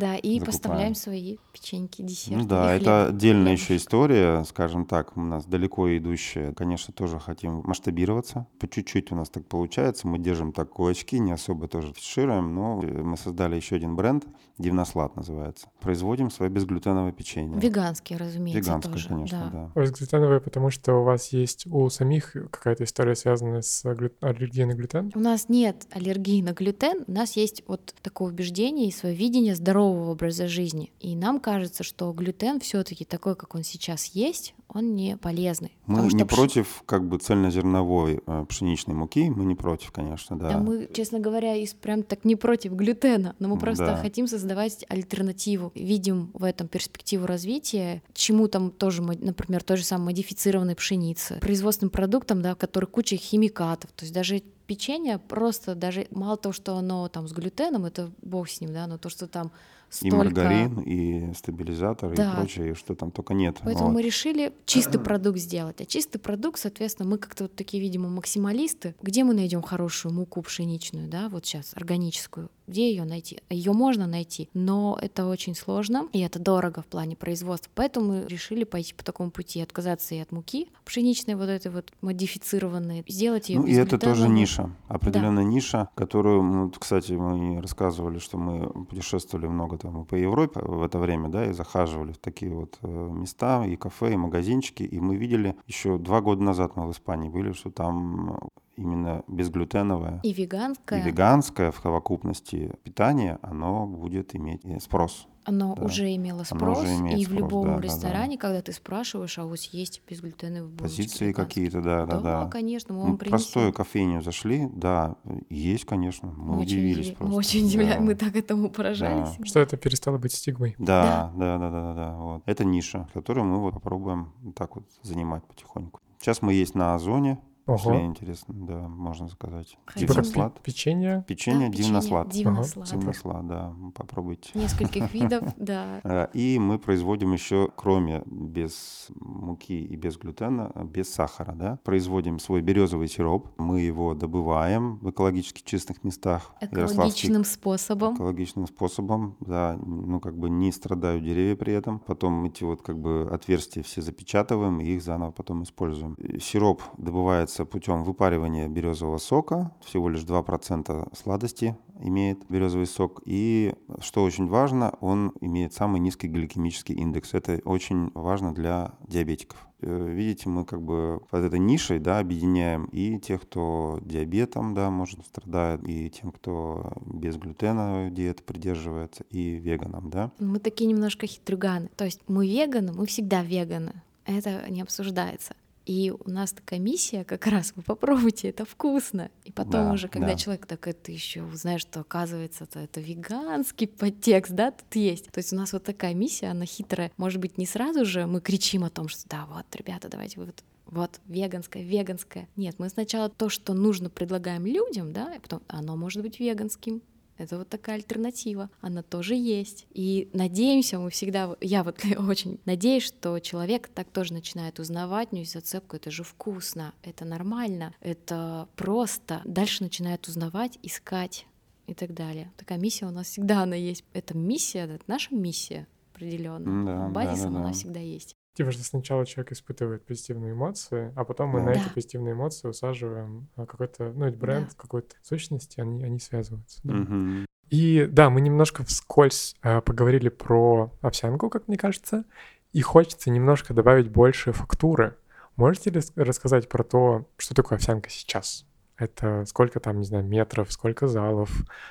Да, 0.00 0.16
и 0.16 0.38
закупаем. 0.38 0.46
поставляем 0.46 0.94
свои 0.94 1.36
печеньки, 1.52 2.00
десерты. 2.00 2.38
Ну 2.42 2.48
да, 2.48 2.74
это 2.74 3.08
отдельная 3.08 3.52
еще 3.52 3.76
история, 3.76 4.42
скажем 4.44 4.86
так, 4.86 5.16
у 5.16 5.20
нас 5.20 5.44
далеко 5.44 5.94
идущая. 5.96 6.54
Конечно, 6.54 6.94
тоже 6.94 7.18
хотим 7.18 7.62
масштабироваться. 7.64 8.46
По 8.58 8.66
чуть-чуть 8.66 9.12
у 9.12 9.14
нас 9.14 9.28
так 9.28 9.46
получается. 9.46 10.08
Мы 10.08 10.18
держим 10.18 10.52
так 10.52 10.70
кулачки, 10.70 11.18
не 11.18 11.32
особо 11.32 11.68
тоже 11.68 11.92
фишируем, 11.92 12.54
но 12.54 12.80
мы 12.80 13.16
создали 13.16 13.56
еще 13.56 13.76
один 13.76 13.94
бренд, 13.94 14.24
Дивнослад 14.58 15.16
называется. 15.16 15.68
Производим 15.80 16.30
свое 16.30 16.50
безглютеновое 16.50 17.12
печенье. 17.12 17.58
Веганские, 17.58 18.18
разумеется, 18.18 18.60
Веганское, 18.60 18.92
тоже. 18.92 19.08
конечно, 19.08 19.50
да. 19.52 19.70
да. 19.74 19.80
Безглютеновое, 19.80 20.40
потому 20.40 20.70
что 20.70 20.94
у 20.94 21.04
вас 21.04 21.32
есть 21.32 21.66
у 21.66 21.88
самих 21.90 22.32
какая-то 22.50 22.84
история, 22.84 23.14
связанная 23.16 23.62
с 23.62 23.82
глю... 23.94 24.10
аллергией 24.20 24.66
на 24.66 24.72
глютен? 24.72 25.10
У 25.14 25.20
нас 25.20 25.48
нет 25.48 25.86
аллергии 25.90 26.42
на 26.42 26.52
глютен, 26.52 27.04
у 27.06 27.12
нас 27.12 27.36
есть 27.36 27.62
вот 27.66 27.94
такое 28.02 28.32
убеждение 28.32 28.88
и 28.88 28.92
свое 28.92 29.14
видение 29.14 29.54
здорового 29.54 29.89
образа 29.90 30.48
жизни. 30.48 30.92
И 31.00 31.14
нам 31.14 31.40
кажется, 31.40 31.82
что 31.82 32.12
глютен 32.12 32.60
все-таки 32.60 33.04
такой, 33.04 33.36
как 33.36 33.54
он 33.54 33.62
сейчас 33.62 34.06
есть, 34.06 34.54
он 34.68 34.94
не 34.94 35.16
полезный. 35.16 35.76
Мы 35.86 36.06
не 36.12 36.24
пш... 36.24 36.34
против 36.34 36.82
как 36.86 37.06
бы 37.06 37.18
цельнозерновой 37.18 38.22
э, 38.26 38.44
пшеничной 38.48 38.94
муки, 38.94 39.28
мы 39.30 39.44
не 39.44 39.54
против, 39.54 39.92
конечно, 39.92 40.38
да. 40.38 40.50
Да, 40.50 40.58
мы, 40.58 40.88
честно 40.92 41.18
говоря, 41.18 41.56
из 41.56 41.74
прям 41.74 42.02
так 42.02 42.24
не 42.24 42.36
против 42.36 42.72
глютена, 42.72 43.34
но 43.38 43.48
мы 43.48 43.58
просто 43.58 43.86
да. 43.86 43.96
хотим 43.96 44.26
создавать 44.26 44.84
альтернативу. 44.88 45.72
Видим 45.74 46.30
в 46.34 46.44
этом 46.44 46.68
перспективу 46.68 47.26
развития, 47.26 48.02
чему 48.14 48.48
там 48.48 48.70
тоже, 48.70 49.02
например, 49.02 49.62
той 49.62 49.76
же 49.76 49.84
самой 49.84 50.06
модифицированной 50.06 50.76
пшеницы, 50.76 51.38
производственным 51.40 51.90
продуктам, 51.90 52.42
да, 52.42 52.54
в 52.54 52.58
которых 52.58 52.90
куча 52.90 53.16
химикатов, 53.16 53.90
то 53.92 54.04
есть 54.04 54.14
даже 54.14 54.42
печенье 54.70 55.18
просто 55.18 55.74
даже 55.74 56.06
мало 56.12 56.36
того, 56.36 56.52
что 56.52 56.76
оно 56.76 57.08
там 57.08 57.26
с 57.26 57.32
глютеном, 57.32 57.86
это 57.86 58.12
бог 58.22 58.48
с 58.48 58.60
ним, 58.60 58.72
да, 58.72 58.86
но 58.86 58.98
то, 58.98 59.08
что 59.08 59.26
там 59.26 59.50
столько... 59.90 60.16
И 60.16 60.18
маргарин, 60.18 60.80
и 60.80 61.34
стабилизатор, 61.34 62.14
Да. 62.14 62.32
и 62.32 62.36
прочее, 62.36 62.70
и 62.70 62.74
что 62.74 62.94
там 62.94 63.10
только 63.10 63.34
нет. 63.34 63.58
Поэтому 63.62 63.88
Вот. 63.88 63.94
мы 63.94 64.02
решили 64.02 64.52
чистый 64.64 64.98
продукт 65.04 65.38
сделать. 65.38 65.80
А 65.80 65.84
чистый 65.84 66.18
продукт, 66.18 66.58
соответственно, 66.58 67.08
мы 67.08 67.18
как-то 67.18 67.44
вот 67.44 67.54
такие, 67.54 67.82
видимо, 67.82 68.08
максималисты. 68.08 68.94
Где 69.02 69.24
мы 69.24 69.34
найдем 69.34 69.62
хорошую 69.62 70.14
муку 70.14 70.40
пшеничную, 70.42 71.08
да, 71.08 71.28
вот 71.28 71.44
сейчас, 71.44 71.72
органическую? 71.74 72.50
Где 72.66 72.88
ее 72.90 73.04
найти? 73.04 73.40
Ее 73.50 73.72
можно 73.72 74.06
найти, 74.06 74.48
но 74.54 74.96
это 75.02 75.26
очень 75.26 75.56
сложно, 75.56 76.08
и 76.12 76.20
это 76.20 76.38
дорого 76.38 76.82
в 76.82 76.86
плане 76.86 77.16
производства. 77.16 77.68
Поэтому 77.74 78.06
мы 78.06 78.26
решили 78.28 78.62
пойти 78.62 78.94
по 78.94 79.04
такому 79.04 79.32
пути, 79.32 79.60
отказаться 79.60 80.14
и 80.14 80.18
от 80.18 80.30
муки 80.30 80.68
пшеничной, 80.84 81.34
вот 81.34 81.48
этой 81.48 81.72
вот 81.72 81.92
модифицированной, 82.00 83.04
сделать 83.08 83.48
ее 83.48 83.58
Ну 83.58 83.66
и 83.66 83.74
это 83.74 83.98
тоже 83.98 84.28
ниша, 84.28 84.70
определенная 84.86 85.42
ниша, 85.42 85.88
которую, 85.96 86.42
ну, 86.44 86.70
кстати, 86.70 87.12
мы 87.12 87.60
рассказывали, 87.60 88.18
что 88.20 88.38
мы 88.38 88.68
путешествовали 88.84 89.46
много 89.48 89.76
там 89.80 90.02
и 90.02 90.04
по 90.04 90.14
Европе 90.14 90.60
в 90.62 90.82
это 90.82 90.98
время, 90.98 91.28
да, 91.28 91.46
и 91.46 91.52
захаживали 91.52 92.12
в 92.12 92.18
такие 92.18 92.52
вот 92.52 92.78
э, 92.82 92.86
места, 92.88 93.64
и 93.66 93.76
кафе, 93.76 94.12
и 94.12 94.16
магазинчики, 94.16 94.82
и 94.82 95.00
мы 95.00 95.16
видели 95.16 95.56
еще 95.66 95.98
два 95.98 96.20
года 96.20 96.42
назад 96.42 96.76
мы 96.76 96.86
в 96.86 96.92
Испании 96.92 97.28
были, 97.28 97.52
что 97.52 97.70
там 97.70 98.38
именно 98.76 99.22
безглютеновое 99.28 100.20
И 100.22 100.32
веганское, 100.32 101.00
и 101.00 101.02
веганское 101.02 101.70
в 101.70 101.76
совокупности 101.76 102.72
питание, 102.82 103.38
оно 103.42 103.86
будет 103.86 104.34
иметь 104.34 104.64
э, 104.64 104.80
спрос. 104.80 105.26
Оно 105.50 105.74
да. 105.76 105.84
уже 105.84 106.14
имело 106.16 106.38
Оно 106.38 106.44
спрос, 106.44 106.78
уже 106.78 106.94
имеет 106.96 107.18
и 107.18 107.24
в 107.24 107.28
спрос, 107.28 107.38
любом 107.40 107.64
да, 107.66 107.70
да, 107.72 107.76
да. 107.76 107.82
ресторане, 107.82 108.38
когда 108.38 108.62
ты 108.62 108.72
спрашиваешь, 108.72 109.38
а 109.38 109.44
у 109.44 109.48
вас 109.50 109.64
есть 109.66 110.02
безглютеновые 110.08 110.64
булочки 110.70 110.82
Позиции 110.96 111.26
веганские?» 111.26 111.46
какие-то, 111.46 111.80
да, 111.82 112.06
да, 112.06 112.20
Да, 112.20 112.44
да. 112.44 112.50
конечно, 112.50 112.94
мы 112.94 113.00
Ну, 113.00 113.06
вам 113.06 113.14
в 113.16 113.18
простую 113.18 113.64
принесем. 113.72 113.72
кофейню 113.76 114.22
зашли, 114.22 114.68
да, 114.72 115.16
есть, 115.50 115.84
конечно, 115.84 116.28
мы, 116.36 116.44
Мы 116.54 116.58
очень 116.62 116.62
удивились 116.78 117.06
удиви- 117.10 117.16
просто. 117.16 117.32
Мы 117.32 117.38
очень 117.38 117.66
удивляем, 117.66 118.00
да. 118.00 118.06
мы 118.06 118.14
так 118.14 118.34
этому 118.36 118.70
поражались. 118.70 119.30
Что 119.44 119.60
это 119.60 119.76
перестало 119.76 120.18
быть 120.18 120.32
стигмой? 120.32 120.74
Да, 120.78 121.32
да, 121.36 121.58
да, 121.58 121.70
да, 121.70 121.82
да, 121.82 121.94
да. 121.94 122.16
Вот. 122.16 122.42
Это 122.46 122.64
ниша, 122.64 123.06
которую 123.14 123.44
мы 123.46 123.60
вот 123.60 123.74
попробуем 123.74 124.32
так 124.56 124.76
вот 124.76 124.84
занимать 125.02 125.44
потихоньку. 125.44 126.00
Сейчас 126.18 126.42
мы 126.42 126.52
есть 126.52 126.74
на 126.74 126.94
Озоне, 126.94 127.38
если 127.74 127.88
Ого. 127.90 128.00
интересно, 128.06 128.54
да, 128.56 128.88
можно 128.88 129.28
заказать. 129.28 129.76
Как 129.84 129.96
Дивнослад. 129.98 130.54
пе- 130.54 130.60
печенье. 130.72 131.24
Печенье 131.26 131.68
Да, 131.68 131.76
Дивнослад. 131.76 132.28
Дивнослад. 132.30 132.88
Дивнослад, 132.90 133.46
да, 133.46 133.74
попробуйте. 133.94 134.50
Нескольких 134.54 135.12
видов, 135.14 135.44
да. 135.56 136.00
Э, 136.04 136.28
И 136.34 136.58
мы 136.58 136.78
производим 136.78 137.32
еще, 137.32 137.70
кроме 137.76 138.22
без 138.26 139.08
муки 139.20 139.84
и 139.84 139.96
без 139.96 140.16
глютена, 140.16 140.70
а 140.74 140.84
без 140.84 141.12
сахара, 141.12 141.52
да, 141.52 141.78
производим 141.84 142.38
свой 142.38 142.60
березовый 142.62 143.08
сироп. 143.08 143.48
Мы 143.58 143.80
его 143.80 144.14
добываем 144.14 144.98
в 144.98 145.10
экологически 145.10 145.62
чистых 145.64 146.04
местах. 146.04 146.54
Экологичным 146.60 147.44
способом. 147.44 148.14
экологичным 148.14 148.66
способом, 148.66 149.36
да, 149.40 149.78
ну 149.84 150.20
как 150.20 150.36
бы 150.38 150.50
не 150.50 150.72
страдают 150.72 151.24
деревья 151.24 151.56
при 151.56 151.72
этом. 151.74 151.98
Потом 152.00 152.44
эти 152.44 152.64
вот 152.64 152.82
как 152.82 152.98
бы 152.98 153.28
отверстия 153.32 153.82
все 153.82 154.02
запечатываем 154.02 154.80
и 154.80 154.84
их 154.86 155.02
заново 155.02 155.30
потом 155.30 155.62
используем. 155.62 156.16
Сироп 156.40 156.82
добывается 156.98 157.59
путем 157.64 158.04
выпаривания 158.04 158.68
березового 158.68 159.18
сока, 159.18 159.72
всего 159.84 160.08
лишь 160.08 160.22
2% 160.22 161.16
сладости 161.16 161.76
имеет 162.02 162.38
березовый 162.48 162.86
сок. 162.86 163.22
И 163.24 163.74
что 164.00 164.24
очень 164.24 164.46
важно, 164.46 164.94
он 165.00 165.32
имеет 165.40 165.74
самый 165.74 166.00
низкий 166.00 166.28
гликемический 166.28 166.94
индекс. 166.94 167.34
Это 167.34 167.60
очень 167.64 168.10
важно 168.14 168.54
для 168.54 168.92
диабетиков. 169.06 169.66
Э, 169.82 170.08
Видите, 170.10 170.48
мы 170.48 170.64
как 170.64 170.82
бы 170.82 171.20
под 171.30 171.44
этой 171.44 171.58
нишей, 171.58 171.98
да, 171.98 172.18
объединяем 172.18 172.84
и 172.86 173.18
тех, 173.18 173.42
кто 173.42 173.98
диабетом, 174.02 174.74
да, 174.74 174.90
может, 174.90 175.24
страдает, 175.24 175.86
и 175.86 176.10
тем, 176.10 176.32
кто 176.32 176.92
без 177.06 177.36
глютена 177.36 178.10
диеты 178.10 178.42
придерживается, 178.42 179.24
и 179.30 179.56
веганам, 179.56 180.10
да. 180.10 180.30
Мы 180.38 180.58
такие 180.58 180.88
немножко 180.88 181.26
хитрюганы. 181.26 181.88
То 181.96 182.04
есть 182.04 182.20
мы 182.28 182.46
веганы, 182.46 182.92
мы 182.92 183.06
всегда 183.06 183.42
веганы. 183.42 184.02
Это 184.24 184.70
не 184.70 184.82
обсуждается. 184.82 185.54
И 185.86 186.12
у 186.12 186.30
нас 186.30 186.52
такая 186.52 186.78
миссия 186.78 187.24
как 187.24 187.46
раз, 187.46 187.72
вы 187.74 187.82
попробуйте, 187.82 188.48
это 188.48 188.64
вкусно. 188.64 189.30
И 189.44 189.52
потом 189.52 189.86
Да, 189.86 189.92
уже, 189.92 190.08
когда 190.08 190.28
да. 190.28 190.34
человек 190.36 190.66
так 190.66 190.86
это 190.86 191.10
еще 191.10 191.42
узнает, 191.42 191.80
что 191.80 192.00
оказывается 192.00 192.64
это, 192.64 192.80
это 192.80 193.00
веганский 193.00 193.88
подтекст, 193.88 194.52
да, 194.52 194.70
тут 194.70 194.94
есть. 194.94 195.30
То 195.30 195.38
есть 195.38 195.52
у 195.52 195.56
нас 195.56 195.72
вот 195.72 195.84
такая 195.84 196.14
миссия, 196.14 196.48
она 196.48 196.66
хитрая. 196.66 197.10
Может 197.16 197.40
быть, 197.40 197.58
не 197.58 197.66
сразу 197.66 198.04
же 198.04 198.26
мы 198.26 198.40
кричим 198.40 198.84
о 198.84 198.90
том, 198.90 199.08
что 199.08 199.28
да, 199.28 199.46
вот, 199.46 199.64
ребята, 199.74 200.08
давайте 200.08 200.38
вы 200.38 200.46
вот 200.46 200.62
вот, 200.86 201.20
веганское, 201.26 201.84
веганское. 201.84 202.48
Нет, 202.56 202.76
мы 202.78 202.88
сначала 202.88 203.28
то, 203.28 203.48
что 203.48 203.74
нужно, 203.74 204.10
предлагаем 204.10 204.66
людям, 204.66 205.12
да, 205.12 205.34
и 205.34 205.38
потом 205.38 205.62
оно 205.68 205.96
может 205.96 206.20
быть 206.20 206.40
веганским. 206.40 207.00
Это 207.40 207.56
вот 207.56 207.70
такая 207.70 207.96
альтернатива, 207.96 208.68
она 208.82 209.02
тоже 209.02 209.34
есть. 209.34 209.86
И 209.94 210.28
надеемся, 210.34 210.98
мы 210.98 211.08
всегда, 211.08 211.56
я 211.62 211.82
вот 211.82 211.98
очень 212.28 212.60
надеюсь, 212.66 213.02
что 213.02 213.38
человек 213.38 213.88
так 213.88 214.10
тоже 214.10 214.34
начинает 214.34 214.78
узнавать, 214.78 215.32
ну 215.32 215.38
и 215.38 215.44
зацепку, 215.44 215.96
это 215.96 216.10
же 216.10 216.22
вкусно, 216.22 216.92
это 217.02 217.24
нормально, 217.24 217.94
это 218.00 218.68
просто. 218.76 219.40
Дальше 219.46 219.82
начинает 219.82 220.28
узнавать, 220.28 220.78
искать 220.82 221.46
и 221.86 221.94
так 221.94 222.12
далее. 222.12 222.52
Такая 222.58 222.78
миссия 222.78 223.06
у 223.06 223.10
нас 223.10 223.28
всегда 223.28 223.62
она 223.62 223.74
есть. 223.74 224.04
Это 224.12 224.36
миссия, 224.36 224.80
это 224.80 225.04
наша 225.06 225.34
миссия 225.34 225.88
определенно. 226.12 226.84
Да, 226.84 227.08
Базисом 227.08 227.52
да, 227.52 227.58
да, 227.58 227.58
она 227.60 227.68
да. 227.68 227.72
всегда 227.72 228.00
есть. 228.00 228.36
Типа, 228.54 228.72
что 228.72 228.82
сначала 228.84 229.24
человек 229.26 229.52
испытывает 229.52 230.04
позитивные 230.04 230.52
эмоции, 230.52 231.12
а 231.14 231.24
потом 231.24 231.50
мы 231.50 231.60
Да. 231.60 231.66
на 231.66 231.70
эти 231.70 231.88
позитивные 231.88 232.34
эмоции 232.34 232.68
усаживаем 232.68 233.48
а, 233.56 233.64
какой-то, 233.64 234.12
ну, 234.12 234.30
бренд 234.32 234.68
Да. 234.70 234.74
какой-то 234.76 235.14
сущности, 235.22 235.80
они, 235.80 236.02
они 236.02 236.18
связываются. 236.18 236.80
да. 236.82 236.94
Мгм. 236.94 237.46
И 237.68 238.06
да, 238.10 238.28
мы 238.30 238.40
немножко 238.40 238.82
вскользь 238.84 239.54
а, 239.62 239.80
поговорили 239.80 240.28
про 240.28 240.92
овсянку, 241.02 241.48
как 241.48 241.68
мне 241.68 241.76
кажется, 241.78 242.24
и 242.72 242.82
хочется 242.82 243.30
немножко 243.30 243.72
добавить 243.72 244.10
больше 244.10 244.52
фактуры. 244.52 245.16
Можете 245.54 245.90
ли 245.90 246.00
рассказать 246.16 246.68
про 246.68 246.82
то, 246.82 247.28
что 247.36 247.54
такое 247.54 247.76
овсянка 247.78 248.10
сейчас? 248.10 248.66
Это 248.96 249.44
сколько 249.46 249.78
там, 249.80 249.98
не 249.98 250.04
знаю, 250.04 250.24
метров, 250.24 250.72
сколько 250.72 251.06
залов, 251.06 251.50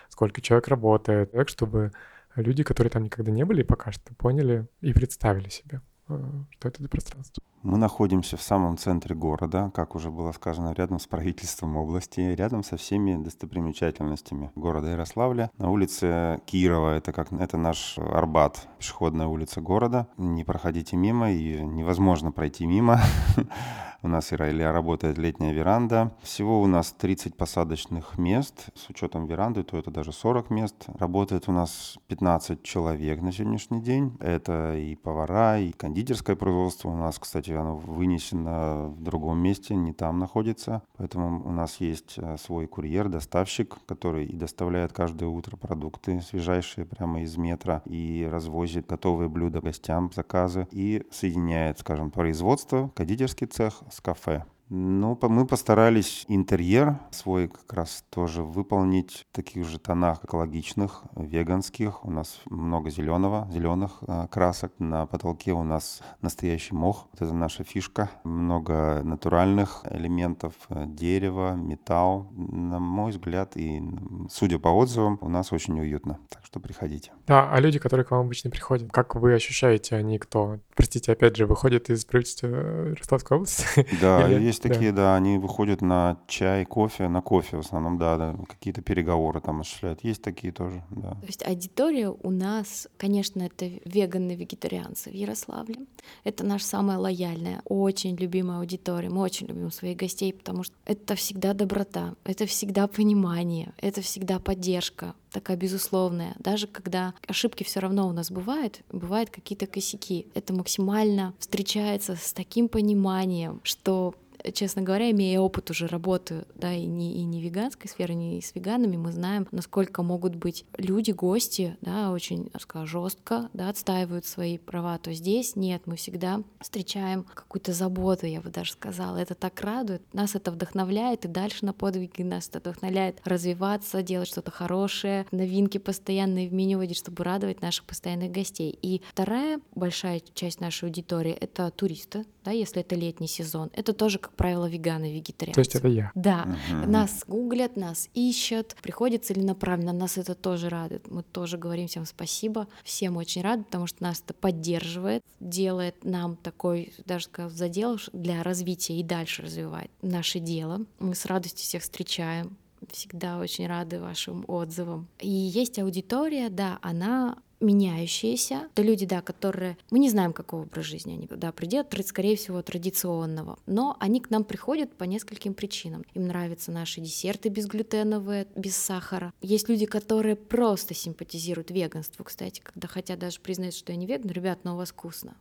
сколько 0.10 0.42
человек 0.42 0.68
работает, 0.68 1.32
так, 1.32 1.48
чтобы 1.50 1.94
люди, 2.36 2.64
которые 2.64 2.92
там 2.92 3.04
никогда 3.04 3.32
не 3.32 3.46
были 3.46 3.64
пока 3.64 3.92
что, 3.92 4.14
поняли 4.16 4.68
и 4.82 4.94
представили 4.94 5.50
себе, 5.50 5.82
э, 6.10 6.44
что 6.52 6.68
это 6.68 6.88
пространство. 6.90 7.44
Мы 7.62 7.78
находимся 7.78 8.38
в 8.38 8.42
самом 8.42 8.78
центре 8.78 9.14
города, 9.14 9.70
как 9.76 9.94
уже 9.94 10.12
было 10.12 10.32
сказано, 10.32 10.72
рядом 10.72 10.98
с 10.98 11.08
правительством 11.08 11.76
области, 11.76 12.22
рядом 12.22 12.64
со 12.64 12.78
всеми 12.78 13.22
достопримечательностями 13.22 14.52
города 14.56 14.88
Ярославля. 14.88 15.52
На 15.58 15.70
улице 15.70 16.40
Кирова, 16.46 16.92
это 16.96 17.12
как 17.12 17.34
это 17.34 17.58
наш 17.58 17.98
Арбат, 17.98 18.70
пешеходная 18.78 19.28
улица 19.28 19.60
города. 19.60 20.08
Не 20.16 20.46
проходите 20.46 20.96
мимо, 20.96 21.32
и 21.32 21.62
невозможно 21.62 22.32
пройти 22.32 22.66
мимо. 22.66 23.02
У 24.02 24.08
нас 24.08 24.32
и 24.32 24.36
ра- 24.36 24.72
работает 24.72 25.18
летняя 25.18 25.52
веранда. 25.52 26.14
Всего 26.22 26.62
у 26.62 26.68
нас 26.68 26.94
30 26.94 27.36
посадочных 27.36 28.18
мест. 28.18 28.70
С 28.74 28.90
учетом 28.90 29.26
веранды, 29.26 29.64
то 29.64 29.78
это 29.78 29.92
даже 29.92 30.14
40 30.14 30.50
мест. 30.52 30.86
Работает 30.98 31.50
у 31.50 31.52
нас 31.52 31.98
15 32.08 32.64
человек 32.64 33.22
на 33.22 33.34
сегодняшний 33.34 33.82
день. 33.82 34.16
Это 34.22 34.78
и 34.78 34.96
повара, 34.96 35.60
и 35.60 35.74
кондитерское 35.74 36.38
производство. 36.38 36.88
У 36.88 36.96
нас, 36.96 37.20
кстати, 37.20 37.49
оно 37.54 37.76
вынесено 37.78 38.88
в 38.90 39.02
другом 39.02 39.40
месте, 39.40 39.76
не 39.76 39.94
там 39.94 40.20
находится. 40.20 40.82
Поэтому 40.98 41.46
у 41.46 41.52
нас 41.52 41.78
есть 41.78 42.16
э, 42.18 42.38
свой 42.38 42.68
курьер, 42.68 43.10
доставщик, 43.10 43.78
который 43.86 44.26
и 44.26 44.36
доставляет 44.36 44.94
каждое 44.94 45.28
утро 45.28 45.58
продукты 45.58 46.22
свежайшие 46.22 46.86
прямо 46.86 47.22
из 47.22 47.38
метра 47.38 47.82
и 47.86 48.28
развозит 48.32 48.88
готовые 48.88 49.30
блюда 49.30 49.62
гостям, 49.62 50.12
заказы 50.14 50.68
и 50.72 51.06
соединяет, 51.12 51.80
скажем, 51.80 52.12
производство, 52.12 52.92
кондитерский 52.96 53.48
цех 53.48 53.82
с 53.92 54.02
кафе. 54.02 54.46
Ну, 54.70 55.18
мы 55.24 55.48
постарались 55.48 56.26
интерьер 56.28 57.00
свой 57.10 57.48
как 57.48 57.74
раз 57.74 58.06
тоже 58.12 58.44
выполнить 58.44 59.26
в 59.32 59.36
таких 59.36 59.66
же 59.66 59.80
тонах 59.80 60.24
экологичных, 60.24 61.04
веганских. 61.16 62.06
У 62.06 62.12
нас 62.12 62.40
много 62.46 62.92
зеленого, 62.92 63.50
зеленых 63.52 63.98
э, 64.08 64.28
красок. 64.30 64.72
На 64.78 65.08
потолке 65.08 65.54
у 65.54 65.64
нас 65.64 66.02
настоящий 66.22 66.76
мох. 66.76 67.08
Вот 67.12 67.22
это 67.24 67.34
наша 67.34 67.64
фишка. 67.64 68.12
Много 68.24 69.02
натуральных 69.04 69.84
элементов, 69.90 70.54
э, 70.70 70.86
дерева, 70.86 71.56
металл. 71.56 72.28
На 72.36 72.78
мой 72.78 73.10
взгляд, 73.10 73.58
и 73.58 73.82
судя 74.30 74.60
по 74.60 74.70
отзывам, 74.70 75.18
у 75.22 75.30
нас 75.30 75.52
очень 75.52 75.80
уютно. 75.80 76.20
Так 76.30 76.46
что 76.46 76.60
приходите. 76.60 77.12
Да, 77.26 77.52
а 77.52 77.60
люди, 77.60 77.80
которые 77.80 78.06
к 78.06 78.12
вам 78.12 78.28
обычно 78.28 78.52
приходят, 78.52 78.92
как 78.92 79.16
вы 79.16 79.34
ощущаете, 79.34 79.96
они 79.96 80.20
кто? 80.20 80.60
Простите, 80.76 81.12
опять 81.12 81.36
же, 81.36 81.48
выходят 81.48 81.90
из 81.90 82.06
правительства 82.06 82.48
э, 82.48 82.90
Ярославской 82.92 83.38
области? 83.38 83.88
Да, 84.00 84.28
есть 84.28 84.59
есть 84.60 84.64
Да. 84.64 84.70
такие, 84.74 84.92
да, 84.92 85.16
они 85.16 85.38
выходят 85.38 85.82
на 85.82 86.18
чай, 86.28 86.66
кофе, 86.66 87.08
на 87.08 87.22
кофе 87.22 87.58
в 87.58 87.60
основном, 87.62 87.98
да, 87.98 88.18
да, 88.18 88.36
какие-то 88.48 88.82
переговоры 88.82 89.40
там 89.42 89.62
осуществляют. 89.62 90.04
Есть 90.04 90.22
такие 90.22 90.52
тоже, 90.52 90.84
да. 90.90 91.12
То 91.12 91.28
есть 91.28 91.46
аудитория 91.48 92.10
у 92.10 92.30
нас, 92.30 92.88
конечно, 92.98 93.42
это 93.42 93.66
веганы-вегетарианцы 93.86 95.10
в 95.10 95.14
Ярославле. 95.14 95.76
Это 96.24 96.46
наша 96.46 96.66
самая 96.66 96.98
лояльная, 96.98 97.62
очень 97.66 98.16
любимая 98.16 98.60
аудитория. 98.60 99.10
Мы 99.10 99.22
очень 99.22 99.48
любим 99.48 99.72
своих 99.72 99.98
гостей, 99.98 100.34
потому 100.34 100.64
что 100.64 100.76
это 100.86 101.16
всегда 101.16 101.54
доброта, 101.54 102.16
это 102.24 102.46
всегда 102.46 102.88
понимание, 102.88 103.74
это 103.78 104.02
всегда 104.02 104.40
поддержка 104.40 105.14
такая 105.32 105.58
безусловная. 105.58 106.36
Даже 106.40 106.68
когда 106.68 107.14
ошибки 107.28 107.64
все 107.64 107.80
равно 107.80 108.08
у 108.08 108.12
нас 108.12 108.32
бывают, 108.32 108.82
бывают 108.92 109.30
какие-то 109.30 109.68
косяки. 109.68 110.28
Это 110.34 110.54
максимально 110.54 111.34
встречается 111.40 112.16
с 112.16 112.34
таким 112.34 112.68
пониманием, 112.68 113.60
что 113.64 114.16
честно 114.52 114.82
говоря, 114.82 115.12
имея 115.12 115.40
опыт 115.40 115.70
уже 115.70 115.88
работы, 115.88 116.46
да, 116.56 116.74
и 116.74 116.86
не, 116.86 117.16
и 117.16 117.24
не 117.24 117.42
веганской 117.42 117.90
сферы, 117.90 118.14
не 118.14 118.42
с 118.42 118.56
веганами, 118.56 118.98
мы 118.98 119.12
знаем, 119.12 119.48
насколько 119.52 120.04
могут 120.04 120.36
быть 120.36 120.66
люди, 120.78 121.12
гости, 121.12 121.78
да, 121.82 122.12
очень, 122.12 122.52
скажем, 122.60 122.88
жестко, 122.88 123.50
да, 123.54 123.70
отстаивают 123.70 124.26
свои 124.26 124.58
права, 124.58 124.98
то 124.98 125.14
здесь 125.14 125.56
нет, 125.56 125.84
мы 125.86 125.96
всегда 125.96 126.44
встречаем 126.60 127.24
какую-то 127.24 127.74
заботу, 127.74 128.26
я 128.26 128.42
бы 128.42 128.50
даже 128.50 128.74
сказала, 128.74 129.18
это 129.18 129.36
так 129.36 129.60
радует, 129.62 130.02
нас 130.14 130.36
это 130.36 130.52
вдохновляет, 130.52 131.26
и 131.26 131.28
дальше 131.28 131.66
на 131.66 131.74
подвиги 131.74 132.22
нас 132.22 132.48
это 132.50 132.60
вдохновляет 132.60 133.22
развиваться, 133.26 134.02
делать 134.02 134.28
что-то 134.28 134.52
хорошее, 134.52 135.26
новинки 135.32 135.78
постоянные 135.78 136.48
в 136.48 136.54
вводить, 136.76 136.98
чтобы 136.98 137.24
радовать 137.24 137.62
наших 137.62 137.86
постоянных 137.86 138.32
гостей. 138.32 138.78
И 138.82 139.02
вторая 139.10 139.60
большая 139.76 140.22
часть 140.34 140.60
нашей 140.60 140.86
аудитории— 140.86 141.32
это 141.40 141.72
туристы, 141.72 142.26
да, 142.50 142.54
если 142.54 142.82
это 142.82 142.96
летний 142.96 143.28
сезон. 143.28 143.70
Это 143.74 143.94
тоже, 143.94 144.18
как 144.18 144.34
правило, 144.34 144.68
веганы, 144.68 145.14
вегетарианцы. 145.14 145.54
То 145.56 145.62
есть 145.62 145.76
это 145.76 145.88
я. 145.88 146.12
Да, 146.16 146.46
Мгм. 146.72 146.92
нас 146.92 147.24
гуглят, 147.28 147.78
нас 147.78 148.10
ищут, 148.16 148.76
приходят 148.82 149.24
целенаправленно, 149.24 149.94
нас 149.94 150.18
это 150.18 150.34
тоже 150.34 150.70
радует. 150.70 151.10
Мы 151.12 151.22
тоже 151.22 151.58
говорим 151.60 151.88
всем 151.88 152.06
спасибо, 152.06 152.68
всем 152.84 153.18
очень 153.18 153.44
рады, 153.44 153.64
потому 153.66 153.86
что 153.86 154.02
нас 154.04 154.22
это 154.26 154.34
поддерживает, 154.34 155.24
делает 155.40 156.04
нам 156.04 156.36
такой, 156.38 156.94
даже 157.06 157.26
сказав, 157.26 157.52
задел 157.52 158.00
для 158.14 158.42
развития 158.42 159.00
и 159.00 159.04
дальше 159.04 159.44
развивает 159.44 159.92
наше 160.02 160.40
дело. 160.40 160.86
Мы 161.00 161.14
с 161.14 161.26
радостью 161.26 161.66
всех 161.66 161.84
встречаем, 161.84 162.58
всегда 162.92 163.38
очень 163.40 163.68
рады 163.68 164.00
вашим 164.02 164.44
отзывам. 164.48 165.08
И 165.20 165.30
есть 165.30 165.78
аудитория, 165.78 166.50
да, 166.50 166.80
она 166.82 167.38
меняющиеся. 167.60 168.68
Это 168.74 168.82
люди, 168.82 169.06
да, 169.06 169.22
которые... 169.22 169.78
Мы 169.92 170.00
не 170.00 170.10
знаем, 170.10 170.34
какого 170.34 170.64
образ 170.64 170.86
жизни 170.86 171.14
они 171.14 171.28
да, 171.30 171.52
придет, 171.52 171.94
скорее 172.06 172.36
всего, 172.36 172.62
традиционного. 172.62 173.60
Но 173.66 173.98
они 174.00 174.20
к 174.22 174.30
нам 174.30 174.44
приходят 174.44 174.94
по 174.96 175.04
нескольким 175.04 175.54
причинам. 175.54 176.04
Им 176.14 176.28
нравятся 176.28 176.72
наши 176.72 177.02
десерты 177.02 177.50
безглютеновые, 177.50 178.48
без 178.56 178.76
сахара. 178.76 179.34
Есть 179.42 179.70
люди, 179.70 179.86
которые 179.86 180.36
просто 180.36 180.94
симпатизируют 180.94 181.72
веганству, 181.72 182.24
кстати, 182.24 182.62
когда 182.62 182.88
хотят 182.88 183.20
даже 183.20 183.40
признать, 183.40 183.76
что 183.76 183.92
я 183.92 183.98
не 183.98 184.06
веган. 184.06 184.30
Ребят, 184.32 184.60
но 184.64 184.74
у 184.76 184.78
вас 184.78 184.90
вкусно. 184.90 185.36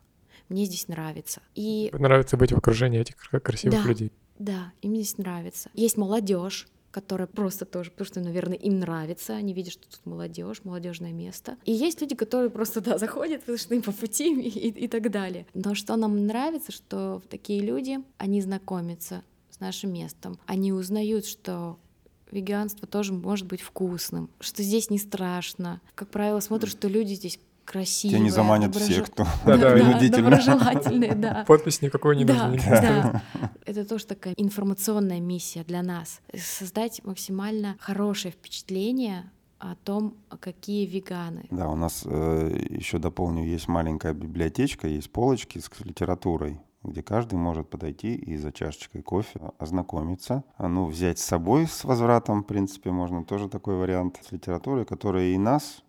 Мне 0.48 0.64
здесь 0.64 0.88
нравится. 0.88 1.42
И 1.54 1.90
Нравится 1.92 2.36
быть 2.36 2.52
в 2.52 2.56
окружении 2.56 3.00
этих 3.00 3.16
кра- 3.16 3.40
красивых 3.40 3.82
Да. 3.82 3.88
людей. 3.88 4.12
да, 4.38 4.72
им 4.82 4.94
здесь 4.94 5.18
нравится. 5.18 5.68
Есть 5.74 5.96
молодежь, 5.96 6.66
которая 6.90 7.26
просто 7.26 7.64
тоже, 7.64 7.90
потому 7.90 8.06
что, 8.06 8.20
наверное, 8.20 8.56
им 8.56 8.80
нравится, 8.80 9.34
они 9.34 9.52
видят, 9.52 9.72
что 9.74 9.88
тут 9.88 10.04
молодежь, 10.06 10.62
молодежное 10.64 11.12
место. 11.12 11.56
И 11.64 11.72
есть 11.72 12.00
люди, 12.00 12.14
которые 12.14 12.50
просто 12.50 12.80
да, 12.80 12.98
заходят, 12.98 13.40
потому 13.40 13.58
что 13.58 13.74
им 13.74 13.82
по 13.82 13.92
пути 13.92 14.32
и, 14.40 14.68
и- 14.70 14.88
так 14.88 15.10
далее. 15.10 15.46
Но 15.54 15.74
что 15.74 15.96
нам 15.96 16.26
нравится, 16.26 16.72
что 16.72 17.22
такие 17.28 17.60
люди, 17.60 17.98
они 18.16 18.40
знакомятся 18.40 19.22
с 19.50 19.60
нашим 19.60 19.92
местом, 19.92 20.38
они 20.46 20.72
узнают, 20.72 21.26
что 21.26 21.78
веганство 22.30 22.86
тоже 22.86 23.12
может 23.12 23.46
быть 23.46 23.60
вкусным, 23.60 24.30
что 24.40 24.62
здесь 24.62 24.90
не 24.90 24.98
страшно. 24.98 25.80
Как 25.94 26.08
правило, 26.10 26.40
смотрят, 26.40 26.70
что 26.70 26.88
люди 26.88 27.14
здесь 27.14 27.38
красивые. 27.70 28.16
Тебя 28.16 28.24
не 28.24 28.30
заманят 28.30 28.70
доброжел- 28.70 28.88
все, 28.88 29.02
кто 29.04 29.24
Да, 29.46 29.56
да, 29.58 29.72
принудительно. 29.72 30.30
доброжелательные, 30.30 31.14
да. 31.14 31.44
Подпись 31.46 31.82
никакой 31.82 32.16
не 32.16 32.24
да, 32.24 32.48
нужна. 32.48 32.80
да. 32.80 33.22
Это 33.66 33.84
тоже 33.84 34.06
такая 34.06 34.34
информационная 34.36 35.20
миссия 35.20 35.64
для 35.64 35.82
нас. 35.82 36.20
Создать 36.34 37.04
максимально 37.04 37.76
хорошее 37.80 38.32
впечатление 38.32 39.30
о 39.58 39.74
том, 39.74 40.14
какие 40.40 40.86
веганы. 40.86 41.46
Да, 41.50 41.68
у 41.68 41.76
нас 41.76 42.04
еще 42.04 42.98
дополню, 42.98 43.44
есть 43.44 43.68
маленькая 43.68 44.14
библиотечка, 44.14 44.86
есть 44.88 45.10
полочки 45.10 45.58
с 45.58 45.68
литературой 45.84 46.60
где 46.84 47.02
каждый 47.02 47.34
может 47.34 47.68
подойти 47.68 48.14
и 48.14 48.36
за 48.36 48.52
чашечкой 48.52 49.02
кофе 49.02 49.40
ознакомиться. 49.58 50.44
А, 50.56 50.68
Ну, 50.68 50.86
взять 50.86 51.18
с 51.18 51.24
собой 51.24 51.66
с 51.66 51.84
возвратом, 51.84 52.42
в 52.44 52.46
принципе, 52.46 52.90
можно 52.92 53.24
тоже 53.24 53.48
такой 53.48 53.76
вариант 53.76 54.20
с 54.26 54.32
литературой, 54.32 54.84
которая 54.84 55.26
и 55.26 55.38
нас 55.38 55.82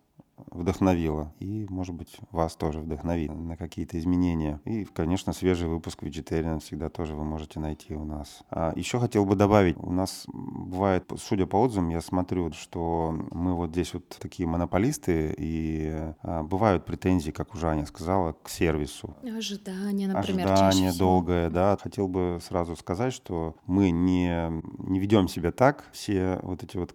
вдохновила, 0.50 1.32
и, 1.38 1.66
может 1.68 1.94
быть, 1.94 2.16
вас 2.30 2.56
тоже 2.56 2.80
вдохновит 2.80 3.32
на 3.34 3.56
какие-то 3.56 3.98
изменения. 3.98 4.60
И, 4.64 4.84
конечно, 4.84 5.32
свежий 5.32 5.68
выпуск 5.68 6.02
Vegetarian 6.02 6.60
всегда 6.60 6.88
тоже 6.88 7.14
вы 7.14 7.24
можете 7.24 7.60
найти 7.60 7.94
у 7.94 8.04
нас. 8.04 8.42
А 8.50 8.72
еще 8.76 8.98
хотел 8.98 9.24
бы 9.24 9.36
добавить, 9.36 9.76
у 9.78 9.92
нас 9.92 10.24
бывает, 10.28 11.10
судя 11.18 11.46
по 11.46 11.56
отзывам, 11.56 11.88
я 11.90 12.00
смотрю, 12.00 12.52
что 12.52 13.14
мы 13.30 13.54
вот 13.54 13.70
здесь 13.70 13.94
вот 13.94 14.08
такие 14.20 14.48
монополисты, 14.48 15.34
и 15.36 16.12
а, 16.22 16.42
бывают 16.42 16.84
претензии, 16.84 17.30
как 17.30 17.54
уже 17.54 17.68
Аня 17.68 17.86
сказала, 17.86 18.32
к 18.42 18.48
сервису. 18.48 19.16
Ожидание, 19.22 20.08
например, 20.08 20.52
Ожидание 20.52 20.92
долгое, 20.92 21.50
да. 21.50 21.76
Хотел 21.80 22.08
бы 22.08 22.38
сразу 22.42 22.76
сказать, 22.76 23.12
что 23.12 23.56
мы 23.66 23.90
не, 23.90 24.50
не 24.78 24.98
ведем 24.98 25.28
себя 25.28 25.52
так. 25.52 25.84
Все 25.92 26.38
вот 26.42 26.62
эти 26.62 26.76
вот 26.76 26.94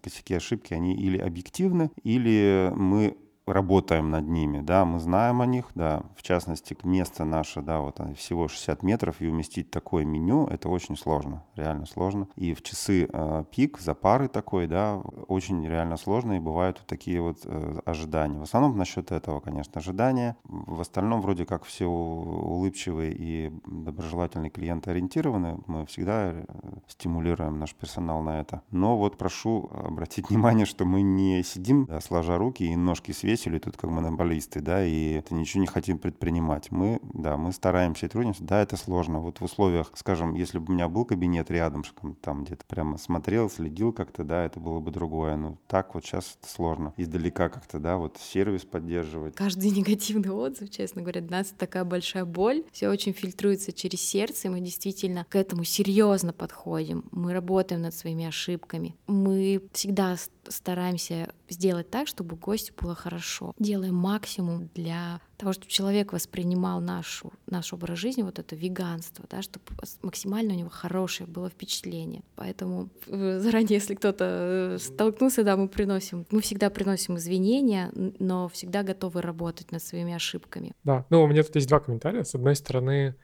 косяки, 0.00 0.34
ошибки, 0.34 0.74
они 0.74 0.94
или 0.94 1.18
объективны, 1.18 1.90
или 2.02 2.72
мы 2.74 3.16
работаем 3.46 4.10
над 4.10 4.26
ними, 4.28 4.60
да, 4.60 4.84
мы 4.84 4.98
знаем 4.98 5.40
о 5.40 5.46
них, 5.46 5.66
да, 5.74 6.02
в 6.16 6.22
частности, 6.22 6.76
место 6.82 7.24
наше, 7.24 7.62
да, 7.62 7.80
вот 7.80 8.00
всего 8.16 8.48
60 8.48 8.82
метров, 8.82 9.20
и 9.20 9.28
уместить 9.28 9.70
такое 9.70 10.04
меню, 10.04 10.46
это 10.46 10.68
очень 10.68 10.96
сложно, 10.96 11.44
реально 11.54 11.86
сложно. 11.86 12.28
И 12.36 12.54
в 12.54 12.62
часы 12.62 13.08
э, 13.10 13.44
пик, 13.50 13.78
за 13.78 13.94
пары 13.94 14.28
такой, 14.28 14.66
да, 14.66 14.96
очень 15.28 15.66
реально 15.66 15.96
сложно, 15.96 16.34
и 16.34 16.40
бывают 16.40 16.78
вот 16.78 16.86
такие 16.86 17.20
вот 17.20 17.38
э, 17.44 17.78
ожидания. 17.84 18.38
В 18.38 18.42
основном 18.42 18.76
насчет 18.76 19.12
этого, 19.12 19.40
конечно, 19.40 19.80
ожидания. 19.80 20.36
В 20.44 20.80
остальном 20.80 21.20
вроде 21.20 21.46
как 21.46 21.64
все 21.64 21.86
улыбчивые 21.86 23.14
и 23.16 23.52
доброжелательные 23.66 24.50
клиенты 24.50 24.90
ориентированы, 24.90 25.60
мы 25.66 25.86
всегда 25.86 26.32
э, 26.32 26.44
стимулируем 26.88 27.58
наш 27.58 27.74
персонал 27.74 28.22
на 28.22 28.40
это. 28.40 28.62
Но 28.70 28.96
вот 28.98 29.16
прошу 29.18 29.70
обратить 29.72 30.30
внимание, 30.30 30.66
что 30.66 30.84
мы 30.84 31.02
не 31.02 31.42
сидим, 31.42 31.86
да, 31.86 32.00
сложа 32.00 32.38
руки 32.38 32.64
и 32.64 32.74
ножки 32.74 33.12
свесили 33.36 33.58
тут 33.58 33.76
как 33.76 33.90
монополисты, 33.90 34.60
да, 34.60 34.84
и 34.84 35.12
это 35.12 35.34
ничего 35.34 35.60
не 35.60 35.66
хотим 35.66 35.98
предпринимать. 35.98 36.70
Мы, 36.70 37.00
да, 37.12 37.36
мы 37.36 37.52
стараемся 37.52 38.06
и 38.06 38.08
трудимся. 38.08 38.42
Да, 38.42 38.62
это 38.62 38.76
сложно. 38.76 39.20
Вот 39.20 39.40
в 39.40 39.44
условиях, 39.44 39.92
скажем, 39.94 40.34
если 40.34 40.58
бы 40.58 40.72
у 40.72 40.74
меня 40.74 40.88
был 40.88 41.04
кабинет 41.04 41.50
рядом, 41.50 41.84
там 42.22 42.44
где-то 42.44 42.64
прямо 42.66 42.98
смотрел, 42.98 43.50
следил 43.50 43.92
как-то, 43.92 44.24
да, 44.24 44.44
это 44.44 44.58
было 44.58 44.80
бы 44.80 44.90
другое. 44.90 45.36
Но 45.36 45.58
так 45.66 45.94
вот 45.94 46.04
сейчас 46.04 46.38
это 46.40 46.50
сложно. 46.50 46.94
Издалека 46.96 47.48
как-то, 47.48 47.78
да, 47.78 47.96
вот 47.96 48.16
сервис 48.18 48.62
поддерживать. 48.62 49.34
Каждый 49.34 49.70
негативный 49.76 50.30
отзыв, 50.30 50.70
честно 50.70 51.02
говоря, 51.02 51.20
для 51.20 51.38
нас 51.38 51.52
такая 51.56 51.84
большая 51.84 52.24
боль. 52.24 52.64
Все 52.72 52.88
очень 52.88 53.12
фильтруется 53.12 53.72
через 53.72 54.00
сердце, 54.00 54.48
и 54.48 54.50
мы 54.50 54.60
действительно 54.60 55.26
к 55.28 55.36
этому 55.36 55.64
серьезно 55.64 56.32
подходим. 56.32 57.04
Мы 57.10 57.32
работаем 57.32 57.82
над 57.82 57.94
своими 57.94 58.24
ошибками. 58.26 58.94
Мы 59.06 59.62
всегда 59.72 60.16
стараемся 60.48 61.32
сделать 61.48 61.90
так, 61.90 62.08
чтобы 62.08 62.36
гостю 62.36 62.74
было 62.80 62.94
хорошо. 62.94 63.54
Делаем 63.58 63.94
максимум 63.94 64.68
для 64.74 65.20
того, 65.36 65.52
чтобы 65.52 65.70
человек 65.70 66.12
воспринимал 66.12 66.80
нашу, 66.80 67.32
наш 67.46 67.72
образ 67.72 67.98
жизни, 67.98 68.22
вот 68.22 68.38
это 68.38 68.56
веганство, 68.56 69.24
да, 69.30 69.42
чтобы 69.42 69.64
максимально 70.02 70.54
у 70.54 70.56
него 70.56 70.70
хорошее 70.70 71.28
было 71.28 71.50
впечатление. 71.50 72.22
Поэтому 72.36 72.88
заранее, 73.06 73.74
если 73.74 73.94
кто-то 73.94 74.78
столкнулся, 74.80 75.44
да, 75.44 75.56
мы 75.56 75.68
приносим, 75.68 76.26
мы 76.30 76.40
всегда 76.40 76.70
приносим 76.70 77.16
извинения, 77.18 77.92
но 78.18 78.48
всегда 78.48 78.82
готовы 78.82 79.20
работать 79.20 79.72
над 79.72 79.82
своими 79.82 80.14
ошибками. 80.14 80.72
Да, 80.84 81.04
ну 81.10 81.22
у 81.22 81.26
меня 81.26 81.42
тут 81.42 81.54
есть 81.56 81.68
два 81.68 81.80
комментария. 81.80 82.24
С 82.24 82.34
одной 82.34 82.56
стороны, 82.56 83.14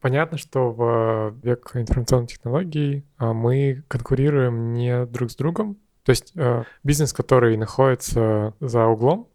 понятно, 0.00 0.38
что 0.38 0.70
в 0.70 1.34
век 1.42 1.72
информационных 1.74 2.30
технологий 2.30 3.04
мы 3.18 3.82
конкурируем 3.88 4.74
не 4.74 5.06
друг 5.06 5.30
с 5.30 5.36
другом, 5.36 5.76
то 6.04 6.10
есть 6.10 6.32
э, 6.36 6.64
бизнес, 6.82 7.12
который 7.12 7.56
находится 7.56 8.54
за 8.60 8.86
углом, 8.86 9.28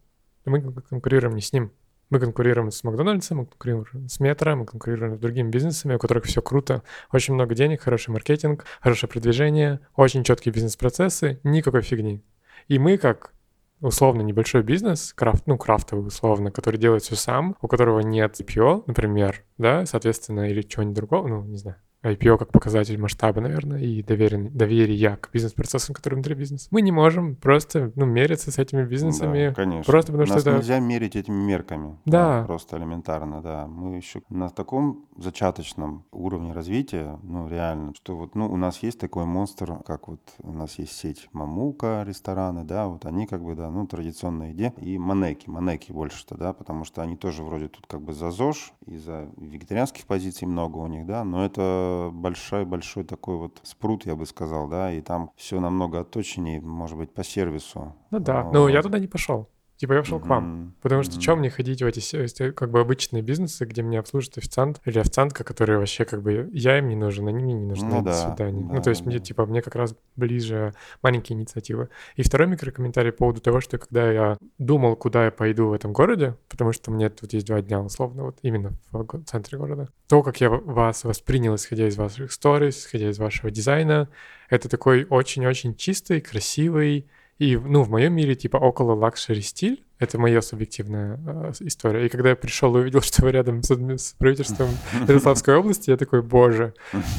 мы 0.45 0.61
конкурируем 0.61 1.35
не 1.35 1.41
с 1.41 1.53
ним. 1.53 1.71
Мы 2.09 2.19
конкурируем 2.19 2.71
с 2.71 2.83
Макдональдсом, 2.85 3.39
мы 3.39 3.45
конкурируем 3.47 4.07
с 4.07 4.19
Метро, 4.21 4.55
мы 4.55 4.65
конкурируем 4.65 5.15
с 5.17 5.19
другими 5.19 5.49
бизнесами, 5.49 5.95
у 5.95 5.99
которых 5.99 6.23
все 6.23 6.41
круто, 6.41 6.83
очень 7.11 7.33
много 7.33 7.53
денег, 7.53 7.81
хороший 7.81 8.11
маркетинг, 8.11 8.63
хорошее 8.79 9.09
продвижение, 9.09 9.81
очень 9.95 10.23
четкие 10.23 10.53
бизнес-процессы, 10.53 11.41
никакой 11.43 11.81
фигни. 11.81 12.23
И 12.69 12.79
мы, 12.79 12.97
как 12.97 13.33
условно 13.81 14.21
небольшой 14.21 14.63
бизнес, 14.63 15.13
крафт, 15.13 15.47
ну, 15.47 15.57
крафтовый 15.57 16.07
условно, 16.07 16.49
который 16.49 16.77
делает 16.79 17.03
все 17.03 17.15
сам, 17.15 17.57
у 17.61 17.67
которого 17.67 17.99
нет 17.99 18.39
IPO, 18.39 18.83
например, 18.87 19.43
да, 19.57 19.85
соответственно, 19.85 20.49
или 20.49 20.61
чего-нибудь 20.61 20.95
другого, 20.95 21.27
ну, 21.27 21.43
не 21.43 21.57
знаю, 21.57 21.77
IPO 22.13 22.37
как 22.37 22.51
показатель 22.51 22.99
масштаба, 22.99 23.41
наверное, 23.41 23.81
и 23.81 24.03
доверен, 24.03 24.49
доверия 24.55 25.17
к 25.17 25.29
бизнес-процессам, 25.31 25.95
которые 25.95 26.17
внутри 26.17 26.35
бизнеса. 26.35 26.67
Мы 26.71 26.81
не 26.81 26.91
можем 26.91 27.35
просто 27.35 27.91
ну, 27.95 28.05
мериться 28.05 28.51
с 28.51 28.57
этими 28.57 28.83
бизнесами. 28.83 29.49
Да, 29.49 29.53
конечно. 29.53 29.91
Просто 29.91 30.11
потому 30.11 30.29
Нас 30.29 30.41
что 30.41 30.49
это... 30.49 30.59
нельзя 30.59 30.79
мерить 30.79 31.15
этими 31.15 31.35
мерками. 31.35 31.97
Да. 32.05 32.43
Просто 32.45 32.77
элементарно, 32.77 33.41
да. 33.41 33.67
Мы 33.67 33.97
еще 33.97 34.21
на 34.29 34.49
таком 34.49 35.05
зачаточном 35.17 36.05
уровне 36.11 36.53
развития, 36.53 37.19
ну, 37.23 37.47
реально, 37.47 37.93
что 37.95 38.15
вот, 38.15 38.35
ну, 38.35 38.51
у 38.51 38.57
нас 38.57 38.83
есть 38.83 38.99
такой 38.99 39.25
монстр, 39.25 39.79
как 39.85 40.07
вот 40.07 40.21
у 40.39 40.51
нас 40.51 40.79
есть 40.79 40.93
сеть 40.93 41.27
Мамука, 41.33 42.03
рестораны, 42.05 42.63
да, 42.63 42.87
вот 42.87 43.05
они 43.05 43.25
как 43.25 43.43
бы, 43.43 43.55
да, 43.55 43.69
ну, 43.69 43.87
традиционная 43.87 44.51
идея. 44.51 44.73
И 44.77 44.97
Манеки, 44.97 45.49
Манеки 45.49 45.91
больше-то, 45.91 46.37
да, 46.37 46.53
потому 46.53 46.83
что 46.83 47.01
они 47.01 47.17
тоже 47.17 47.43
вроде 47.43 47.67
тут 47.67 47.87
как 47.87 48.01
бы 48.01 48.13
за 48.13 48.31
ЗОЖ, 48.31 48.73
и 48.85 48.97
за 48.97 49.29
вегетарианских 49.37 50.05
позиций 50.05 50.47
много 50.47 50.77
у 50.77 50.87
них, 50.87 51.05
да, 51.05 51.23
но 51.23 51.45
это 51.45 51.96
большой-большой 52.11 53.03
такой 53.03 53.37
вот 53.37 53.59
спрут, 53.63 54.05
я 54.05 54.15
бы 54.15 54.25
сказал, 54.25 54.67
да, 54.67 54.91
и 54.91 55.01
там 55.01 55.31
все 55.35 55.59
намного 55.59 55.99
отточеннее, 55.99 56.61
может 56.61 56.97
быть, 56.97 57.13
по 57.13 57.23
сервису. 57.23 57.95
Ну 58.11 58.19
да, 58.19 58.41
А, 58.41 58.51
но 58.51 58.69
я 58.69 58.81
туда 58.81 58.99
не 58.99 59.07
пошел. 59.07 59.49
Типа 59.77 59.93
я 59.93 59.99
пошел 59.99 60.19
к 60.19 60.25
вам. 60.25 60.73
Потому 60.81 61.03
что 61.03 61.13
Мгм. 61.13 61.21
чем 61.21 61.39
мне 61.39 61.49
ходить 61.49 61.81
в 61.81 61.85
эти 61.85 62.51
как 62.51 62.71
бы 62.71 62.79
обычные 62.79 63.21
бизнесы, 63.21 63.65
где 63.65 63.83
меня 63.83 63.99
обслужит 63.99 64.37
официант 64.37 64.81
или 64.85 64.97
официантка, 64.99 65.43
которые 65.43 65.77
вообще 65.77 66.03
как 66.03 66.21
бы 66.23 66.49
я 66.51 66.79
им 66.79 66.89
не 66.89 66.95
нужен, 66.95 67.27
они 67.27 67.43
мне 67.43 67.53
не 67.53 67.65
нужны. 67.65 67.87
Ну 67.87 67.99
до 67.99 68.11
да, 68.11 68.13
свидания. 68.13 68.61
ну 68.61 68.75
да, 68.75 68.81
то 68.81 68.89
есть 68.89 69.03
да, 69.03 69.09
мне 69.09 69.19
типа 69.19 69.45
мне 69.45 69.61
как 69.61 69.75
раз 69.75 69.95
ближе 70.15 70.73
маленькие 71.03 71.37
инициативы. 71.37 71.89
И 72.15 72.23
второй 72.23 72.47
микрокомментарий 72.47 73.11
по 73.11 73.19
поводу 73.19 73.41
того, 73.41 73.61
что 73.61 73.77
когда 73.77 74.11
я 74.11 74.37
думал, 74.57 74.95
куда 74.95 75.25
я 75.25 75.31
пойду 75.31 75.67
в 75.67 75.73
этом 75.73 75.93
городе, 75.93 76.35
потому 76.49 76.73
что 76.73 76.89
меня 76.89 77.09
тут 77.09 77.33
есть 77.33 77.45
два 77.45 77.61
дня 77.61 77.79
условно, 77.79 78.23
вот 78.23 78.39
именно 78.41 78.73
в 78.91 79.23
центре 79.25 79.57
города, 79.57 79.89
то, 80.07 80.23
как 80.23 80.41
я 80.41 80.49
вас 80.49 81.03
воспринял, 81.03 81.53
исходя 81.55 81.87
из 81.87 81.97
ваших 81.97 82.31
сторис, 82.31 82.79
исходя 82.79 83.09
из 83.09 83.19
вашего 83.19 83.51
дизайна, 83.51 84.09
это 84.49 84.69
такой 84.69 85.05
очень-очень 85.09 85.75
чистый, 85.75 86.21
красивый, 86.21 87.07
и, 87.39 87.55
ну, 87.57 87.83
в 87.83 87.89
моем 87.89 88.13
мире, 88.13 88.35
типа, 88.35 88.57
около 88.57 88.93
luxury 88.93 89.41
стиль. 89.41 89.83
Это 89.99 90.19
моя 90.19 90.41
субъективная 90.41 91.19
э, 91.25 91.51
история. 91.61 92.05
И 92.05 92.09
когда 92.09 92.29
я 92.29 92.35
пришел 92.35 92.75
и 92.77 92.81
увидел, 92.81 93.01
что 93.07 93.27
рядом 93.29 93.63
с, 93.63 93.71
с 93.71 94.13
правительством 94.13 94.69
Ярославской 95.07 95.55
области, 95.55 95.89
я 95.89 95.97
такой, 95.97 96.21
боже, 96.21 96.73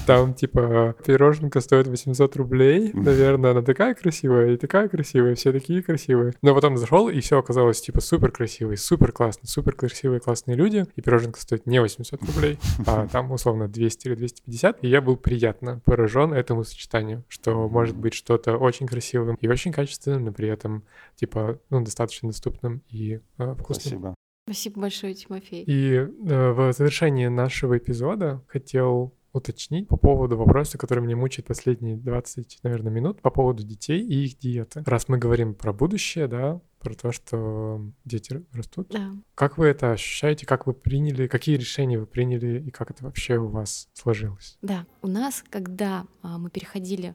там, 0.06 0.34
типа, 0.34 0.94
пироженка 1.04 1.60
стоит 1.60 1.88
800 1.88 2.36
рублей, 2.36 2.90
наверное, 2.94 3.50
она 3.50 3.62
такая 3.62 3.94
красивая 3.94 4.54
и 4.54 4.56
такая 4.56 4.88
красивая, 4.88 5.34
все 5.34 5.52
такие 5.52 5.82
красивые. 5.82 6.34
Но 6.42 6.54
потом 6.54 6.76
зашел, 6.76 7.08
и 7.08 7.20
все 7.20 7.38
оказалось, 7.38 7.80
типа, 7.80 8.00
супер 8.00 8.30
красивый, 8.30 8.76
супер 8.76 9.12
классный, 9.12 9.48
супер 9.48 9.74
красивые, 9.74 10.20
классные 10.20 10.56
люди, 10.56 10.86
и 10.94 11.00
пироженка 11.00 11.40
стоит 11.40 11.66
не 11.66 11.80
800 11.80 12.22
рублей, 12.22 12.58
а 12.86 13.06
там, 13.12 13.32
условно, 13.32 13.68
200 13.68 14.08
или 14.08 14.14
250, 14.14 14.78
и 14.82 14.88
я 14.88 15.00
был 15.00 15.16
приятно 15.16 15.80
поражен 15.84 16.32
этому 16.32 16.64
сочетанию, 16.64 17.24
что 17.28 17.68
может 17.68 17.96
быть 17.96 18.14
что-то 18.14 18.56
очень 18.56 18.86
красивым 18.86 19.36
и 19.40 19.48
очень 19.48 19.72
качественным, 19.72 20.26
но 20.26 20.32
при 20.32 20.48
этом, 20.48 20.84
типа, 21.16 21.58
ну, 21.70 21.82
достаточно 21.82 22.28
доступным 22.68 22.82
и 22.88 23.20
э, 23.38 23.54
вкусным. 23.54 23.80
Спасибо. 23.80 24.14
Спасибо 24.44 24.80
большое, 24.80 25.14
Тимофей. 25.14 25.64
И 25.66 25.92
э, 25.94 26.06
в 26.52 26.72
завершении 26.72 27.26
нашего 27.26 27.76
эпизода 27.76 28.42
хотел 28.48 29.14
уточнить 29.32 29.88
по 29.88 29.98
поводу 29.98 30.38
вопроса, 30.38 30.78
который 30.78 31.00
меня 31.00 31.16
мучает 31.16 31.46
последние 31.46 31.96
20, 31.96 32.60
наверное, 32.62 32.90
минут, 32.90 33.20
по 33.20 33.30
поводу 33.30 33.62
детей 33.62 34.00
и 34.00 34.24
их 34.24 34.38
диеты. 34.38 34.82
Раз 34.86 35.08
мы 35.08 35.18
говорим 35.18 35.54
про 35.54 35.74
будущее, 35.74 36.28
да, 36.28 36.62
про 36.80 36.94
то, 36.94 37.12
что 37.12 37.84
дети 38.06 38.42
растут, 38.52 38.88
Да. 38.88 39.12
как 39.34 39.58
вы 39.58 39.66
это 39.66 39.92
ощущаете, 39.92 40.46
как 40.46 40.66
вы 40.66 40.72
приняли, 40.72 41.26
какие 41.26 41.56
решения 41.56 41.98
вы 41.98 42.06
приняли 42.06 42.62
и 42.66 42.70
как 42.70 42.90
это 42.90 43.04
вообще 43.04 43.36
у 43.36 43.48
вас 43.48 43.88
сложилось? 43.92 44.56
Да, 44.62 44.86
у 45.02 45.08
нас, 45.08 45.44
когда 45.50 46.06
а, 46.22 46.38
мы 46.38 46.50
переходили 46.50 47.14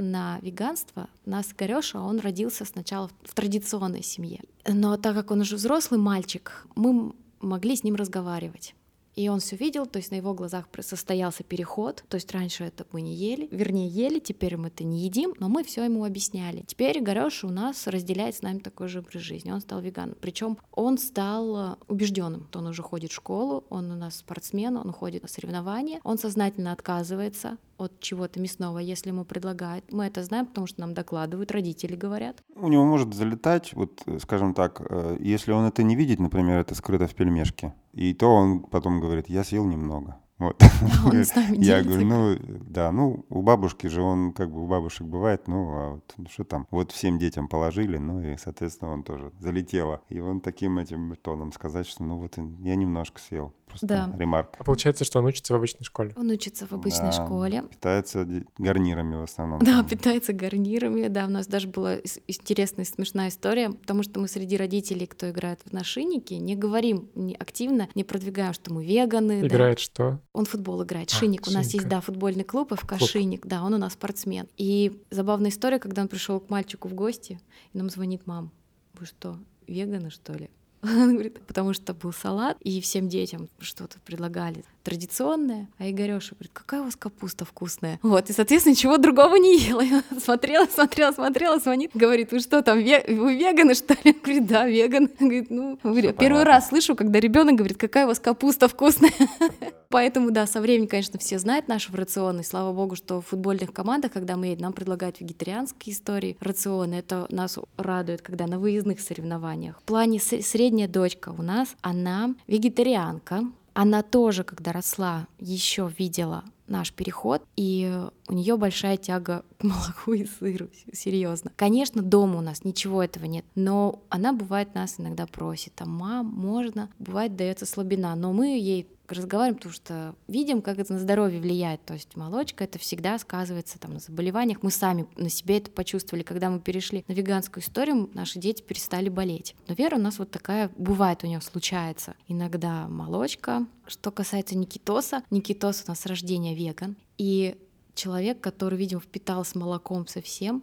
на 0.00 0.38
веганство, 0.40 1.08
нас 1.24 1.48
Горёша, 1.56 2.00
он 2.00 2.18
родился 2.20 2.64
сначала 2.64 3.10
в- 3.22 3.34
традиционной 3.34 4.02
семье. 4.02 4.40
Но 4.66 4.96
так 4.96 5.14
как 5.14 5.30
он 5.30 5.40
уже 5.40 5.56
взрослый 5.56 6.00
мальчик, 6.00 6.66
мы 6.74 7.12
могли 7.40 7.76
с 7.76 7.84
ним 7.84 7.94
разговаривать. 7.94 8.74
И 9.16 9.28
он 9.28 9.40
все 9.40 9.56
видел, 9.56 9.86
то 9.86 9.98
есть 9.98 10.12
на 10.12 10.16
его 10.16 10.34
глазах 10.34 10.68
состоялся 10.80 11.42
переход. 11.42 12.04
То 12.08 12.14
есть 12.14 12.30
раньше 12.32 12.64
это 12.64 12.86
мы 12.92 13.02
не 13.02 13.14
ели, 13.14 13.48
вернее 13.50 13.88
ели, 13.88 14.18
теперь 14.20 14.56
мы 14.56 14.68
это 14.68 14.84
не 14.84 15.00
едим, 15.04 15.34
но 15.38 15.48
мы 15.48 15.64
все 15.64 15.84
ему 15.84 16.04
объясняли. 16.04 16.64
Теперь 16.66 17.02
Горёша 17.02 17.48
у 17.48 17.50
нас 17.50 17.86
разделяет 17.86 18.36
с 18.36 18.42
нами 18.42 18.60
такой 18.60 18.88
же 18.88 19.00
образ 19.00 19.22
жизни. 19.22 19.50
Он 19.50 19.60
стал 19.60 19.80
веганом. 19.80 20.16
Причем 20.20 20.58
он 20.72 20.96
стал 20.96 21.76
убежденным. 21.88 22.48
Он 22.54 22.68
уже 22.68 22.82
ходит 22.82 23.10
в 23.10 23.14
школу, 23.14 23.64
он 23.68 23.90
у 23.90 23.96
нас 23.96 24.16
спортсмен, 24.16 24.76
он 24.76 24.92
ходит 24.92 25.22
на 25.22 25.28
соревнования, 25.28 26.00
он 26.04 26.16
сознательно 26.16 26.72
отказывается 26.72 27.58
от 27.80 28.00
чего-то 28.00 28.40
мясного, 28.40 28.78
если 28.78 29.08
ему 29.08 29.24
предлагают. 29.24 29.90
Мы 29.92 30.04
это 30.04 30.22
знаем, 30.22 30.46
потому 30.46 30.66
что 30.66 30.80
нам 30.80 30.94
докладывают, 30.94 31.50
родители 31.50 31.96
говорят. 31.96 32.42
У 32.54 32.68
него 32.68 32.84
может 32.84 33.14
залетать, 33.14 33.72
вот, 33.74 34.02
э, 34.06 34.18
скажем 34.20 34.54
так, 34.54 34.82
э, 34.88 35.16
если 35.20 35.52
он 35.52 35.64
это 35.64 35.82
не 35.82 35.96
видит, 35.96 36.20
например, 36.20 36.58
это 36.58 36.74
скрыто 36.74 37.06
в 37.06 37.14
пельмешке, 37.14 37.74
и 37.92 38.14
то 38.14 38.28
он 38.28 38.60
потом 38.60 39.00
говорит, 39.00 39.28
я 39.28 39.44
съел 39.44 39.66
немного. 39.66 40.16
Вот. 40.40 40.62
Я 41.52 41.82
говорю, 41.82 42.06
ну, 42.06 42.36
да, 42.40 42.90
ну, 42.92 43.26
у 43.28 43.42
бабушки 43.42 43.88
же 43.88 44.00
он, 44.00 44.32
как 44.32 44.50
бы, 44.50 44.64
у 44.64 44.66
бабушек 44.66 45.06
бывает, 45.06 45.46
ну, 45.46 45.70
а 45.70 45.90
вот 45.96 46.14
ну, 46.16 46.26
что 46.30 46.44
там, 46.44 46.66
вот 46.70 46.92
всем 46.92 47.18
детям 47.18 47.46
положили, 47.46 47.98
ну, 47.98 48.22
и, 48.22 48.38
соответственно, 48.38 48.90
он 48.92 49.02
тоже 49.02 49.32
залетело. 49.38 50.00
И 50.08 50.18
он 50.18 50.40
таким 50.40 50.78
этим 50.78 51.14
тоном 51.16 51.52
сказать, 51.52 51.86
что, 51.86 52.04
ну, 52.04 52.16
вот 52.16 52.38
я 52.38 52.74
немножко 52.74 53.20
съел. 53.20 53.52
Просто 53.70 53.86
Да. 53.86 54.12
ремарк. 54.18 54.54
А 54.58 54.64
получается, 54.64 55.04
что 55.04 55.18
он 55.20 55.26
учится 55.26 55.52
в 55.54 55.56
обычной 55.56 55.84
школе. 55.84 56.12
Он 56.16 56.28
учится 56.30 56.66
в 56.66 56.72
обычной 56.72 57.10
Да, 57.10 57.24
школе. 57.24 57.62
Питается 57.70 58.26
гарнирами 58.58 59.16
в 59.16 59.22
основном. 59.22 59.60
Да, 59.60 59.78
там. 59.78 59.88
питается 59.88 60.32
гарнирами. 60.32 61.08
Да, 61.08 61.26
у 61.26 61.30
нас 61.30 61.46
даже 61.46 61.68
была 61.68 61.96
интересная, 62.26 62.84
смешная 62.84 63.28
история, 63.28 63.70
потому 63.70 64.02
что 64.02 64.20
мы 64.20 64.28
среди 64.28 64.56
родителей, 64.56 65.06
кто 65.06 65.30
играет 65.30 65.60
в 65.64 65.72
нашийники, 65.72 66.34
не 66.34 66.56
говорим 66.56 67.08
не 67.14 67.34
активно, 67.34 67.88
не 67.94 68.04
продвигаем, 68.04 68.52
что 68.52 68.72
мы 68.72 68.84
веганы. 68.84 69.40
да. 69.40 69.46
Играет 69.46 69.78
что? 69.78 70.20
Он 70.32 70.44
футбол 70.44 70.82
играет. 70.84 71.10
А, 71.12 71.14
Шинник. 71.16 71.46
У 71.48 71.50
нас 71.50 71.72
есть, 71.72 71.88
да, 71.88 72.00
футбольный 72.00 72.44
клуб 72.44 72.74
ФК 72.74 72.98
Клуб. 72.98 73.08
Шинник. 73.08 73.46
Да, 73.46 73.62
он 73.62 73.74
у 73.74 73.78
нас 73.78 73.94
спортсмен. 73.94 74.48
И 74.56 75.02
забавная 75.10 75.50
история, 75.50 75.78
когда 75.78 76.02
он 76.02 76.08
пришел 76.08 76.40
к 76.40 76.50
мальчику 76.50 76.88
в 76.88 76.94
гости, 76.94 77.40
и 77.72 77.78
нам 77.78 77.88
звонит 77.90 78.26
мам. 78.26 78.50
Вы 78.98 79.06
что, 79.06 79.36
веганы, 79.66 80.10
что 80.10 80.32
ли? 80.32 80.50
Он 80.82 81.12
говорит, 81.12 81.40
потому 81.46 81.74
что 81.74 81.92
был 81.92 82.12
салат, 82.12 82.56
и 82.62 82.80
всем 82.80 83.08
детям 83.08 83.48
что-то 83.60 83.98
предлагали 84.00 84.64
традиционное, 84.82 85.68
а 85.78 85.88
Игорёша 85.90 86.34
говорит, 86.34 86.50
какая 86.52 86.80
у 86.80 86.84
вас 86.84 86.96
капуста 86.96 87.44
вкусная. 87.44 87.98
Вот, 88.02 88.30
и, 88.30 88.32
соответственно, 88.32 88.72
ничего 88.72 88.96
другого 88.98 89.36
не 89.36 89.58
ела. 89.58 89.82
Он 90.10 90.20
смотрела, 90.20 90.66
смотрела, 90.66 91.12
смотрела, 91.12 91.58
звонит, 91.58 91.90
говорит, 91.94 92.32
вы 92.32 92.40
что 92.40 92.62
там, 92.62 92.78
ве- 92.78 93.14
вы 93.14 93.36
веганы, 93.36 93.74
что 93.74 93.96
ли? 94.04 94.12
Говорит, 94.12 94.46
да, 94.46 94.66
веган. 94.66 95.08
Говорит, 95.18 95.50
ну, 95.50 95.78
говорю, 95.82 96.12
первый 96.12 96.40
понятно. 96.40 96.44
раз 96.44 96.68
слышу, 96.68 96.94
когда 96.96 97.20
ребенок 97.20 97.56
говорит, 97.56 97.78
какая 97.78 98.04
у 98.04 98.08
вас 98.08 98.18
капуста 98.20 98.68
вкусная. 98.68 99.12
Поэтому, 99.90 100.30
да, 100.30 100.46
со 100.46 100.60
временем, 100.60 100.86
конечно, 100.88 101.18
все 101.18 101.38
знают 101.38 101.66
рацион, 101.92 102.40
и 102.40 102.42
слава 102.44 102.72
богу, 102.72 102.94
что 102.96 103.20
в 103.20 103.26
футбольных 103.26 103.72
командах, 103.72 104.12
когда 104.12 104.36
мы 104.36 104.46
едем, 104.46 104.62
нам 104.62 104.72
предлагают 104.72 105.20
вегетарианские 105.20 105.94
истории, 105.94 106.36
рационы. 106.40 106.94
Это 106.94 107.26
нас 107.30 107.58
радует, 107.76 108.22
когда 108.22 108.46
на 108.46 108.58
выездных 108.58 109.00
соревнованиях. 109.00 109.78
В 109.80 109.82
плане 109.82 110.20
средняя 110.20 110.88
дочка 110.88 111.34
у 111.36 111.42
нас, 111.42 111.68
она 111.80 112.34
вегетарианка. 112.46 113.44
Она 113.74 114.02
тоже, 114.02 114.44
когда 114.44 114.72
росла, 114.72 115.26
еще 115.38 115.90
видела 115.98 116.44
наш 116.66 116.92
переход, 116.92 117.42
и 117.56 118.06
у 118.30 118.32
нее 118.32 118.56
большая 118.56 118.96
тяга 118.96 119.44
к 119.58 119.64
молоку 119.64 120.12
и 120.12 120.24
сыру, 120.24 120.68
серьезно. 120.92 121.52
Конечно, 121.56 122.00
дома 122.00 122.38
у 122.38 122.40
нас 122.40 122.64
ничего 122.64 123.02
этого 123.02 123.24
нет, 123.24 123.44
но 123.54 124.02
она 124.08 124.32
бывает 124.32 124.74
нас 124.74 124.94
иногда 124.98 125.26
просит, 125.26 125.74
там, 125.74 125.90
мам, 125.90 126.26
можно, 126.26 126.88
бывает 126.98 127.36
дается 127.36 127.66
слабина, 127.66 128.14
но 128.14 128.32
мы 128.32 128.58
ей 128.58 128.86
разговариваем, 129.08 129.56
потому 129.56 129.72
что 129.72 130.14
видим, 130.28 130.62
как 130.62 130.78
это 130.78 130.92
на 130.92 130.98
здоровье 130.98 131.40
влияет. 131.40 131.84
То 131.84 131.94
есть 131.94 132.16
молочка 132.16 132.64
это 132.64 132.78
всегда 132.78 133.18
сказывается 133.18 133.78
там, 133.78 133.94
на 133.94 133.98
заболеваниях. 133.98 134.62
Мы 134.62 134.70
сами 134.70 135.06
на 135.16 135.28
себе 135.28 135.58
это 135.58 135.70
почувствовали, 135.70 136.22
когда 136.22 136.48
мы 136.48 136.60
перешли 136.60 137.04
на 137.08 137.12
веганскую 137.12 137.62
историю, 137.62 138.08
наши 138.14 138.38
дети 138.38 138.62
перестали 138.62 139.08
болеть. 139.08 139.54
Но 139.66 139.74
Вера 139.74 139.96
у 139.96 140.00
нас 140.00 140.18
вот 140.20 140.30
такая, 140.30 140.70
бывает 140.76 141.24
у 141.24 141.26
нее 141.26 141.40
случается. 141.40 142.14
Иногда 142.28 142.86
молочка. 142.88 143.66
Что 143.86 144.12
касается 144.12 144.56
Никитоса, 144.56 145.24
Никитос 145.30 145.84
у 145.86 145.90
нас 145.90 146.00
с 146.00 146.06
рождения 146.06 146.54
веган. 146.54 146.96
И 147.18 147.56
человек, 147.94 148.40
который, 148.40 148.78
видимо, 148.78 149.00
впитался 149.00 149.58
молоком 149.58 150.06
совсем, 150.06 150.62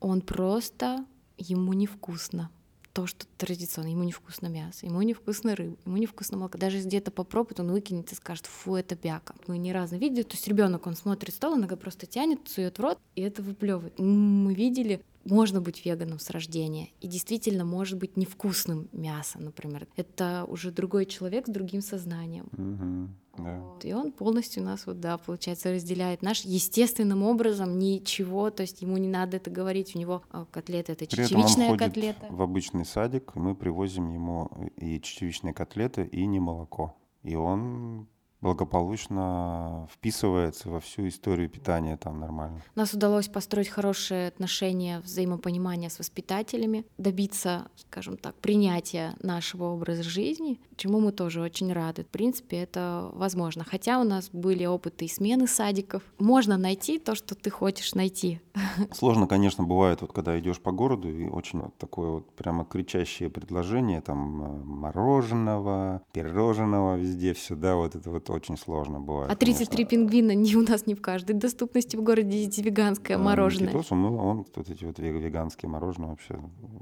он 0.00 0.20
просто, 0.20 1.04
ему 1.36 1.72
невкусно 1.72 2.50
то, 2.98 3.06
что 3.06 3.26
традиционно. 3.36 3.88
Ему 3.88 4.02
невкусно 4.02 4.48
мясо, 4.48 4.84
ему 4.84 5.00
невкусно 5.02 5.54
рыба, 5.54 5.76
ему 5.84 5.96
невкусно 5.98 6.36
молоко. 6.36 6.58
Даже 6.58 6.78
если 6.78 6.88
где-то 6.88 7.12
попробует, 7.12 7.60
он 7.60 7.70
выкинет 7.70 8.10
и 8.10 8.16
скажет, 8.16 8.46
фу, 8.46 8.74
это 8.74 8.96
бяка. 8.96 9.34
Мы 9.46 9.56
ни 9.58 9.70
разу 9.70 9.96
видели, 9.96 10.24
то 10.24 10.34
есть 10.34 10.48
ребенок, 10.48 10.84
он 10.86 10.96
смотрит 10.96 11.32
стол, 11.32 11.56
иногда 11.56 11.76
просто 11.76 12.06
тянет, 12.06 12.40
сует 12.48 12.78
в 12.78 12.82
рот, 12.82 12.98
и 13.14 13.22
это 13.22 13.40
выплевывает. 13.42 13.98
Мы 14.00 14.52
видели 14.52 15.00
можно 15.24 15.60
быть 15.60 15.84
веганом 15.84 16.18
с 16.18 16.30
рождения, 16.30 16.88
и 17.00 17.06
действительно 17.06 17.64
может 17.64 17.98
быть 17.98 18.16
невкусным 18.16 18.88
мясо, 18.92 19.38
например. 19.38 19.86
Это 19.96 20.44
уже 20.48 20.70
другой 20.70 21.06
человек 21.06 21.46
с 21.46 21.50
другим 21.50 21.82
сознанием. 21.82 22.48
Мгм. 22.52 23.16
Да. 23.38 23.58
Вот. 23.58 23.84
И 23.84 23.92
он 23.92 24.12
полностью 24.12 24.62
нас, 24.62 24.86
вот, 24.86 25.00
да, 25.00 25.18
получается, 25.18 25.72
разделяет 25.72 26.22
наш 26.22 26.42
естественным 26.42 27.22
образом, 27.22 27.78
ничего, 27.78 28.50
то 28.50 28.62
есть 28.62 28.82
ему 28.82 28.96
не 28.96 29.08
надо 29.08 29.36
это 29.36 29.50
говорить, 29.50 29.94
у 29.94 29.98
него 29.98 30.22
а, 30.30 30.44
котлета— 30.46 30.92
это 30.94 31.06
При 31.06 31.22
чечевичная 31.24 31.76
котлета. 31.76 32.26
в 32.30 32.42
обычный 32.42 32.84
садик, 32.84 33.32
и 33.34 33.38
мы 33.38 33.54
привозим 33.54 34.12
ему 34.12 34.50
и 34.76 35.00
чечевичные 35.00 35.54
котлеты, 35.54 36.04
и 36.04 36.26
не 36.26 36.40
молоко. 36.40 36.96
И 37.22 37.34
он 37.34 38.08
благополучно 38.40 39.88
вписывается 39.92 40.68
во 40.68 40.80
всю 40.80 41.08
историю 41.08 41.48
питания 41.48 41.96
там 41.96 42.20
нормально. 42.20 42.62
Нас 42.74 42.94
удалось 42.94 43.28
построить 43.28 43.68
хорошие 43.68 44.28
отношения, 44.28 45.00
взаимопонимание 45.00 45.90
с 45.90 45.98
воспитателями, 45.98 46.84
добиться, 46.98 47.68
скажем 47.76 48.16
так, 48.16 48.34
принятия 48.36 49.14
нашего 49.20 49.64
образа 49.64 50.02
жизни, 50.02 50.60
чему 50.76 51.00
мы 51.00 51.12
тоже 51.12 51.40
очень 51.40 51.72
рады. 51.72 52.04
В 52.04 52.08
принципе, 52.08 52.58
это 52.58 53.10
возможно. 53.12 53.64
Хотя 53.64 54.00
у 54.00 54.04
нас 54.04 54.30
были 54.32 54.64
опыты 54.64 55.06
и 55.06 55.08
смены 55.08 55.46
садиков. 55.46 56.02
Можно 56.18 56.56
найти 56.56 56.98
то, 56.98 57.14
что 57.14 57.34
ты 57.34 57.50
хочешь 57.50 57.94
найти. 57.94 58.40
Сложно, 58.92 59.26
конечно, 59.26 59.64
бывает, 59.64 60.00
вот 60.00 60.12
когда 60.12 60.38
идешь 60.38 60.60
по 60.60 60.72
городу, 60.72 61.10
и 61.10 61.28
очень 61.28 61.60
вот 61.60 61.76
такое 61.76 62.10
вот 62.10 62.30
прямо 62.32 62.64
кричащее 62.64 63.30
предложение, 63.30 64.00
там 64.00 64.42
э, 64.42 64.64
мороженого, 64.64 66.02
пирожного 66.12 66.96
везде, 66.96 67.34
все, 67.34 67.56
да, 67.56 67.74
вот 67.74 67.94
это 67.94 68.10
вот 68.10 68.27
очень 68.32 68.56
сложно 68.56 69.00
бывает. 69.00 69.30
А 69.30 69.36
33 69.36 69.66
конечно. 69.84 69.90
пингвина 69.90 70.34
не 70.34 70.54
у 70.56 70.62
нас 70.62 70.86
не 70.86 70.94
в 70.94 71.02
каждой 71.02 71.34
доступности 71.34 71.96
в 71.96 72.02
городе 72.02 72.42
есть 72.44 72.58
веганское 72.58 73.16
А, 73.16 73.20
мороженое. 73.20 73.68
Никитос, 73.68 73.92
он, 73.92 74.04
он 74.04 74.46
вот 74.54 74.70
эти 74.70 74.84
вот 74.84 74.98
ве- 74.98 75.18
веганские 75.18 75.68
мороженое 75.70 76.10
вообще 76.10 76.38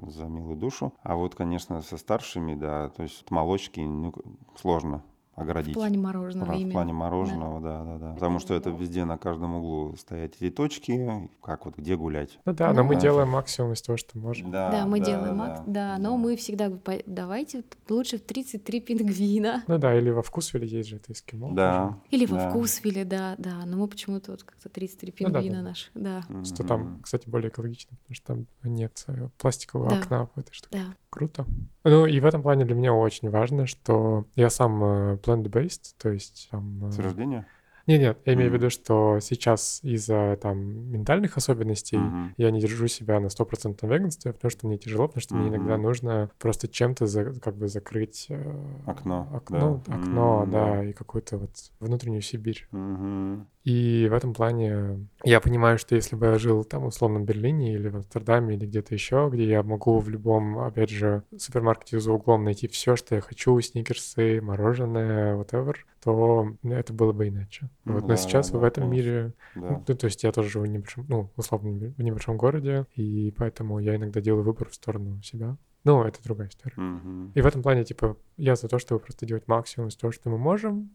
за 0.09 0.25
милую 0.25 0.57
душу. 0.57 0.93
А 1.03 1.17
вот, 1.17 1.35
конечно, 1.35 1.83
со 1.83 1.97
старшими, 1.97 2.55
да, 2.55 2.89
то 2.91 3.03
есть 3.03 3.31
молочки, 3.31 3.81
ну, 3.81 4.13
сложно 4.61 5.03
В 5.37 5.41
оградить. 5.43 5.74
плане 5.74 5.99
мороженого 5.99 6.53
в 6.53 6.57
именно. 6.57 6.72
плане 6.72 6.93
мороженого, 6.95 7.61
да, 7.61 7.84
да, 7.84 7.99
да. 7.99 8.14
Потому 8.14 8.39
что 8.39 8.55
это 8.55 8.70
везде 8.70 9.05
на 9.05 9.18
каждом 9.18 9.55
углу 9.57 9.95
стоят 9.97 10.34
эти 10.41 10.51
точки, 10.51 11.28
как 11.43 11.66
вот 11.66 11.76
где 11.76 11.95
гулять. 11.97 12.39
Ну 12.47 12.55
да, 12.55 12.72
но 12.72 12.82
мы 12.84 12.95
Да. 12.95 13.01
делаем 13.03 13.28
максимум 13.28 13.72
из 13.74 13.82
того, 13.82 13.99
что 13.99 14.18
можем. 14.18 14.51
Да, 14.51 14.87
мы 14.87 14.99
делаем 15.01 15.41
акт, 15.43 15.62
да, 15.66 15.99
но 15.99 16.16
мы 16.16 16.37
всегда 16.37 16.68
говорим, 16.68 16.82
«По- 16.82 17.03
давайте 17.07 17.64
лучше 17.91 18.16
в 18.18 18.22
33 18.22 18.80
пингвина. 18.80 19.62
Ну 19.66 19.76
да, 19.78 19.95
или 19.95 20.09
во 20.11 20.22
вкусвиле 20.22 20.66
есть 20.66 20.89
же 20.89 20.97
это 20.97 21.12
эскимо. 21.12 21.55
Да. 21.55 21.99
Или 22.11 22.24
во 22.26 22.37
да. 22.39 22.49
вкусвиле, 22.51 23.05
да, 23.05 23.34
да. 23.39 23.64
Но 23.66 23.76
мы 23.76 23.89
почему-то 23.89 24.30
вот 24.32 24.43
как-то 24.43 24.68
33 24.70 25.12
Ну 25.20 25.26
да, 25.28 25.32
да, 25.34 25.41
пингвина 25.41 25.62
да. 25.62 25.68
наши, 25.68 25.91
да. 25.95 26.22
Что 26.45 26.64
там, 26.64 27.01
кстати, 27.03 27.28
более 27.28 27.51
экологично, 27.51 27.97
потому 27.99 28.14
что 28.14 28.26
там 28.26 28.47
нет 28.64 29.05
э, 29.09 29.28
пластикового 29.37 29.91
Да. 29.91 29.99
окна 29.99 30.28
в 30.34 30.39
этой 30.39 30.55
штуке. 30.55 30.78
да. 30.78 30.95
Круто. 31.11 31.47
Ну 31.89 32.05
и 32.05 32.18
в 32.18 32.24
этом 32.26 32.43
плане 32.43 32.64
для 32.64 32.74
меня 32.74 32.93
очень 32.93 33.30
важно, 33.30 33.66
что 33.66 34.24
я 34.34 34.51
сам 34.51 34.82
э, 34.82 35.16
plant-based, 35.22 35.95
то 35.99 36.11
есть 36.11 36.49
там... 36.51 36.87
э, 36.87 36.91
С 36.91 36.99
рождения? 36.99 37.47
Нет, 37.87 38.01
нет, 38.01 38.18
я 38.24 38.34
имею 38.34 38.51
в 38.51 38.53
Мгм. 38.55 38.62
виду, 38.62 38.70
что 38.70 39.18
сейчас 39.20 39.78
из-за 39.82 40.37
там 40.43 40.91
ментальных 40.91 41.37
особенностей 41.37 41.99
Мгм. 41.99 42.34
я 42.37 42.51
не 42.51 42.61
держу 42.61 42.89
себя 42.89 43.20
на 43.20 43.28
стопроцентном 43.28 43.91
веганстве, 43.91 44.32
потому 44.32 44.51
что 44.51 44.66
мне 44.66 44.76
тяжело, 44.76 45.07
потому 45.07 45.22
что 45.22 45.37
мне 45.37 45.49
иногда 45.49 45.76
нужно 45.78 46.30
просто 46.39 46.66
чем-то 46.66 47.07
за- 47.07 47.39
как 47.41 47.57
бы 47.57 47.68
закрыть 47.68 48.26
э, 48.28 48.55
Окно, 48.87 49.28
окно, 49.32 49.82
да. 49.87 49.95
окно, 49.95 50.43
М, 50.43 50.51
да, 50.51 50.84
и 50.84 50.93
какую-то 50.93 51.39
вот 51.39 51.51
внутреннюю 51.78 52.22
Сибирь. 52.22 52.66
Мгм. 52.72 53.47
И 53.62 54.07
в 54.09 54.12
этом 54.14 54.32
плане 54.32 55.09
я 55.24 55.41
понимаю, 55.41 55.76
что 55.78 55.97
если 55.97 56.14
бы 56.14 56.26
я 56.26 56.39
жил 56.39 56.62
там 56.62 56.84
условно 56.87 57.18
в 57.18 57.24
Берлине 57.24 57.74
или 57.74 57.89
в 57.89 57.97
Амстердаме 57.97 58.55
или 58.55 58.64
где-то 58.64 58.95
еще, 58.95 59.28
где 59.32 59.45
я 59.49 59.62
могу 59.64 59.99
в 59.99 60.09
любом, 60.09 60.59
опять 60.61 60.91
же, 60.91 61.24
супермаркете 61.37 61.99
за 61.99 62.12
углом 62.12 62.45
найти 62.45 62.68
все, 62.68 62.95
что 62.95 63.16
я 63.16 63.20
хочу, 63.20 63.61
сникерсы, 63.61 64.41
мороженое, 64.41 65.34
whatever, 65.37 65.74
то 66.01 66.53
это 66.62 66.93
было 66.93 67.12
бы 67.12 67.26
иначе. 67.28 67.68
Ну 67.87 67.93
Вот. 67.95 68.03
Но 68.03 68.09
да, 68.09 68.16
сейчас 68.16 68.51
да, 68.51 68.59
в 68.59 68.64
этом 68.64 68.91
мире, 68.91 69.32
Да. 69.55 69.82
ну, 69.87 69.95
то 69.97 70.05
есть 70.07 70.24
я 70.24 70.32
тоже 70.32 70.51
живу 70.51 70.64
в 70.64 70.68
небольшом, 70.68 71.07
ну, 71.09 71.30
условно, 71.37 71.70
в 71.97 72.03
небольшом 72.03 72.37
городе, 72.37 72.87
и 72.97 73.32
поэтому 73.37 73.78
я 73.78 73.95
иногда 73.95 74.20
делаю 74.20 74.43
выбор 74.43 74.68
в 74.68 74.74
сторону 74.74 75.22
себя. 75.22 75.57
Ну, 75.84 76.03
это 76.03 76.20
другая 76.22 76.49
история. 76.49 76.74
Мгм. 76.76 77.30
И 77.32 77.41
в 77.41 77.47
этом 77.47 77.62
плане, 77.62 77.84
типа, 77.84 78.16
я 78.37 78.57
за 78.57 78.66
то, 78.66 78.80
чтобы 78.80 79.01
просто 79.01 79.24
делать 79.24 79.47
максимум 79.47 79.89
из 79.89 79.97
того, 79.97 80.11
что 80.11 80.28
мы 80.30 80.37
можем, 80.37 80.91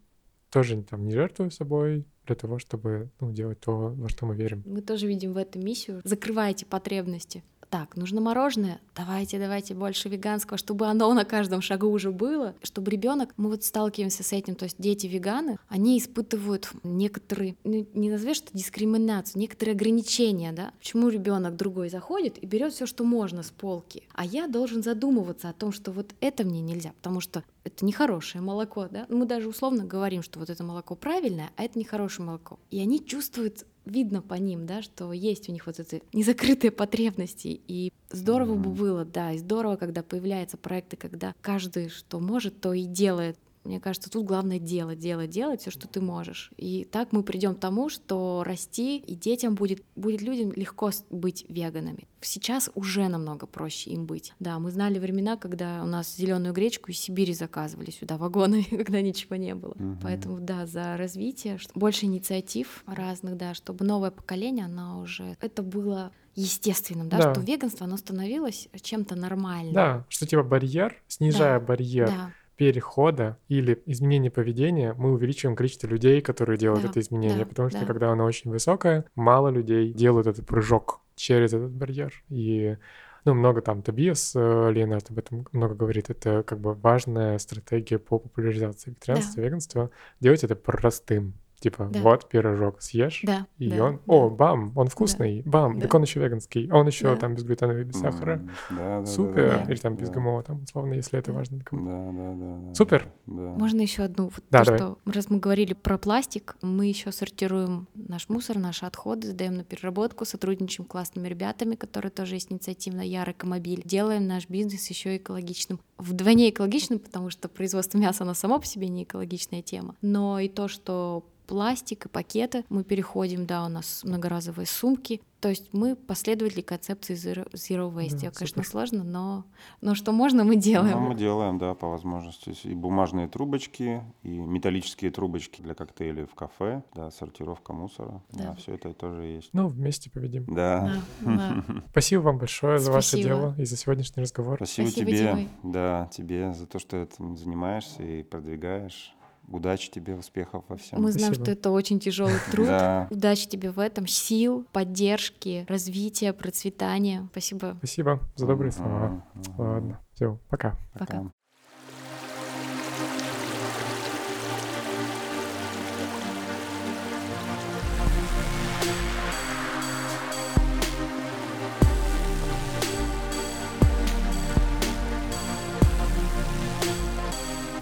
тоже 0.49 0.83
там 0.83 1.05
не 1.05 1.13
жертвую 1.13 1.49
собой 1.49 2.05
для 2.25 2.35
того, 2.35 2.59
чтобы 2.59 3.09
ну, 3.21 3.31
делать 3.31 3.61
то, 3.61 3.71
во 3.95 4.09
что 4.09 4.25
мы 4.25 4.35
верим. 4.35 4.61
Мы 4.65 4.81
тоже 4.81 5.07
видим 5.07 5.31
в 5.31 5.37
этом 5.37 5.63
миссию. 5.63 6.01
Закрывайте 6.03 6.65
потребности. 6.65 7.41
Так, 7.72 7.95
нужно 7.95 8.19
мороженое? 8.19 8.82
Давайте, 8.97 9.39
давайте 9.39 9.74
больше 9.74 10.09
веганского, 10.09 10.57
чтобы 10.57 10.88
оно 10.88 11.13
на 11.13 11.24
каждом 11.24 11.61
шагу 11.61 11.88
уже 11.88 12.11
было, 12.11 12.53
чтобы 12.63 12.91
ребенок, 12.91 13.34
мы 13.38 13.49
вот 13.49 13.63
сталкиваемся 13.63 14.24
с 14.24 14.34
этим, 14.34 14.55
то 14.55 14.65
есть 14.65 14.76
дети 14.78 15.07
веганы, 15.07 15.57
они 15.69 15.97
испытывают 15.97 16.69
некоторые, 16.84 17.55
ну, 17.63 17.88
не 17.93 18.09
назовешь 18.09 18.38
что 18.38 18.49
дискриминацию, 18.51 19.39
некоторые 19.39 19.76
ограничения, 19.76 20.51
да? 20.51 20.74
Почему 20.80 21.07
ребенок 21.07 21.55
другой 21.55 21.89
заходит 21.89 22.38
и 22.43 22.45
берет 22.45 22.74
все, 22.74 22.86
что 22.86 23.05
можно 23.05 23.41
с 23.41 23.51
полки, 23.51 24.03
а 24.11 24.26
я 24.26 24.47
должен 24.47 24.84
задумываться 24.84 25.47
о 25.47 25.53
том, 25.53 25.72
что 25.72 25.93
вот 25.93 26.13
это 26.19 26.43
мне 26.43 26.59
нельзя, 26.59 26.91
потому 26.97 27.22
что 27.22 27.41
это 27.63 27.86
нехорошее 27.86 28.41
молоко, 28.41 28.89
да? 28.91 29.05
Мы 29.07 29.26
даже 29.26 29.47
условно 29.47 29.86
говорим, 29.86 30.24
что 30.24 30.39
вот 30.39 30.49
это 30.49 30.61
молоко 30.61 30.95
правильное, 30.95 31.51
а 31.55 31.63
это 31.63 31.80
нехорошее 31.80 32.26
молоко. 32.26 32.59
И 32.69 32.82
они 32.82 33.05
чувствуют 33.05 33.65
видно 33.86 34.21
по 34.21 34.36
ним, 34.36 34.65
да, 34.65 34.82
что 34.82 35.11
есть 35.13 35.49
у 35.49 35.51
них 35.51 35.65
вот 35.65 35.79
эти 35.79 36.01
незакрытые 36.13 36.71
потребности. 36.71 37.61
И 37.67 37.91
здорово 38.09 38.55
бы 38.55 38.69
Мгм. 38.69 38.75
было, 38.75 39.05
да, 39.05 39.32
и 39.34 39.38
здорово, 39.38 39.75
когда 39.75 40.03
появляются 40.03 40.57
проекты, 40.57 40.97
когда 40.97 41.34
каждый, 41.41 41.89
что 41.89 42.19
может, 42.19 42.61
то 42.61 42.73
и 42.73 42.86
делает. 42.86 43.38
Мне 43.64 43.80
кажется, 43.80 44.09
тут 44.09 44.26
главное 44.26 44.59
делать, 44.59 44.99
делать, 44.99 45.30
делать 45.30 45.62
все, 45.62 45.72
что 45.72 45.88
ты 45.88 46.01
можешь. 46.01 46.51
И 46.57 46.88
так 46.91 47.12
мы 47.12 47.22
придем 47.22 47.53
к 47.55 47.59
тому, 47.59 47.89
что 47.89 48.43
расти, 48.45 48.97
и 48.97 49.16
детям 49.16 49.55
будет, 49.55 49.84
будет 49.95 50.22
людям 50.22 50.51
легко 50.55 50.89
быть 51.12 51.45
веганами. 51.47 52.07
Сейчас 52.22 52.72
уже 52.76 53.07
намного 53.07 53.45
проще 53.45 53.91
им 53.91 54.05
быть. 54.05 54.34
Да, 54.39 54.57
мы 54.59 54.72
знали 54.72 54.97
времена, 54.99 55.38
когда 55.38 55.84
у 55.84 55.86
нас 55.86 56.16
зеленую 56.16 56.53
гречку 56.53 56.91
из 56.91 56.99
Сибири 56.99 57.34
заказывали 57.34 57.91
сюда 57.91 58.18
вагонами, 58.18 58.64
когда 58.70 59.01
ничего 59.01 59.36
не 59.36 59.53
было. 59.53 59.74
Мгм. 59.76 59.99
Поэтому, 60.01 60.39
да, 60.39 60.66
за 60.66 60.97
развитие, 60.97 61.59
больше 61.76 62.05
инициатив 62.05 62.84
разных, 62.88 63.38
да, 63.38 63.53
чтобы 63.53 63.86
новое 63.86 64.12
поколение, 64.12 64.66
оно 64.66 65.01
уже... 65.01 65.36
Это 65.39 65.62
было 65.62 66.12
естественным, 66.36 67.09
да, 67.09 67.18
Да. 67.18 67.34
что 67.34 67.41
веганство, 67.41 67.86
оно 67.86 67.97
становилось 67.97 68.70
чем-то 68.82 69.16
нормальным. 69.16 69.74
Да, 69.74 70.05
что 70.09 70.26
типа 70.26 70.43
барьер, 70.43 71.01
снижая 71.07 71.59
барьер 71.59 72.07
Да, 72.07 72.32
перехода 72.62 73.39
или 73.47 73.82
изменения 73.88 74.30
поведения, 74.30 74.93
мы 74.93 75.14
увеличиваем 75.14 75.55
количество 75.55 75.88
людей, 75.88 76.22
которые 76.22 76.59
делают 76.59 76.84
Да, 76.84 76.89
это 76.89 76.99
изменение, 76.99 77.39
да, 77.39 77.45
потому 77.47 77.70
что 77.72 77.80
да. 77.80 77.86
когда 77.88 78.12
оно 78.12 78.24
очень 78.24 78.51
высокое, 78.51 79.05
мало 79.16 79.47
людей 79.47 79.91
делают 79.91 80.28
этот 80.28 80.45
прыжок 80.45 81.01
через 81.16 81.53
этот 81.53 81.72
барьер. 81.72 82.14
И 82.30 82.78
ну, 83.26 83.34
много 83.34 83.64
там 83.64 83.82
Тобиас 83.82 84.34
э, 84.36 84.72
Леонард 84.74 85.09
об 85.09 85.18
этом 85.18 85.47
много 85.51 85.74
говорит. 85.74 86.12
Это 86.12 86.43
как 86.43 86.59
бы 86.59 86.76
важная 86.76 87.39
стратегия 87.39 87.97
по 87.97 88.20
популяризации 88.20 88.91
вегетарианства, 88.91 89.41
веганства. 89.41 89.89
Делать 90.20 90.43
это 90.43 90.55
простым. 90.55 91.34
Типа, 91.62 91.88
Да. 91.91 92.01
вот 92.01 92.28
пирожок 92.28 92.82
съешь, 92.82 93.22
да, 93.24 93.45
и 93.59 93.70
да, 93.70 93.84
он, 93.86 93.93
да. 93.97 94.01
о, 94.07 94.30
бам, 94.32 94.74
он 94.76 94.88
вкусный, 94.88 95.43
бам, 95.45 95.76
Да. 95.76 95.82
так 95.84 95.93
он 95.93 96.01
еще 96.01 96.20
веганский, 96.20 96.70
он 96.72 96.88
еще 96.88 97.05
Да. 97.05 97.16
там 97.18 97.36
безглютеновый, 97.36 97.84
без 97.84 97.99
сахара. 97.99 98.41
Да, 98.70 98.76
да, 98.76 98.99
да, 99.01 99.05
Супер. 99.05 99.64
да, 99.66 99.72
Или 99.72 99.80
там 99.80 99.95
без 99.95 100.09
да. 100.09 100.16
ГМО, 100.16 100.41
там, 100.41 100.64
условно, 100.64 100.93
если 100.95 101.20
это 101.20 101.32
Да. 101.32 101.38
важно 101.38 101.57
для 101.57 101.64
кого-то. 101.66 101.88
Да, 101.88 102.12
да, 102.12 102.34
да, 102.34 102.68
да. 102.70 102.74
Супер. 102.74 103.07
Да. 103.28 103.41
Можно 103.41 103.82
еще 103.82 104.01
одну? 104.03 104.26
Вот 104.26 104.43
Да, 104.49 104.59
то, 104.59 104.66
давай. 104.66 104.80
что 104.80 104.97
раз 105.05 105.30
мы 105.30 105.38
говорили 105.38 105.74
про 105.74 105.99
пластик, 105.99 106.55
мы 106.64 106.88
еще 106.88 107.12
сортируем 107.12 107.88
наш 107.93 108.28
мусор, 108.28 108.57
наши 108.57 108.86
отходы, 108.88 109.28
сдаем 109.28 109.53
на 109.53 109.64
переработку, 109.64 110.26
сотрудничаем 110.26 110.88
с 110.88 110.91
классными 110.91 111.28
ребятами, 111.28 111.76
которые 111.76 112.12
тоже 112.12 112.36
есть 112.36 112.51
инициативно 112.51 113.01
Яр 113.01 113.30
Экомобиль. 113.30 113.84
Делаем 113.86 114.26
наш 114.28 114.49
бизнес 114.49 114.89
еще 114.89 115.18
экологичным. 115.18 115.80
Вдвойне 115.99 116.49
экологичным, 116.49 116.97
потому 116.97 117.30
что 117.30 117.47
производство 117.49 117.99
мяса, 117.99 118.24
оно 118.24 118.34
само 118.34 118.57
по 118.59 118.66
себе 118.66 118.88
не 118.88 119.03
экологичная 119.03 119.62
тема. 119.62 119.95
Но 120.01 120.39
и 120.39 120.49
то, 120.49 120.68
что 120.68 121.24
пластик 121.52 122.06
и 122.06 122.10
пакеты, 122.10 122.64
мы 122.70 122.86
переходим, 122.86 123.45
да, 123.45 123.66
у 123.66 123.68
нас 123.68 124.06
многоразовые 124.06 124.66
сумки. 124.66 125.22
То 125.41 125.49
есть 125.49 125.74
мы 125.74 125.95
последователи 125.97 126.62
концепции 126.62 127.14
Zero, 127.16 127.52
zero 127.54 127.91
Waste. 127.91 128.22
Да, 128.22 128.32
конечно, 128.32 128.64
супер. 128.64 128.66
сложно, 128.68 129.04
но, 129.04 129.43
но 129.82 129.95
что 129.95 130.12
можно, 130.14 130.43
мы 130.45 130.56
делаем. 130.56 130.97
Ну, 131.02 131.10
мы 131.10 131.16
делаем, 131.16 131.58
да, 131.58 131.74
по 131.74 131.89
возможности. 131.89 132.56
И 132.64 132.74
бумажные 132.76 133.28
трубочки, 133.28 134.02
и 134.24 134.30
металлические 134.30 135.10
трубочки 135.12 135.62
для 135.62 135.74
коктейлей 135.74 136.26
в 136.26 136.36
кафе, 136.36 136.84
да, 136.95 137.10
сортировка 137.12 137.74
мусора. 137.74 138.22
Да, 138.32 138.43
Да. 138.43 138.56
все 138.56 138.76
это 138.76 138.93
тоже 138.93 139.24
есть. 139.24 139.49
Ну, 139.52 139.68
вместе 139.68 140.10
победим. 140.12 140.45
Да. 140.45 141.02
Да, 141.22 141.64
да. 141.66 141.84
Спасибо 141.91 142.22
вам 142.22 142.38
большое 142.38 142.80
за 142.80 142.91
ваше 142.91 143.10
Спасибо. 143.10 143.28
дело 143.30 143.56
и 143.58 143.66
за 143.66 143.76
сегодняшний 143.76 144.22
разговор. 144.24 144.56
Спасибо, 144.58 144.88
Спасибо, 144.88 145.12
тебе, 145.12 145.47
да, 145.64 146.08
тебе 146.14 146.54
за 146.54 146.66
то, 146.68 146.80
что 146.80 146.95
этим 146.97 147.36
занимаешься 147.36 148.04
и 148.04 148.24
продвигаешь. 148.24 149.14
Удачи 149.52 149.91
тебе, 149.91 150.16
успехов 150.16 150.64
во 150.68 150.78
всем. 150.78 151.02
Мы 151.02 151.12
знаем, 151.12 151.34
Спасибо. 151.34 151.45
что 151.45 151.52
это 151.52 151.72
очень 151.72 151.99
тяжелый 151.99 152.39
труд. 152.52 152.68
Да. 152.68 153.08
Удачи 153.10 153.47
тебе 153.47 153.72
в 153.72 153.80
этом, 153.80 154.08
сил, 154.08 154.66
поддержки, 154.72 155.66
развития, 155.68 156.34
процветания. 156.34 157.28
Спасибо. 157.32 157.76
Спасибо 157.80 158.20
за 158.36 158.47
добрые 158.47 158.72
слова. 158.72 159.26
Ладно, 159.58 159.99
все, 160.14 160.39
пока. 160.49 160.78
Пока. 160.93 161.32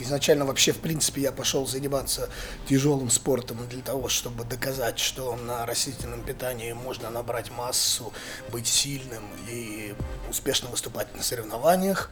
Изначально 0.09 0.43
вообще, 0.43 0.71
в 0.71 0.79
принципе, 0.79 1.21
я 1.21 1.31
пошел 1.31 1.67
заниматься 1.67 2.29
тяжелым 2.67 3.11
спортом 3.11 3.59
для 3.69 3.83
того, 3.83 4.09
чтобы 4.09 4.43
доказать, 4.43 4.97
что 4.97 5.35
на 5.35 5.67
растительном 5.67 6.23
питании 6.23 6.73
можно 6.73 7.11
набрать 7.11 7.51
массу, 7.51 8.11
быть 8.51 8.65
сильным 8.65 9.23
и 9.47 9.93
успешно 10.27 10.67
выступать 10.69 11.15
на 11.15 11.21
соревнованиях. 11.21 12.09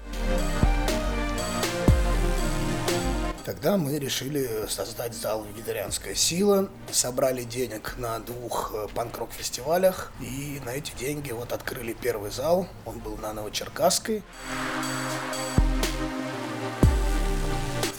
Тогда 3.45 3.77
мы 3.77 3.97
решили 3.97 4.67
создать 4.69 5.15
зал 5.15 5.43
«Вегетарианская 5.45 6.13
сила», 6.13 6.69
собрали 6.91 7.41
денег 7.45 7.95
на 7.97 8.19
двух 8.19 8.73
э, 8.75 8.87
панк-рок 8.93 9.31
фестивалях, 9.31 10.11
и 10.19 10.61
на 10.65 10.71
эти 10.71 10.91
деньги 10.99 11.31
вот 11.31 11.51
открыли 11.51 11.93
первый 11.93 12.29
зал, 12.29 12.67
он 12.85 12.99
был 12.99 13.17
на 13.17 13.33
Новочеркасской. 13.33 14.21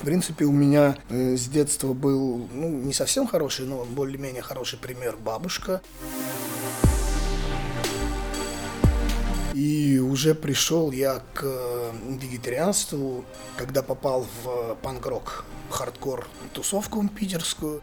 Принципе, 0.08 0.46
у 0.46 0.52
меня 0.52 0.96
э, 1.10 1.36
с 1.36 1.48
детства 1.48 1.92
был, 1.92 2.48
ну, 2.54 2.70
не 2.70 2.94
совсем 2.94 3.26
хороший, 3.26 3.66
но 3.66 3.84
более-менее 3.84 4.40
хороший 4.40 4.78
пример 4.78 5.18
бабушка. 5.18 5.82
И 9.52 9.98
уже 9.98 10.34
пришел 10.34 10.92
я 10.92 11.22
к 11.34 11.42
э, 11.42 11.92
вегетарианству, 12.22 13.26
когда 13.58 13.82
попал 13.82 14.26
в 14.42 14.76
панк-рок, 14.80 15.44
хардкор 15.68 16.26
тусовку 16.54 17.06
питерскую. 17.08 17.82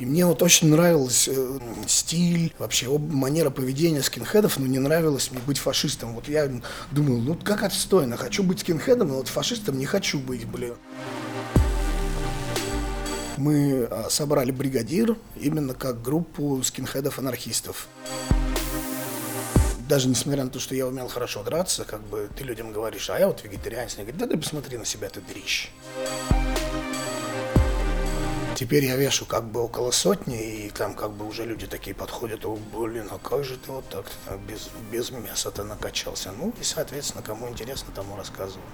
И 0.00 0.06
мне 0.06 0.24
вот 0.26 0.42
очень 0.42 0.68
нравился 0.68 1.32
э, 1.34 1.58
стиль, 1.88 2.54
вообще 2.58 2.86
об- 2.94 3.12
манера 3.12 3.50
поведения 3.50 4.02
скинхедов, 4.02 4.58
но 4.58 4.66
не 4.66 4.78
нравилось 4.78 5.30
мне 5.32 5.40
быть 5.40 5.58
фашистом. 5.58 6.14
Вот 6.14 6.28
я 6.28 6.48
думал, 6.92 7.18
ну 7.18 7.34
как 7.34 7.64
отстойно, 7.64 8.16
хочу 8.16 8.44
быть 8.44 8.60
скинхедом, 8.60 9.08
но 9.08 9.14
вот 9.16 9.28
фашистом 9.28 9.76
не 9.76 9.86
хочу 9.86 10.20
быть, 10.20 10.46
блин. 10.46 10.74
Мы 13.36 13.88
а, 13.90 14.08
собрали 14.10 14.50
бригадир 14.50 15.16
именно 15.36 15.74
как 15.74 16.02
группу 16.02 16.60
скинхедов-анархистов. 16.62 17.88
Даже 19.88 20.08
несмотря 20.08 20.44
на 20.44 20.50
то, 20.50 20.60
что 20.60 20.74
я 20.74 20.86
умел 20.86 21.08
хорошо 21.08 21.42
драться, 21.42 21.84
как 21.84 22.02
бы 22.02 22.28
ты 22.36 22.44
людям 22.44 22.72
говоришь, 22.72 23.08
а 23.10 23.18
я 23.18 23.26
вот 23.26 23.42
вегетарианец, 23.42 23.94
они 23.96 24.04
говорят, 24.04 24.28
да 24.28 24.34
ты 24.34 24.40
посмотри 24.40 24.76
на 24.76 24.84
себя, 24.84 25.08
ты 25.08 25.20
дрищ. 25.20 25.70
Теперь 28.58 28.86
я 28.86 28.96
вешу 28.96 29.24
как 29.24 29.44
бы 29.44 29.60
около 29.60 29.92
сотни, 29.92 30.64
и 30.64 30.70
там 30.70 30.96
как 30.96 31.12
бы 31.12 31.24
уже 31.28 31.44
люди 31.44 31.68
такие 31.68 31.94
подходят, 31.94 32.44
о, 32.44 32.58
блин, 32.74 33.06
а 33.08 33.18
как 33.18 33.44
же 33.44 33.56
ты 33.56 33.70
вот 33.70 33.88
так 33.88 34.04
без, 34.48 34.68
без 34.90 35.12
мяса-то 35.12 35.62
накачался? 35.62 36.32
Ну 36.32 36.52
и, 36.60 36.64
соответственно, 36.64 37.22
кому 37.22 37.48
интересно, 37.48 37.92
тому 37.94 38.16
рассказываю. 38.16 38.64